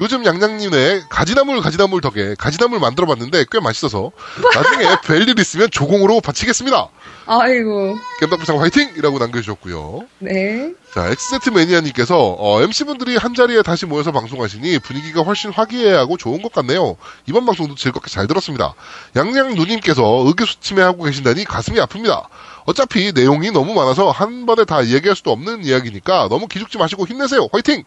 요즘 0.00 0.24
양양님의 0.24 1.04
가지나물 1.08 1.60
가지나물 1.60 2.00
덕에 2.00 2.36
가지나물 2.38 2.78
만들어 2.78 3.04
봤는데 3.08 3.46
꽤 3.50 3.58
맛있어서 3.58 4.12
나중에 4.54 4.84
뵐일 5.02 5.40
있으면 5.40 5.68
조공으로 5.72 6.20
바치겠습니다. 6.20 6.88
아이고, 7.26 7.98
겜덕부상 8.20 8.60
화이팅이라고 8.60 9.18
남겨주셨고요. 9.18 10.02
네. 10.20 10.72
자, 10.94 11.08
엑스세트 11.08 11.50
매니아님께서 11.50 12.16
어, 12.16 12.62
MC분들이 12.62 13.16
한 13.16 13.34
자리에 13.34 13.62
다시 13.62 13.86
모여서 13.86 14.12
방송하시니 14.12 14.78
분위기가 14.78 15.22
훨씬 15.22 15.50
화기애애하고 15.52 16.16
좋은 16.16 16.42
것 16.42 16.52
같네요. 16.52 16.96
이번 17.26 17.44
방송도 17.44 17.74
즐겁게 17.74 18.08
잘 18.08 18.28
들었습니다. 18.28 18.74
양양 19.16 19.56
누님께서 19.56 20.22
의기소침해하고 20.26 21.02
계신다니 21.04 21.44
가슴이 21.44 21.78
아픕니다. 21.80 22.24
어차피 22.68 23.12
내용이 23.14 23.50
너무 23.50 23.72
많아서 23.72 24.10
한 24.10 24.44
번에 24.44 24.66
다 24.66 24.86
얘기할 24.86 25.16
수도 25.16 25.32
없는 25.32 25.64
이야기니까 25.64 26.28
너무 26.28 26.46
기죽지 26.48 26.76
마시고 26.76 27.06
힘내세요. 27.06 27.48
화이팅! 27.50 27.82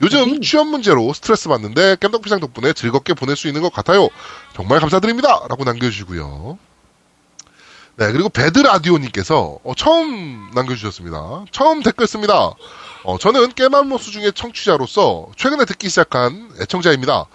요즘 0.00 0.18
화이팅! 0.20 0.40
취업 0.40 0.66
문제로 0.66 1.12
스트레스 1.12 1.46
받는데 1.50 1.96
깸덕비상 1.96 2.40
덕분에 2.40 2.72
즐겁게 2.72 3.12
보낼 3.12 3.36
수 3.36 3.48
있는 3.48 3.60
것 3.60 3.70
같아요. 3.70 4.08
정말 4.56 4.80
감사드립니다. 4.80 5.46
라고 5.50 5.64
남겨주시고요. 5.64 6.58
네, 7.96 8.12
그리고 8.12 8.30
배드라디오님께서 8.30 9.58
어, 9.62 9.74
처음 9.76 10.50
남겨주셨습니다. 10.54 11.44
처음 11.50 11.82
댓글 11.82 12.06
씁니다. 12.06 12.54
어, 13.02 13.18
저는 13.18 13.52
깨만모 13.52 13.98
수중의 13.98 14.32
청취자로서 14.32 15.32
최근에 15.36 15.66
듣기 15.66 15.90
시작한 15.90 16.50
애청자입니다. 16.62 17.26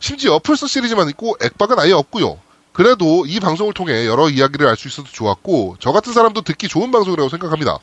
심지어 0.00 0.38
플스 0.38 0.66
시리즈만 0.66 1.10
있고 1.10 1.36
액박은 1.42 1.78
아예 1.78 1.92
없고요. 1.92 2.38
그래도 2.78 3.26
이 3.26 3.40
방송을 3.40 3.72
통해 3.72 4.06
여러 4.06 4.30
이야기를 4.30 4.68
알 4.68 4.76
수 4.76 4.86
있어서 4.86 5.08
좋았고 5.10 5.78
저 5.80 5.90
같은 5.90 6.12
사람도 6.12 6.42
듣기 6.42 6.68
좋은 6.68 6.92
방송이라고 6.92 7.28
생각합니다. 7.28 7.78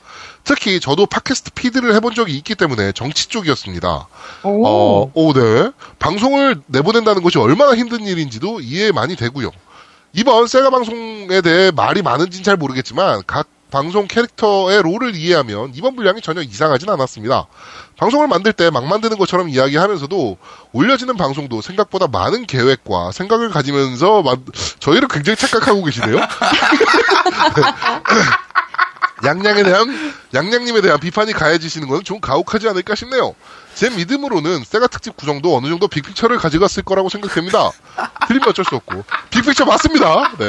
특히 0.45 0.79
저도 0.79 1.05
팟캐스트 1.05 1.51
피드를 1.51 1.93
해본 1.95 2.15
적이 2.15 2.37
있기 2.37 2.55
때문에 2.55 2.93
정치 2.93 3.27
쪽이었습니다. 3.27 4.07
오, 4.43 4.65
어, 4.65 5.11
오, 5.13 5.33
네. 5.33 5.71
방송을 5.99 6.61
내보낸다는 6.67 7.23
것이 7.23 7.37
얼마나 7.37 7.75
힘든 7.75 8.05
일인지도 8.07 8.61
이해 8.61 8.93
많이 8.93 9.17
되고요. 9.17 9.51
이번 10.13 10.47
세가 10.47 10.69
방송에 10.69 11.41
대해 11.41 11.71
말이 11.71 12.01
많은지는 12.01 12.45
잘 12.45 12.55
모르겠지만 12.55 13.23
각 13.27 13.47
방송 13.75 14.07
캐릭터의 14.07 14.81
롤을 14.83 15.15
이해하면 15.17 15.73
이번 15.75 15.97
분량이 15.97 16.21
전혀 16.21 16.41
이상하진 16.41 16.89
않았습니다. 16.89 17.47
방송을 17.97 18.29
만들 18.29 18.53
때 18.53 18.69
막 18.71 18.85
만드는 18.85 19.17
것처럼 19.17 19.49
이야기하면서도 19.49 20.37
올려지는 20.71 21.17
방송도 21.17 21.61
생각보다 21.61 22.07
많은 22.07 22.45
계획과 22.45 23.11
생각을 23.11 23.49
가지면서 23.49 24.21
만- 24.21 24.45
저희를 24.79 25.09
굉장히 25.09 25.35
착각하고 25.35 25.83
계시네요. 25.83 26.15
양양에 29.25 29.63
대한 29.63 30.13
양양님에 30.33 30.79
대한 30.79 30.97
비판이 30.99 31.33
가해지시는 31.33 31.89
것은 31.89 32.05
좀 32.05 32.21
가혹하지 32.21 32.69
않을까 32.69 32.95
싶네요. 32.95 33.35
제 33.75 33.89
믿음으로는 33.89 34.63
세가 34.63 34.87
특집 34.87 35.17
구성도 35.17 35.55
어느 35.55 35.67
정도 35.67 35.89
빅픽처를 35.89 36.37
가져갔을 36.37 36.83
거라고 36.83 37.09
생각됩니다. 37.09 37.71
틀리면 38.27 38.49
어쩔 38.49 38.63
수 38.63 38.75
없고 38.75 39.03
빅픽처 39.29 39.65
맞습니다. 39.65 40.31
네. 40.39 40.47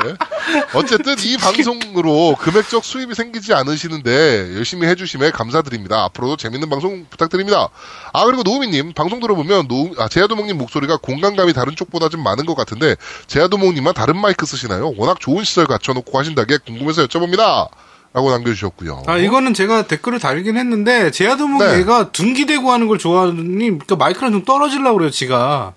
어쨌든 0.74 1.16
이 1.18 1.37
방송으로 1.37 2.37
금액적 2.39 2.85
수입이 2.85 3.14
생기지 3.14 3.53
않으시는데 3.53 4.55
열심히 4.55 4.87
해주심에 4.87 5.33
감사드립니다. 5.33 6.05
앞으로도 6.05 6.37
재밌는 6.37 6.70
방송 6.70 7.05
부탁드립니다. 7.11 7.68
아 8.12 8.24
그리고 8.27 8.45
노우미님 8.45 8.93
방송 8.93 9.18
들어보면 9.18 9.66
노우 9.66 9.91
아 9.99 10.09
제야도목님 10.09 10.57
목소리가 10.57 10.99
공간감이 10.99 11.53
다른 11.53 11.74
쪽보다 11.74 12.09
좀 12.09 12.22
많은 12.22 12.47
것 12.47 12.55
같은데 12.55 12.95
제야도목님만 13.27 13.95
다른 13.95 14.16
마이크 14.20 14.47
쓰시나요? 14.47 14.95
워낙 14.97 15.18
좋은 15.18 15.43
시설 15.43 15.66
갖춰놓고 15.66 16.16
하신다기에 16.16 16.59
궁금해서 16.64 17.05
여쭤봅니다. 17.07 17.68
라고 18.17 18.31
남겨주셨고요. 18.31 19.03
아, 19.09 19.19
이거는 19.19 19.53
제가 19.53 19.83
댓글을 19.83 20.19
달긴 20.19 20.57
했는데, 20.57 21.11
제아도목 21.11 21.62
네. 21.62 21.81
얘가 21.81 22.12
둥기대고 22.12 22.73
하는 22.73 22.87
걸 22.87 22.97
좋아하니, 22.97 23.37
그러니까 23.45 23.95
마이크랑 23.97 24.33
좀 24.33 24.43
떨어지려고 24.43 24.97
그래요, 24.97 25.11
지가. 25.11 25.75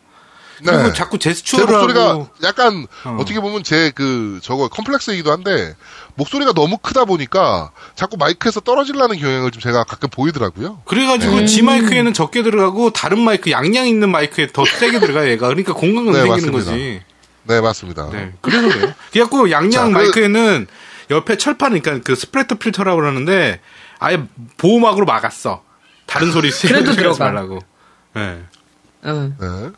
그리고 0.66 0.94
자꾸 0.94 1.18
제 1.20 1.34
제스처를 1.34 1.66
목소리가 1.68 2.10
하고. 2.10 2.30
약간 2.44 2.86
어. 3.06 3.18
어. 3.20 3.26
떻게 3.26 3.40
보면 3.42 3.64
제 3.64 3.92
그 3.96 4.40
저거 4.42 4.68
컴플렉스이기도 4.68 5.32
한데 5.32 5.74
목소리가 6.16 6.52
너무 6.52 6.78
크다 6.78 7.06
보니까 7.06 7.72
자꾸 7.96 8.18
마이크에서 8.18 8.60
떨어지려는 8.60 9.18
경향을 9.20 9.52
좀 9.52 9.62
제가 9.62 9.86
가끔 9.86 10.10
보이더라고요. 10.10 10.82
그래가지고 10.86 11.36
네. 11.38 11.46
지 11.46 11.62
마이크에는 11.62 12.14
적게 12.14 12.44
들어가고 12.44 12.92
다른 12.92 13.22
마이크 13.22 13.52
양양 13.52 13.88
있는 13.88 14.10
마이크에 14.10 14.48
더 14.52 14.66
세게 14.66 15.00
들어가 15.00 15.30
얘가 15.30 15.48
그러니까 15.48 15.74
공간은 15.74 16.12
네, 16.12 16.20
생기는 16.24 16.52
맞습니다. 16.52 16.72
거지. 16.72 17.02
네 17.44 17.62
맞습니다. 17.62 18.10
네, 18.12 18.34
그래서 18.42 18.68
그래요. 18.68 18.94
그래갖고 19.14 19.52
양양 19.52 19.72
자, 19.72 19.84
그- 19.86 19.90
마이크에는 19.92 20.68
옆에 21.10 21.38
철판, 21.38 21.80
그러니까 21.80 22.04
그 22.04 22.16
스프레터 22.16 22.56
필터라고 22.56 23.00
그러는데 23.00 23.60
아예 24.00 24.24
보호막으로 24.58 25.06
막았어. 25.06 25.64
다른 26.06 26.32
소리 26.32 26.50
그래도 26.68 26.94
들어가. 26.94 27.26
말라고. 27.26 27.60
네. 28.16 28.44
응. 29.06 29.36
네. 29.40 29.72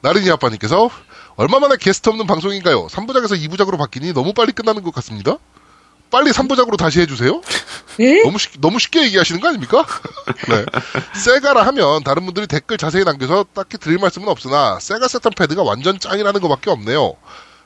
나린이 0.00 0.30
아빠님께서 0.30 0.90
얼마 1.36 1.58
만에 1.58 1.76
게스트 1.78 2.08
없는 2.08 2.26
방송인가요? 2.26 2.86
3부작에서 2.88 3.40
2부작으로 3.48 3.78
바뀌니 3.78 4.12
너무 4.12 4.34
빨리 4.34 4.52
끝나는 4.52 4.82
것 4.82 4.92
같습니다. 4.94 5.36
빨리 6.10 6.30
3부작으로 6.30 6.76
다시 6.76 7.00
해주세요. 7.00 7.42
에? 8.00 8.22
너무 8.22 8.38
쉽, 8.38 8.52
너무 8.60 8.78
쉽게 8.78 9.02
얘기하시는 9.04 9.40
거 9.40 9.48
아닙니까? 9.48 9.86
네. 10.48 10.64
세가라 11.14 11.66
하면 11.66 12.02
다른 12.02 12.24
분들이 12.24 12.46
댓글 12.46 12.78
자세히 12.78 13.04
남겨서 13.04 13.44
딱히 13.54 13.76
드릴 13.78 13.98
말씀은 13.98 14.28
없으나 14.28 14.78
세가 14.80 15.06
세턴 15.08 15.32
패드가 15.36 15.62
완전 15.62 15.98
짱이라는 15.98 16.40
것밖에 16.40 16.70
없네요. 16.70 17.14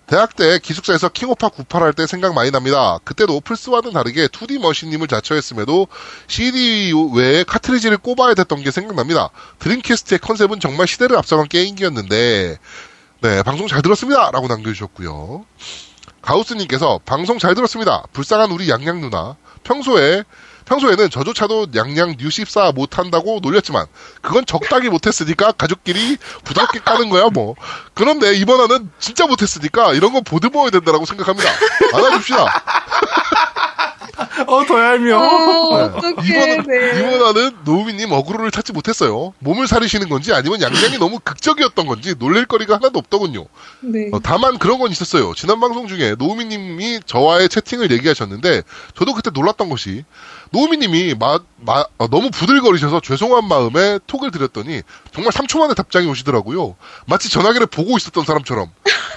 대학 0.07 0.37
때 0.37 0.59
기숙사에서 0.59 1.09
킹오파 1.09 1.49
98할 1.49 1.97
때 1.97 2.07
생각 2.07 2.35
많이 2.35 2.51
납니다. 2.51 2.99
그때도 3.05 3.41
플스와는 3.41 3.93
다르게 3.93 4.27
2D 4.27 4.61
머신님을 4.61 5.07
자처했음에도 5.09 5.87
CD 6.27 6.93
외에 7.15 7.45
카트리지를 7.45 7.99
꼽아야 7.99 8.35
됐던 8.35 8.63
게 8.63 8.71
생각납니다. 8.71 9.31
드림캐스트의 9.61 10.19
컨셉은 10.19 10.61
정말 10.61 10.87
시대를 10.87 11.17
앞서간 11.17 11.49
게임기였는데 11.49 12.59
네 13.21 13.43
방송 13.43 13.69
잘 13.69 13.83
들었습니다. 13.83 14.31
라고 14.33 14.49
남겨주셨고요. 14.49 15.47
가우스님께서 16.21 17.01
방송 17.05 17.39
잘 17.39 17.55
들었습니다. 17.55 18.05
불쌍한 18.13 18.51
우리 18.51 18.69
양양 18.69 19.01
누나. 19.01 19.37
평소에 19.65 20.25
평소에는 20.65 21.11
저조차도 21.11 21.69
양양 21.75 22.17
뉴14 22.17 22.75
못한다고 22.75 23.41
놀렸지만 23.43 23.87
그건 24.21 24.47
적당히 24.47 24.89
못했으니까 24.89 25.53
가족끼리 25.53 26.17
부드럽게 26.45 26.81
까는 26.81 27.11
거야 27.11 27.29
뭐. 27.33 27.55
그런데 27.95 28.35
이번화는 28.35 28.91
진짜 28.99 29.27
못했으니까 29.27 29.93
이런 29.93 30.13
거 30.13 30.21
보듬어야 30.21 30.71
된다라고 30.71 31.05
생각합니다. 31.05 31.51
안아줍시다. 31.95 32.47
어, 34.47 34.65
더 34.67 34.81
얄미워. 34.81 35.19
어, 35.21 35.85
어떡해. 35.85 36.29
이번은 36.29 36.63
네. 36.67 36.99
이번화는 37.01 37.57
노우미님 37.65 38.13
어그로를 38.13 38.51
찾지 38.51 38.73
못했어요. 38.73 39.35
몸을 39.41 39.67
사리시는 39.67 40.09
건지 40.09 40.33
아니면 40.33 40.61
양양이 40.63 40.99
너무 40.99 41.19
극적이었던 41.19 41.87
건지 41.87 42.15
놀릴 42.19 42.47
거리가 42.47 42.75
하나도 42.77 42.99
없더군요. 42.99 43.47
네. 43.81 44.09
어, 44.13 44.21
다만 44.23 44.59
그런 44.59 44.79
건 44.79 44.91
있었어요. 44.91 45.35
지난 45.35 45.61
방송 45.61 45.87
중에 45.87 46.15
노우미님이 46.19 47.01
저와의 47.07 47.49
채팅을 47.49 47.91
얘기하셨는데 47.91 48.63
저도 48.97 49.15
그때 49.15 49.31
놀랐던 49.33 49.69
것이 49.69 50.05
노우미님이 50.51 51.15
마, 51.19 51.39
마- 51.57 51.85
어, 51.99 52.09
너무 52.09 52.31
부들거리셔서 52.31 53.01
죄송한 53.01 53.47
마음에 53.49 53.99
톡을 54.07 54.31
드렸더니 54.31 54.83
정말 55.15 55.33
3초 55.33 55.59
만에 55.59 55.75
답장이 55.75 56.07
오시더라고요. 56.09 56.77
마치 57.07 57.29
전화기를 57.29 57.67
보고 57.67 57.97
있었던 57.97 58.25
사람처럼 58.25 58.71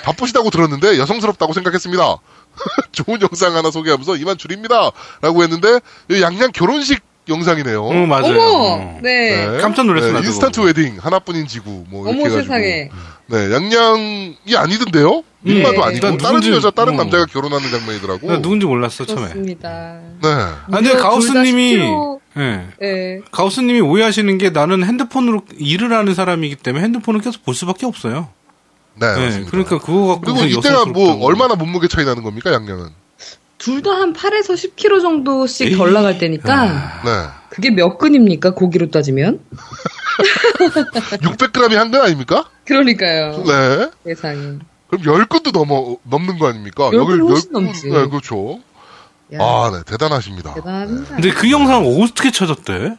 바쁘시다고 0.04 0.50
들었는데 0.50 0.98
여성스럽다고 1.00 1.54
생각했습니다. 1.54 2.18
좋은 2.94 3.22
영상 3.22 3.54
하나 3.58 3.70
소개하면서 3.70 4.16
이만 4.16 4.38
줄입니다. 4.38 4.92
라고 5.22 5.44
했는데 5.44 5.80
이 6.12 6.22
양양 6.22 6.52
결혼식 6.52 7.00
영상이네요. 7.28 7.90
응, 7.90 8.08
맞아요. 8.08 8.40
어머! 8.40 8.74
어. 8.76 9.00
네. 9.02 9.58
깜짝 9.60 9.88
놀랐어, 9.88 10.12
네. 10.12 10.20
instant 10.20 10.60
wedding 10.62 10.98
하나뿐인 11.00 11.48
지구 11.48 11.84
뭐 11.90 12.06
이렇게 12.08 12.20
어머 12.20 12.30
해가지고 12.30 12.42
세상에. 12.44 12.90
네, 13.28 13.52
양양이 13.52 14.56
아니던데요? 14.56 15.24
민마도 15.42 15.78
네. 15.78 15.82
아니고 15.84 16.06
난 16.08 16.18
다른 16.18 16.36
누군지- 16.40 16.52
여자 16.52 16.70
다른 16.70 16.94
어. 16.94 16.98
남자가 16.98 17.26
결혼하는 17.26 17.68
장면이더라고. 17.72 18.28
나 18.28 18.42
누군지 18.42 18.68
몰랐어, 18.68 19.06
처음에. 19.08 19.24
그렇습니다. 19.24 20.00
네. 20.22 20.30
아, 20.30 20.66
근데 20.72 20.94
가우스님이, 20.96 21.72
둘다 21.78 21.86
10kg. 21.88 22.20
예. 22.38 22.68
네. 22.80 23.20
가우스님이 23.32 23.82
오해하시는 23.82 24.38
게 24.38 24.52
나는 24.52 24.84
핸드폰으로 24.84 25.42
일을 25.58 25.94
하는 25.94 26.14
사람이기 26.14 26.58
때문에 26.58 26.84
핸드폰을 26.84 27.22
계속 27.22 27.44
볼 27.44 27.56
수밖에 27.56 27.88
없어요. 27.88 28.30
네, 29.00 29.14
네, 29.16 29.20
맞습니다. 29.26 29.50
그러니까 29.52 29.80
그거 29.80 30.06
갖고 30.08 30.22
그리고 30.22 30.44
이때가 30.44 30.86
뭐. 30.86 31.26
얼마나 31.26 31.56
몸무게 31.56 31.88
차이 31.88 32.06
나는 32.06 32.22
겁니까, 32.24 32.54
양양은? 32.54 32.90
둘 33.66 33.82
다 33.82 33.92
한 33.92 34.14
8에서 34.14 34.54
10kg 34.54 35.02
정도씩 35.02 35.68
에이. 35.70 35.76
덜 35.76 35.92
나갈 35.94 36.18
때니까 36.20 37.02
네. 37.04 37.12
그게 37.50 37.72
몇 37.72 37.98
근입니까? 37.98 38.54
고기로 38.54 38.92
따지면? 38.92 39.40
600g이 41.22 41.74
한 41.76 41.92
근 41.92 42.02
아닙니까? 42.02 42.46
그러니까요. 42.66 43.44
네. 43.44 43.90
세상에. 44.06 44.60
그럼 44.88 45.04
10근도 45.04 45.52
넘어, 45.52 45.98
넘는 46.04 46.38
거 46.38 46.48
아닙니까? 46.48 46.86
열 46.94 47.06
근이 47.06 47.20
여길 47.20 47.22
훨씬 47.24 47.50
10근, 47.50 47.54
넘지. 47.54 47.88
네, 47.90 48.08
그렇죠. 48.08 48.60
야, 49.34 49.40
아, 49.42 49.72
네, 49.74 49.82
대단하십니다. 49.86 50.54
대단합니다. 50.54 51.16
근데 51.16 51.32
그 51.32 51.50
영상 51.50 51.86
어떻게 51.86 52.32
찾았대? 52.32 52.98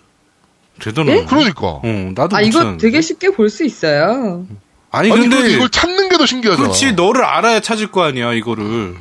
대단하네. 0.81 1.25
그러니까. 1.27 1.67
어, 1.67 1.83
나도 2.15 2.37
아, 2.37 2.41
못 2.41 2.47
이거 2.47 2.59
찾았는데. 2.59 2.83
되게 2.83 3.01
쉽게 3.01 3.31
볼 3.31 3.49
수 3.51 3.65
있어요. 3.65 4.47
아니, 4.91 5.11
아니, 5.13 5.21
근데 5.23 5.37
근데 5.37 5.53
이걸 5.55 5.69
찾는 5.69 6.09
게 6.09 6.17
더 6.19 6.27
신기하잖아. 6.27 6.63
그렇지 6.69 6.93
너를 6.93 7.25
알아야 7.25 7.61
찾을 7.61 7.91
거 7.93 8.03
아니야 8.03 8.33
이거를. 8.33 8.97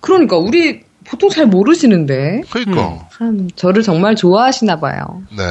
그러니까, 0.00 0.36
우리 0.38 0.82
보통 1.06 1.28
잘 1.30 1.46
모르시는데. 1.46 2.42
그러니까. 2.50 3.08
참, 3.16 3.48
저를 3.54 3.82
정말 3.82 4.16
좋아하시나 4.16 4.80
봐요. 4.80 5.22
네. 5.30 5.44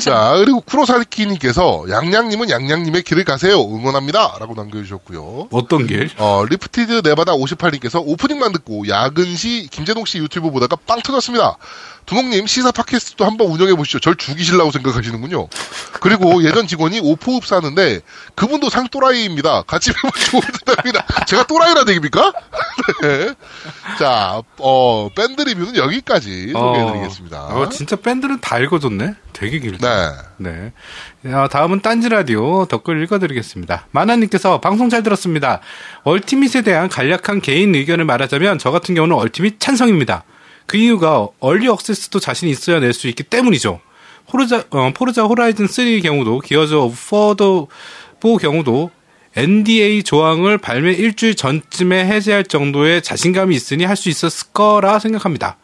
자, 0.00 0.34
그리고 0.36 0.60
쿠로사키님께서 0.60 1.86
양양님은 1.88 2.50
양양님의 2.50 3.02
길을 3.02 3.24
가세요. 3.24 3.60
응원합니다. 3.60 4.36
라고 4.38 4.54
남겨주셨고요. 4.54 5.48
어떤 5.50 5.86
길? 5.86 6.10
어, 6.18 6.44
리프티드 6.48 7.02
네바다 7.04 7.32
58님께서 7.32 8.02
오프닝만 8.04 8.52
듣고 8.52 8.88
야근 8.88 9.34
시 9.36 9.68
김재동 9.70 10.04
씨 10.04 10.18
유튜브 10.18 10.50
보다가 10.50 10.76
빵 10.86 11.00
터졌습니다. 11.00 11.56
두목님 12.06 12.46
시사 12.46 12.70
팟캐스트도 12.70 13.24
한번 13.24 13.48
운영해 13.48 13.74
보시죠. 13.74 13.98
절 13.98 14.16
죽이실라고 14.16 14.70
생각하시는군요. 14.72 15.48
그리고 16.00 16.44
예전 16.44 16.66
직원이 16.66 17.00
오포읍 17.00 17.46
사는데 17.46 18.00
그분도 18.34 18.68
상 18.68 18.88
또라이입니다. 18.88 19.62
같이 19.62 19.90
보면 20.00 20.12
좋을 20.26 20.42
듯합니다. 20.42 21.24
제가 21.26 21.46
또라이라 21.46 21.80
얘기입니까? 21.88 22.32
네. 23.02 23.34
자, 23.98 24.42
어, 24.58 25.08
밴드 25.14 25.42
리뷰는 25.42 25.76
여기까지 25.76 26.52
소개해드리겠습니다. 26.52 27.46
어, 27.46 27.68
진짜 27.68 27.96
밴드는 27.96 28.40
다 28.40 28.58
읽어줬네. 28.58 29.14
되게 29.32 29.58
길다. 29.58 30.32
네. 30.38 30.72
네. 31.22 31.30
자, 31.30 31.48
다음은 31.48 31.80
딴지 31.80 32.08
라디오 32.08 32.66
댓글 32.66 33.02
읽어드리겠습니다. 33.02 33.86
마나님께서 33.90 34.60
방송 34.60 34.88
잘 34.90 35.02
들었습니다. 35.02 35.60
얼티밋에 36.04 36.62
대한 36.62 36.88
간략한 36.88 37.40
개인 37.42 37.74
의견을 37.74 38.04
말하자면 38.04 38.58
저 38.58 38.70
같은 38.70 38.94
경우는 38.94 39.16
얼티밋 39.16 39.60
찬성입니다. 39.60 40.24
그 40.66 40.76
이유가 40.76 41.28
early 41.40 41.68
access도 41.68 42.20
자신 42.20 42.48
있어야 42.48 42.80
낼 42.80 42.92
수 42.92 43.08
있기 43.08 43.22
때문이죠. 43.24 43.80
Forza, 44.28 44.64
어, 44.70 44.92
Forza 44.94 45.24
Horizon 45.24 45.66
3의 45.66 46.02
경우도 46.02 46.40
Gears 46.40 46.74
of 46.74 46.96
War 47.10 47.66
4 48.22 48.38
경우도 48.40 48.90
NDA 49.36 50.02
조항을 50.02 50.58
발매 50.58 50.92
일주일 50.92 51.34
전쯤에 51.34 52.04
해제할 52.06 52.44
정도의 52.44 53.02
자신감이 53.02 53.54
있으니 53.54 53.84
할 53.84 53.96
수 53.96 54.08
있었을 54.08 54.48
거라 54.52 54.98
생각합니다. 54.98 55.56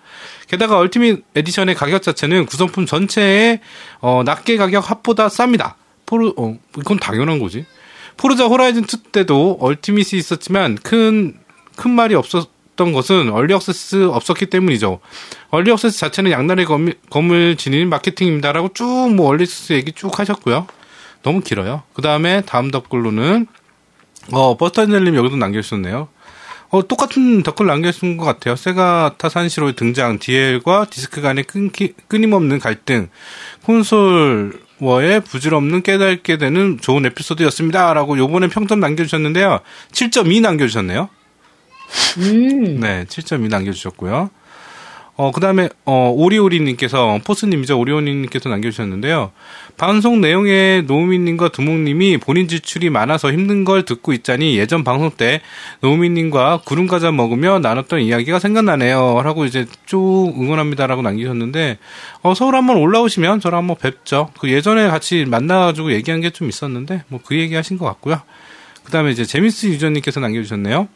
게다가 0.48 0.78
Ultimate 0.78 1.24
Edition의 1.34 1.74
가격 1.74 2.02
자체는 2.02 2.46
구성품 2.46 2.86
전체의 2.86 3.60
어, 4.00 4.22
낱개 4.24 4.56
가격 4.56 4.90
합보다 4.90 5.28
쌉니다. 5.28 5.74
포르 6.06 6.32
어, 6.36 6.56
이건 6.78 6.98
당연한 6.98 7.38
거지. 7.38 7.64
Forza 8.16 8.46
Horizon 8.46 8.82
2 8.82 9.12
때도 9.12 9.58
Ultimate이 9.60 10.18
있었지만 10.18 10.76
큰 10.76 11.40
큰 11.80 11.92
말이 11.92 12.14
없었던 12.14 12.92
것은 12.92 13.30
early 13.30 13.54
access 13.54 14.08
없었기 14.10 14.46
때문이죠. 14.46 15.00
early 15.48 15.70
access 15.70 15.98
자체는 15.98 16.30
양날의 16.30 16.66
검, 16.66 16.92
검을 17.08 17.56
지닌 17.56 17.88
마케팅입니다라고 17.88 18.74
쭉 18.74 18.84
뭐 18.84 19.28
early 19.28 19.44
access 19.44 19.72
얘기 19.72 19.92
쭉 19.92 20.18
하셨고요. 20.18 20.66
너무 21.22 21.40
길어요. 21.40 21.82
그 21.94 22.02
다음에 22.02 22.42
다음 22.42 22.70
댓글로는 22.70 23.46
어 24.32 24.56
버스터젤님 24.56 25.14
여기도 25.16 25.36
남겨주셨네요. 25.36 26.08
어, 26.70 26.86
똑같은 26.86 27.42
댓글 27.42 27.66
남겨주신 27.66 28.16
것 28.16 28.24
같아요. 28.24 28.54
세가타 28.54 29.16
산시로의 29.18 29.74
등장, 29.74 30.20
DL과 30.20 30.86
디스크 30.88 31.20
간의 31.20 31.44
끊기, 31.44 31.94
끊임없는 32.06 32.60
갈등, 32.60 33.08
콘솔 33.64 34.60
war의 34.78 35.20
부질없는 35.20 35.82
깨닫게 35.82 36.38
되는 36.38 36.78
좋은 36.80 37.04
에피소드였습니다. 37.06 37.92
라고 37.92 38.16
요번에 38.16 38.48
평점 38.48 38.80
남겨주셨는데요. 38.80 39.60
7.2 39.92 40.40
남겨주셨네요. 40.40 41.08
음. 42.18 42.80
네, 42.80 43.04
7.2 43.04 43.48
남겨주셨고요. 43.48 44.30
어, 45.20 45.32
그 45.32 45.40
다음에, 45.42 45.68
어, 45.84 46.14
오리오리님께서, 46.16 47.20
포스님이죠. 47.26 47.78
오리오리님께서 47.78 48.48
남겨주셨는데요. 48.48 49.32
방송 49.76 50.22
내용에 50.22 50.84
노우미님과 50.86 51.50
두목님이 51.50 52.16
본인 52.16 52.48
지출이 52.48 52.88
많아서 52.88 53.30
힘든 53.30 53.66
걸 53.66 53.84
듣고 53.84 54.14
있자니 54.14 54.56
예전 54.56 54.82
방송 54.82 55.10
때 55.10 55.42
노우미님과 55.82 56.62
구름과자 56.64 57.12
먹으며 57.12 57.58
나눴던 57.58 58.00
이야기가 58.00 58.38
생각나네요. 58.38 59.20
라고 59.22 59.44
이제 59.44 59.66
쭉 59.84 60.32
응원합니다라고 60.38 61.02
남기셨는데, 61.02 61.76
어, 62.22 62.32
서울 62.32 62.54
한번 62.54 62.78
올라오시면 62.78 63.40
저랑 63.40 63.58
한번 63.58 63.76
뵙죠. 63.76 64.30
그 64.40 64.50
예전에 64.50 64.88
같이 64.88 65.26
만나가지고 65.26 65.92
얘기한 65.92 66.22
게 66.22 66.30
좀 66.30 66.48
있었는데, 66.48 67.04
뭐 67.08 67.20
그 67.22 67.36
얘기 67.36 67.54
하신 67.54 67.76
것 67.76 67.84
같고요. 67.84 68.22
그 68.84 68.90
다음에 68.90 69.10
이제 69.10 69.26
제미스 69.26 69.66
유저님께서 69.66 70.20
남겨주셨네요. 70.20 70.88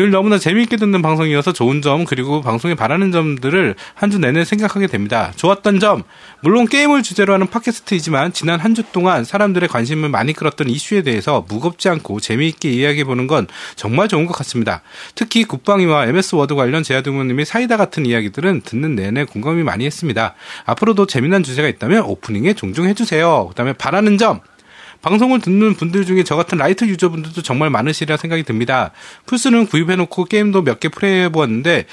늘 0.00 0.10
너무나 0.10 0.38
재미있게 0.38 0.78
듣는 0.78 1.02
방송이어서 1.02 1.52
좋은 1.52 1.82
점 1.82 2.06
그리고 2.06 2.40
방송에 2.40 2.74
바라는 2.74 3.12
점들을 3.12 3.74
한 3.92 4.10
주 4.10 4.18
내내 4.18 4.46
생각하게 4.46 4.86
됩니다. 4.86 5.30
좋았던 5.36 5.78
점 5.78 6.04
물론 6.40 6.66
게임을 6.66 7.02
주제로 7.02 7.34
하는 7.34 7.46
팟캐스트이지만 7.48 8.32
지난 8.32 8.58
한 8.58 8.74
주 8.74 8.82
동안 8.92 9.24
사람들의 9.24 9.68
관심을 9.68 10.08
많이 10.08 10.32
끌었던 10.32 10.70
이슈에 10.70 11.02
대해서 11.02 11.44
무겁지 11.48 11.90
않고 11.90 12.18
재미있게 12.20 12.70
이야기해 12.70 13.04
보는 13.04 13.26
건 13.26 13.46
정말 13.76 14.08
좋은 14.08 14.24
것 14.24 14.32
같습니다. 14.38 14.80
특히 15.14 15.44
국방위와 15.44 16.06
MS 16.06 16.36
워드 16.36 16.54
관련 16.54 16.82
제아두모님의 16.82 17.44
사이다 17.44 17.76
같은 17.76 18.06
이야기들은 18.06 18.62
듣는 18.62 18.94
내내 18.94 19.24
공감이 19.24 19.62
많이 19.64 19.84
했습니다. 19.84 20.34
앞으로도 20.64 21.06
재미난 21.08 21.42
주제가 21.42 21.68
있다면 21.68 22.04
오프닝에 22.04 22.54
종종 22.54 22.86
해주세요. 22.86 23.48
그다음에 23.50 23.74
바라는 23.74 24.16
점 24.16 24.40
방송을 25.02 25.40
듣는 25.40 25.74
분들 25.74 26.04
중에 26.04 26.24
저 26.24 26.36
같은 26.36 26.58
light 26.58 26.84
user분들도 26.84 27.42
정말 27.42 27.70
많으시리라 27.70 28.16
생각이 28.16 28.42
듭니다. 28.42 28.90
플스는 29.26 29.66
구입해놓고 29.66 30.24
게임도 30.26 30.62
몇 30.62 30.80
개 30.80 30.88
플레이해보았는데 30.88 31.86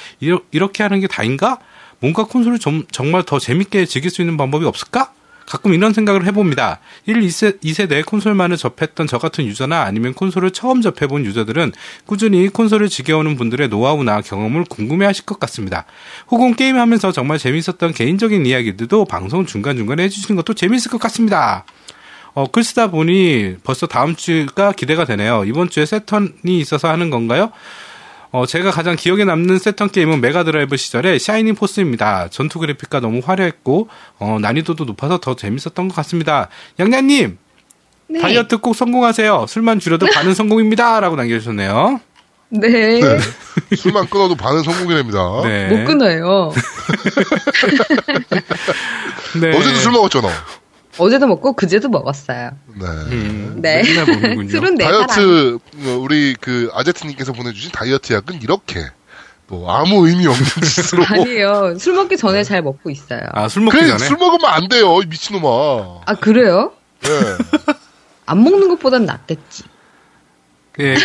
이렇게 0.52 0.84
하는 0.84 1.00
게 1.00 1.08
다인가? 1.08 1.60
뭔가 2.00 2.24
콘솔을 2.26 2.60
좀, 2.60 2.84
정말 2.92 3.24
더 3.24 3.40
재밌게 3.40 3.86
즐길 3.86 4.12
수 4.12 4.22
있는 4.22 4.38
방법이 4.38 4.66
없을까? 4.66 5.12
가끔 5.46 5.74
이런 5.74 5.94
생각을 5.94 6.26
해봅니다. 6.26 6.80
1, 7.06 7.22
2세, 7.22 7.62
2세대 7.62 8.06
콘솔만을 8.06 8.58
접했던 8.58 9.08
저 9.08 9.18
같은 9.18 9.46
user나 9.46 9.82
아니면 9.84 10.14
콘솔을 10.14 10.52
처음 10.52 10.82
접해본 10.82 11.26
user들은 11.26 11.72
꾸준히 12.06 12.50
콘솔을 12.50 12.90
즐겨오는 12.90 13.38
분들의 13.38 13.70
노하우나 13.70 14.20
경험을 14.22 14.66
궁금해 14.66 15.06
하실 15.06 15.26
것 15.26 15.40
같습니다. 15.40 15.86
혹은 16.30 16.54
게임하면서 16.54 17.14
정말 17.14 17.38
재밌었던 17.38 17.94
개인적인 17.94 18.46
이야기들도 18.46 19.06
방송 19.06 19.46
중간중간에 19.46 20.04
해주시는 20.04 20.36
것도 20.36 20.54
재밌을 20.54 20.92
것 20.92 21.00
같습니다. 21.00 21.64
어, 22.38 22.46
글 22.46 22.64
쓰다 22.64 22.92
보니 22.92 23.56
벌써 23.64 23.88
다음 23.88 24.16
주가 24.16 24.72
기대가 24.72 25.06
되네요. 25.06 25.44
이번 25.46 25.72
주에 25.72 25.88
세턴이 25.88 26.60
있어서 26.60 26.88
하는 26.88 27.10
건가요? 27.10 27.52
어, 28.30 28.46
제가 28.46 28.70
가장 28.70 28.96
기억에 28.96 29.26
남는 29.26 29.58
세턴 29.58 29.90
게임은 29.90 30.22
메가드라이브 30.22 30.78
시절의 30.78 31.18
Shining 31.18 31.56
Force입니다. 31.56 32.28
전투 32.30 32.60
그래픽과 32.60 33.00
너무 33.00 33.22
화려했고, 33.26 33.90
어, 34.20 34.38
난이도도 34.40 34.86
높아서 34.86 35.18
더 35.18 35.36
재밌었던 35.36 35.88
것 35.88 35.96
같습니다. 35.96 36.50
양양님! 36.80 37.40
네. 38.10 38.20
다이어트 38.20 38.60
꼭 38.60 38.76
성공하세요. 38.76 39.48
술만 39.50 39.80
줄여도 39.80 40.06
반은 40.14 40.36
성공입니다. 40.36 41.00
라고 41.00 41.16
남겨주셨네요. 41.16 42.00
네. 42.50 42.70
네. 42.70 43.20
술만 43.76 44.10
끊어도 44.10 44.36
반은 44.36 44.62
성공이랍니다. 44.62 45.42
네. 45.44 45.70
못 45.70 45.86
끊어요. 45.86 46.54
네. 49.42 49.58
어제도 49.58 49.76
술 49.78 49.92
먹었죠, 49.92 50.22
너? 50.22 50.30
어제도 50.98 51.28
먹고 51.28 51.54
그제도 51.54 51.90
먹었어요. 51.90 52.52
네. 52.76 52.86
음, 52.86 53.60
네. 53.62 53.84
술은 54.50 54.76
내 54.76 54.86
다이어트 54.86 55.60
뭐 55.76 55.98
우리 55.98 56.36
그 56.40 56.70
아제트님께서 56.74 57.34
보내주신 57.34 57.72
다이어트 57.72 58.14
약은 58.14 58.42
이렇게 58.42 58.86
뭐 59.48 59.72
아무 59.72 60.08
의미 60.08 60.28
없는 60.28 60.46
짓으로 60.64 61.04
아니에요. 61.06 61.78
술 61.80 61.94
먹기 61.94 62.18
전에 62.18 62.44
잘 62.44 62.62
먹고 62.62 62.90
있어요. 62.90 63.22
아술 63.32 63.64
먹기 63.64 63.78
그래, 63.78 63.88
전에 63.88 64.06
술 64.06 64.18
먹으면 64.18 64.46
안 64.52 64.68
돼요 64.68 64.98
미친놈아. 65.08 66.02
아 66.06 66.16
그래요? 66.16 66.74
네. 67.02 67.10
안 68.26 68.44
먹는 68.44 68.68
것보단 68.70 69.06
낫겠지. 69.06 69.64
예. 70.80 70.96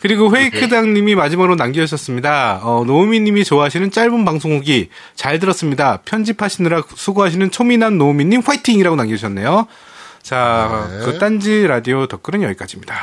그리고 0.00 0.34
회이크당님이 0.34 1.14
마지막으로 1.14 1.56
남겨주셨습니다. 1.56 2.60
어, 2.62 2.84
노우미님이 2.86 3.44
좋아하시는 3.44 3.90
짧은 3.90 4.24
방송 4.24 4.56
후기 4.56 4.88
잘 5.14 5.38
들었습니다. 5.38 5.98
편집하시느라 6.04 6.82
수고하시는 6.94 7.50
초미남 7.50 7.98
노우미님 7.98 8.40
화이팅이라고 8.40 8.96
남겨주셨네요. 8.96 9.66
자, 10.22 10.88
네. 10.90 11.04
그 11.04 11.18
딴지 11.18 11.66
라디오 11.66 12.06
덧글은 12.06 12.42
여기까지입니다. 12.42 12.94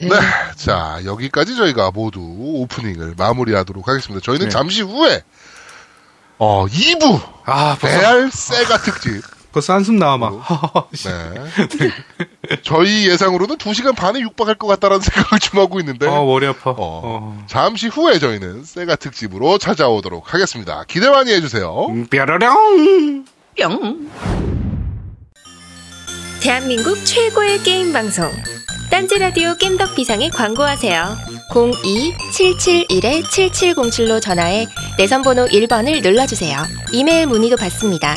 네. 0.00 0.08
네. 0.08 0.16
자, 0.56 1.00
여기까지 1.04 1.56
저희가 1.56 1.90
모두 1.90 2.20
오프닝을 2.20 3.14
마무리하도록 3.16 3.86
하겠습니다. 3.86 4.22
저희는 4.24 4.46
네. 4.46 4.50
잠시 4.50 4.82
후에, 4.82 5.22
어, 6.38 6.66
2부. 6.66 7.20
아, 7.44 7.76
레알 7.82 8.30
세가 8.30 8.78
특집. 8.78 9.22
벌써 9.52 9.74
한숨 9.74 9.98
나와 9.98 10.16
막. 10.16 10.88
네. 10.92 11.88
저희 12.62 13.08
예상으로는 13.08 13.56
2시간 13.56 13.94
반에 13.96 14.20
육박할 14.20 14.56
것 14.56 14.66
같다라는 14.66 15.00
생각을 15.02 15.38
좀 15.40 15.60
하고 15.60 15.80
있는데. 15.80 16.06
어, 16.06 16.24
머리 16.24 16.46
아파. 16.46 16.70
어, 16.70 16.76
어. 16.78 17.44
잠시 17.46 17.88
후에 17.88 18.18
저희는 18.18 18.64
세가 18.64 18.96
특집으로 18.96 19.58
찾아오도록 19.58 20.32
하겠습니다. 20.32 20.84
기대 20.88 21.10
많이 21.10 21.32
해주세요. 21.32 21.86
음, 21.88 22.06
뾰로령! 22.06 23.24
뿅! 23.58 24.08
대한민국 26.40 27.04
최고의 27.04 27.62
게임 27.64 27.92
방송. 27.92 28.30
딴지라디오 28.90 29.56
겜덕 29.58 29.94
비상에 29.96 30.30
광고하세요. 30.30 31.16
02-771-7707로 31.50 34.20
전화해 34.22 34.66
내선번호 34.96 35.46
1번을 35.46 36.00
눌러주세요. 36.02 36.56
이메일 36.92 37.26
문의도 37.26 37.56
받습니다. 37.56 38.16